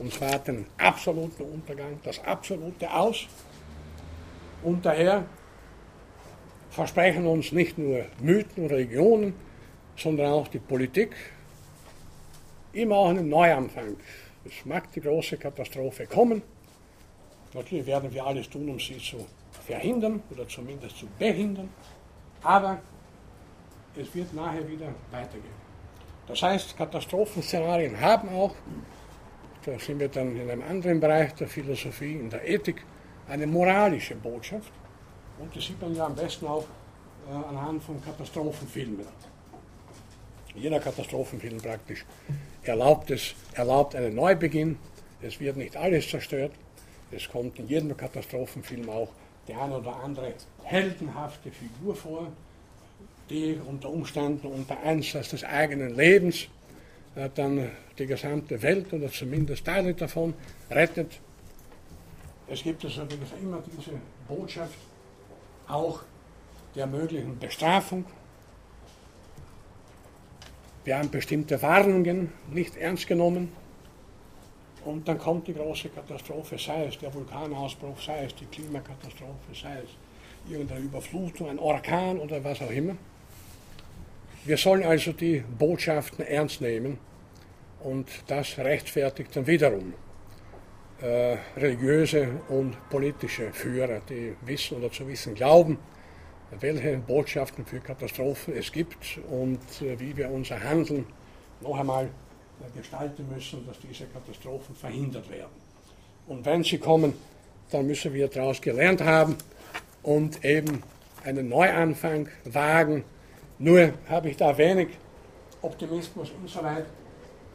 und 0.00 0.12
zwar 0.12 0.38
den 0.40 0.66
absoluten 0.78 1.44
Untergang, 1.44 2.00
das 2.02 2.22
absolute 2.24 2.92
Aus. 2.92 3.26
Und 4.64 4.84
daher 4.84 5.24
versprechen 6.70 7.26
uns 7.26 7.52
nicht 7.52 7.78
nur 7.78 8.04
Mythen 8.20 8.64
und 8.64 8.70
Religionen, 8.70 9.34
sondern 10.00 10.32
auch 10.32 10.48
die 10.48 10.58
Politik 10.58 11.14
immer 12.72 12.96
auch 12.96 13.10
einen 13.10 13.28
Neuanfang. 13.28 13.96
Es 14.44 14.64
mag 14.64 14.90
die 14.92 15.00
große 15.00 15.36
Katastrophe 15.36 16.06
kommen. 16.06 16.42
Natürlich 17.52 17.86
werden 17.86 18.12
wir 18.12 18.24
alles 18.24 18.48
tun, 18.48 18.68
um 18.68 18.78
sie 18.78 18.98
zu 18.98 19.26
verhindern 19.66 20.22
oder 20.30 20.48
zumindest 20.48 20.96
zu 20.98 21.06
behindern. 21.18 21.68
Aber 22.42 22.80
es 23.96 24.14
wird 24.14 24.32
nachher 24.32 24.66
wieder 24.68 24.94
weitergehen. 25.10 25.60
Das 26.26 26.42
heißt, 26.42 26.76
Katastrophenszenarien 26.76 28.00
haben 28.00 28.28
auch, 28.30 28.54
da 29.64 29.78
sind 29.78 29.98
wir 29.98 30.08
dann 30.08 30.36
in 30.36 30.48
einem 30.48 30.62
anderen 30.62 31.00
Bereich 31.00 31.34
der 31.34 31.48
Philosophie, 31.48 32.14
in 32.14 32.30
der 32.30 32.48
Ethik, 32.48 32.84
eine 33.28 33.46
moralische 33.46 34.14
Botschaft. 34.14 34.72
Und 35.38 35.54
das 35.54 35.66
sieht 35.66 35.80
man 35.82 35.94
ja 35.94 36.06
am 36.06 36.14
besten 36.14 36.46
auch 36.46 36.64
äh, 37.28 37.32
anhand 37.32 37.82
von 37.82 38.02
Katastrophenfilmen 38.02 39.06
jeder 40.54 40.80
Katastrophenfilm 40.80 41.58
praktisch 41.58 42.04
erlaubt 42.62 43.10
es, 43.10 43.34
erlaubt 43.54 43.94
einen 43.94 44.14
Neubeginn. 44.14 44.78
Es 45.22 45.40
wird 45.40 45.56
nicht 45.56 45.76
alles 45.76 46.08
zerstört. 46.08 46.52
Es 47.10 47.28
kommt 47.28 47.58
in 47.58 47.68
jedem 47.68 47.96
Katastrophenfilm 47.96 48.88
auch 48.88 49.08
die 49.48 49.54
eine 49.54 49.78
oder 49.78 49.96
andere 49.96 50.34
heldenhafte 50.62 51.50
Figur 51.50 51.94
vor, 51.94 52.28
die 53.28 53.58
unter 53.66 53.90
Umständen 53.90 54.46
unter 54.46 54.78
Einsatz 54.80 55.30
des 55.30 55.44
eigenen 55.44 55.94
Lebens 55.96 56.48
äh, 57.14 57.28
dann 57.34 57.70
die 57.98 58.06
gesamte 58.06 58.60
Welt 58.62 58.92
oder 58.92 59.10
zumindest 59.10 59.64
Teile 59.64 59.94
davon 59.94 60.34
rettet. 60.70 61.20
Es 62.48 62.62
gibt 62.62 62.84
also 62.84 63.02
immer 63.40 63.62
diese 63.76 63.92
Botschaft 64.28 64.78
auch 65.68 66.00
der 66.74 66.86
möglichen 66.86 67.38
Bestrafung. 67.38 68.04
Wir 70.84 70.98
haben 70.98 71.10
bestimmte 71.10 71.60
Warnungen 71.60 72.32
nicht 72.52 72.76
ernst 72.76 73.06
genommen. 73.06 73.52
Und 74.84 75.06
dann 75.06 75.18
kommt 75.18 75.46
die 75.46 75.52
große 75.52 75.90
Katastrophe, 75.90 76.56
sei 76.58 76.86
es 76.86 76.98
der 76.98 77.12
Vulkanausbruch, 77.12 78.00
sei 78.00 78.24
es 78.24 78.34
die 78.34 78.46
Klimakatastrophe, 78.46 79.54
sei 79.54 79.82
es 79.84 80.50
irgendeine 80.50 80.80
Überflutung, 80.80 81.50
ein 81.50 81.58
Orkan 81.58 82.18
oder 82.18 82.42
was 82.42 82.62
auch 82.62 82.70
immer. 82.70 82.96
Wir 84.46 84.56
sollen 84.56 84.82
also 84.84 85.12
die 85.12 85.44
Botschaften 85.58 86.24
ernst 86.24 86.62
nehmen 86.62 86.98
und 87.80 88.08
das 88.26 88.56
rechtfertigt 88.56 89.36
dann 89.36 89.46
wiederum 89.46 89.92
äh, 91.02 91.36
religiöse 91.58 92.40
und 92.48 92.76
politische 92.88 93.52
Führer, 93.52 94.00
die 94.08 94.34
wissen 94.46 94.78
oder 94.78 94.90
zu 94.90 95.06
wissen 95.06 95.34
glauben, 95.34 95.78
welche 96.58 96.96
Botschaften 96.98 97.64
für 97.64 97.80
Katastrophen 97.80 98.54
es 98.56 98.72
gibt 98.72 99.20
und 99.30 99.60
äh, 99.82 99.98
wie 100.00 100.16
wir 100.16 100.30
unser 100.30 100.62
Handeln 100.62 101.06
noch 101.60 101.78
einmal 101.78 102.06
äh, 102.06 102.78
gestalten 102.78 103.26
müssen, 103.32 103.66
dass 103.66 103.78
diese 103.78 104.06
Katastrophen 104.06 104.74
verhindert 104.74 105.30
werden. 105.30 105.52
Und 106.26 106.44
wenn 106.44 106.62
sie 106.64 106.78
kommen, 106.78 107.14
dann 107.70 107.86
müssen 107.86 108.12
wir 108.12 108.28
daraus 108.28 108.60
gelernt 108.60 109.00
haben 109.00 109.36
und 110.02 110.44
eben 110.44 110.82
einen 111.24 111.48
Neuanfang 111.48 112.28
wagen. 112.44 113.04
Nur 113.58 113.92
habe 114.08 114.30
ich 114.30 114.36
da 114.36 114.56
wenig 114.56 114.88
Optimismus 115.62 116.32
insoweit 116.40 116.86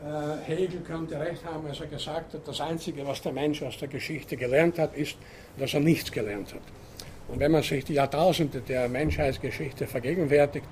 äh, 0.03 0.37
Hegel 0.45 0.81
könnte 0.81 1.19
recht 1.19 1.43
haben, 1.45 1.65
als 1.67 1.79
er 1.79 1.87
gesagt 1.87 2.33
hat, 2.33 2.47
das 2.47 2.61
Einzige, 2.61 3.05
was 3.07 3.21
der 3.21 3.31
Mensch 3.31 3.63
aus 3.63 3.77
der 3.77 3.87
Geschichte 3.87 4.37
gelernt 4.37 4.77
hat, 4.77 4.95
ist, 4.95 5.17
dass 5.57 5.73
er 5.73 5.79
nichts 5.79 6.11
gelernt 6.11 6.53
hat. 6.53 6.61
Und 7.27 7.39
wenn 7.39 7.51
man 7.51 7.63
sich 7.63 7.83
die 7.85 7.93
Jahrtausende 7.93 8.61
der 8.61 8.87
Menschheitsgeschichte 8.87 9.87
vergegenwärtigt, 9.87 10.65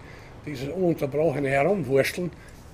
dieses 0.46 0.70
ununterbrochene 0.70 1.50
Herumwurschteln, 1.50 2.32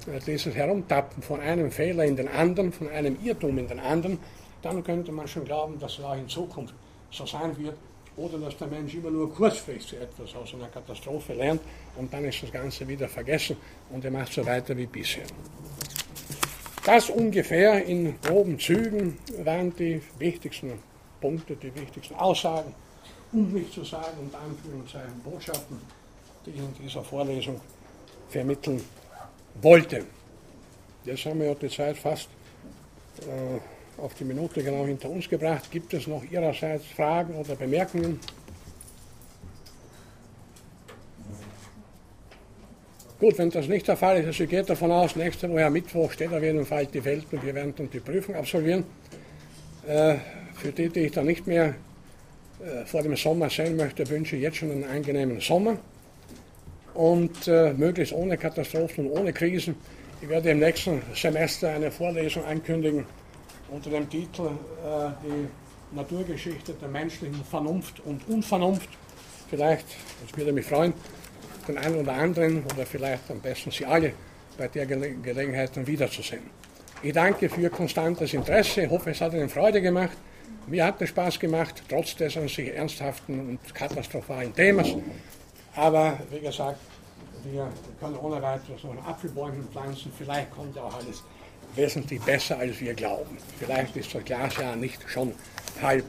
äh, 0.07 0.19
dieses 0.25 0.55
Herumtappen 0.55 1.21
von 1.21 1.39
einem 1.39 1.71
Fehler 1.71 2.05
in 2.05 2.15
den 2.15 2.27
anderen, 2.27 2.71
von 2.71 2.89
einem 2.89 3.17
Irrtum 3.23 3.57
in 3.57 3.67
den 3.67 3.79
anderen, 3.79 4.19
dann 4.61 4.83
könnte 4.83 5.11
man 5.11 5.27
schon 5.27 5.45
glauben, 5.45 5.79
dass 5.79 5.99
es 5.99 6.03
auch 6.03 6.17
in 6.17 6.27
Zukunft 6.27 6.73
so 7.11 7.25
sein 7.25 7.57
wird, 7.57 7.75
oder 8.19 8.37
dass 8.37 8.57
der 8.57 8.67
Mensch 8.67 8.93
immer 8.95 9.09
nur 9.09 9.33
kurzfristig 9.33 9.99
etwas 9.99 10.35
aus 10.35 10.53
einer 10.53 10.67
Katastrophe 10.67 11.33
lernt 11.33 11.61
und 11.95 12.11
dann 12.13 12.25
ist 12.25 12.43
das 12.43 12.51
Ganze 12.51 12.87
wieder 12.87 13.07
vergessen 13.07 13.55
und 13.89 14.03
er 14.03 14.11
macht 14.11 14.33
so 14.33 14.45
weiter 14.45 14.75
wie 14.75 14.85
bisher. 14.85 15.23
Das 16.85 17.09
ungefähr 17.09 17.85
in 17.85 18.19
groben 18.21 18.59
Zügen 18.59 19.17
waren 19.43 19.73
die 19.75 20.01
wichtigsten 20.17 20.73
Punkte, 21.21 21.55
die 21.55 21.73
wichtigsten 21.75 22.15
Aussagen, 22.15 22.73
um 23.31 23.53
nicht 23.53 23.73
zu 23.73 23.83
sagen, 23.83 24.17
und 24.19 24.33
Anführungszeichen 24.35 25.19
Botschaften, 25.23 25.79
die 26.45 26.51
ich 26.51 26.57
in 26.57 26.73
dieser 26.81 27.03
Vorlesung 27.03 27.59
vermitteln 28.29 28.81
wollte. 29.61 30.05
Jetzt 31.05 31.25
haben 31.25 31.39
wir 31.39 31.47
ja 31.47 31.55
die 31.55 31.69
Zeit 31.69 31.97
fast 31.97 32.29
äh, 33.21 34.01
auf 34.01 34.13
die 34.13 34.23
Minute 34.23 34.63
genau 34.63 34.85
hinter 34.85 35.09
uns 35.09 35.27
gebracht. 35.27 35.69
Gibt 35.71 35.93
es 35.93 36.07
noch 36.07 36.23
Ihrerseits 36.23 36.85
Fragen 36.85 37.35
oder 37.35 37.55
Bemerkungen? 37.55 38.19
Gut, 43.19 43.37
wenn 43.37 43.49
das 43.49 43.67
nicht 43.67 43.85
der 43.85 43.97
Fall 43.97 44.19
ist, 44.19 44.27
also 44.27 44.45
gehe 44.45 44.63
davon 44.63 44.91
aus, 44.91 45.17
nächste 45.17 45.49
Woche 45.49 45.69
Mittwoch 45.69 46.09
steht 46.11 46.31
auf 46.31 46.41
jeden 46.41 46.65
Fall 46.65 46.85
die 46.85 47.03
Welt 47.03 47.25
und 47.31 47.43
wir 47.43 47.53
werden 47.53 47.73
dann 47.75 47.89
die 47.89 47.99
Prüfung 47.99 48.35
absolvieren. 48.35 48.85
Äh, 49.85 50.15
für 50.53 50.71
die, 50.71 50.87
die 50.87 51.01
ich 51.01 51.11
dann 51.11 51.25
nicht 51.25 51.45
mehr 51.45 51.75
äh, 52.59 52.85
vor 52.85 53.03
dem 53.03 53.15
Sommer 53.15 53.49
sehen 53.49 53.77
möchte, 53.77 54.07
wünsche 54.09 54.35
ich 54.35 54.41
jetzt 54.41 54.57
schon 54.57 54.71
einen 54.71 54.83
angenehmen 54.83 55.39
Sommer 55.39 55.77
und 56.93 57.47
äh, 57.47 57.73
möglichst 57.73 58.13
ohne 58.13 58.37
Katastrophen 58.37 59.07
und 59.07 59.19
ohne 59.19 59.31
Krisen. 59.33 59.75
Ich 60.21 60.27
werde 60.27 60.49
im 60.49 60.59
nächsten 60.59 61.01
Semester 61.15 61.69
eine 61.69 61.89
Vorlesung 61.91 62.43
ankündigen 62.43 63.05
unter 63.71 63.89
dem 63.89 64.09
Titel 64.09 64.47
äh, 64.47 65.09
Die 65.23 65.95
Naturgeschichte 65.95 66.73
der 66.73 66.89
menschlichen 66.89 67.43
Vernunft 67.45 68.01
und 68.05 68.27
Unvernunft. 68.27 68.89
Vielleicht, 69.49 69.85
das 70.21 70.37
würde 70.37 70.51
mich 70.51 70.65
freuen, 70.65 70.93
den 71.67 71.77
einen 71.77 72.01
oder 72.01 72.13
anderen 72.13 72.63
oder 72.65 72.85
vielleicht 72.85 73.31
am 73.31 73.39
besten 73.39 73.71
Sie 73.71 73.85
alle 73.85 74.13
bei 74.57 74.67
der 74.67 74.85
Gele 74.85 75.11
Gelegenheit 75.11 75.75
dann 75.75 75.87
wiederzusehen. 75.87 76.43
Ich 77.01 77.13
danke 77.13 77.47
für 77.47 77.61
Ihr 77.61 77.69
konstantes 77.69 78.33
Interesse, 78.33 78.81
ich 78.81 78.89
hoffe, 78.89 79.11
es 79.11 79.21
hat 79.21 79.33
Ihnen 79.33 79.47
Freude 79.47 79.81
gemacht. 79.81 80.17
Mir 80.69 80.85
hat 80.85 81.01
es 81.01 81.09
Spaß 81.09 81.39
gemacht, 81.39 81.81
trotz 81.89 82.15
des 82.15 82.37
an 82.37 82.47
sich 82.47 82.73
ernsthaften 82.75 83.39
und 83.39 83.73
katastrophalen 83.73 84.53
Themas. 84.53 84.87
Aber 85.75 86.19
wie 86.29 86.39
gesagt, 86.39 86.79
wir 87.43 87.71
können 87.99 88.17
ohne 88.17 88.39
weiteres 88.41 88.83
noch 88.83 89.07
Apfelbäume 89.07 89.63
pflanzen. 89.71 90.11
Vielleicht 90.15 90.51
kommt 90.51 90.75
ja 90.75 90.83
auch 90.83 90.93
alles 90.93 91.23
wesentlich 91.75 92.21
besser, 92.21 92.59
als 92.59 92.79
wir 92.79 92.93
glauben. 92.93 93.37
Vielleicht 93.57 93.95
ist 93.97 94.13
das 94.13 94.23
Glas 94.23 94.57
ja 94.57 94.75
nicht 94.75 95.09
schon 95.09 95.33
halb 95.81 96.05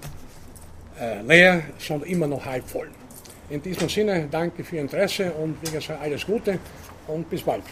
äh, 1.01 1.23
leer, 1.23 1.62
sondern 1.78 2.11
immer 2.11 2.27
noch 2.27 2.45
halb 2.45 2.69
voll. 2.69 2.91
In 3.49 3.62
diesem 3.62 3.89
Sinne 3.89 4.28
danke 4.31 4.62
für 4.62 4.77
Ihr 4.77 4.82
Interesse 4.82 5.32
und 5.32 5.57
wie 5.62 5.70
gesagt 5.70 6.03
alles 6.03 6.27
Gute 6.27 6.59
und 7.07 7.31
bis 7.31 7.43
bald. 7.43 7.65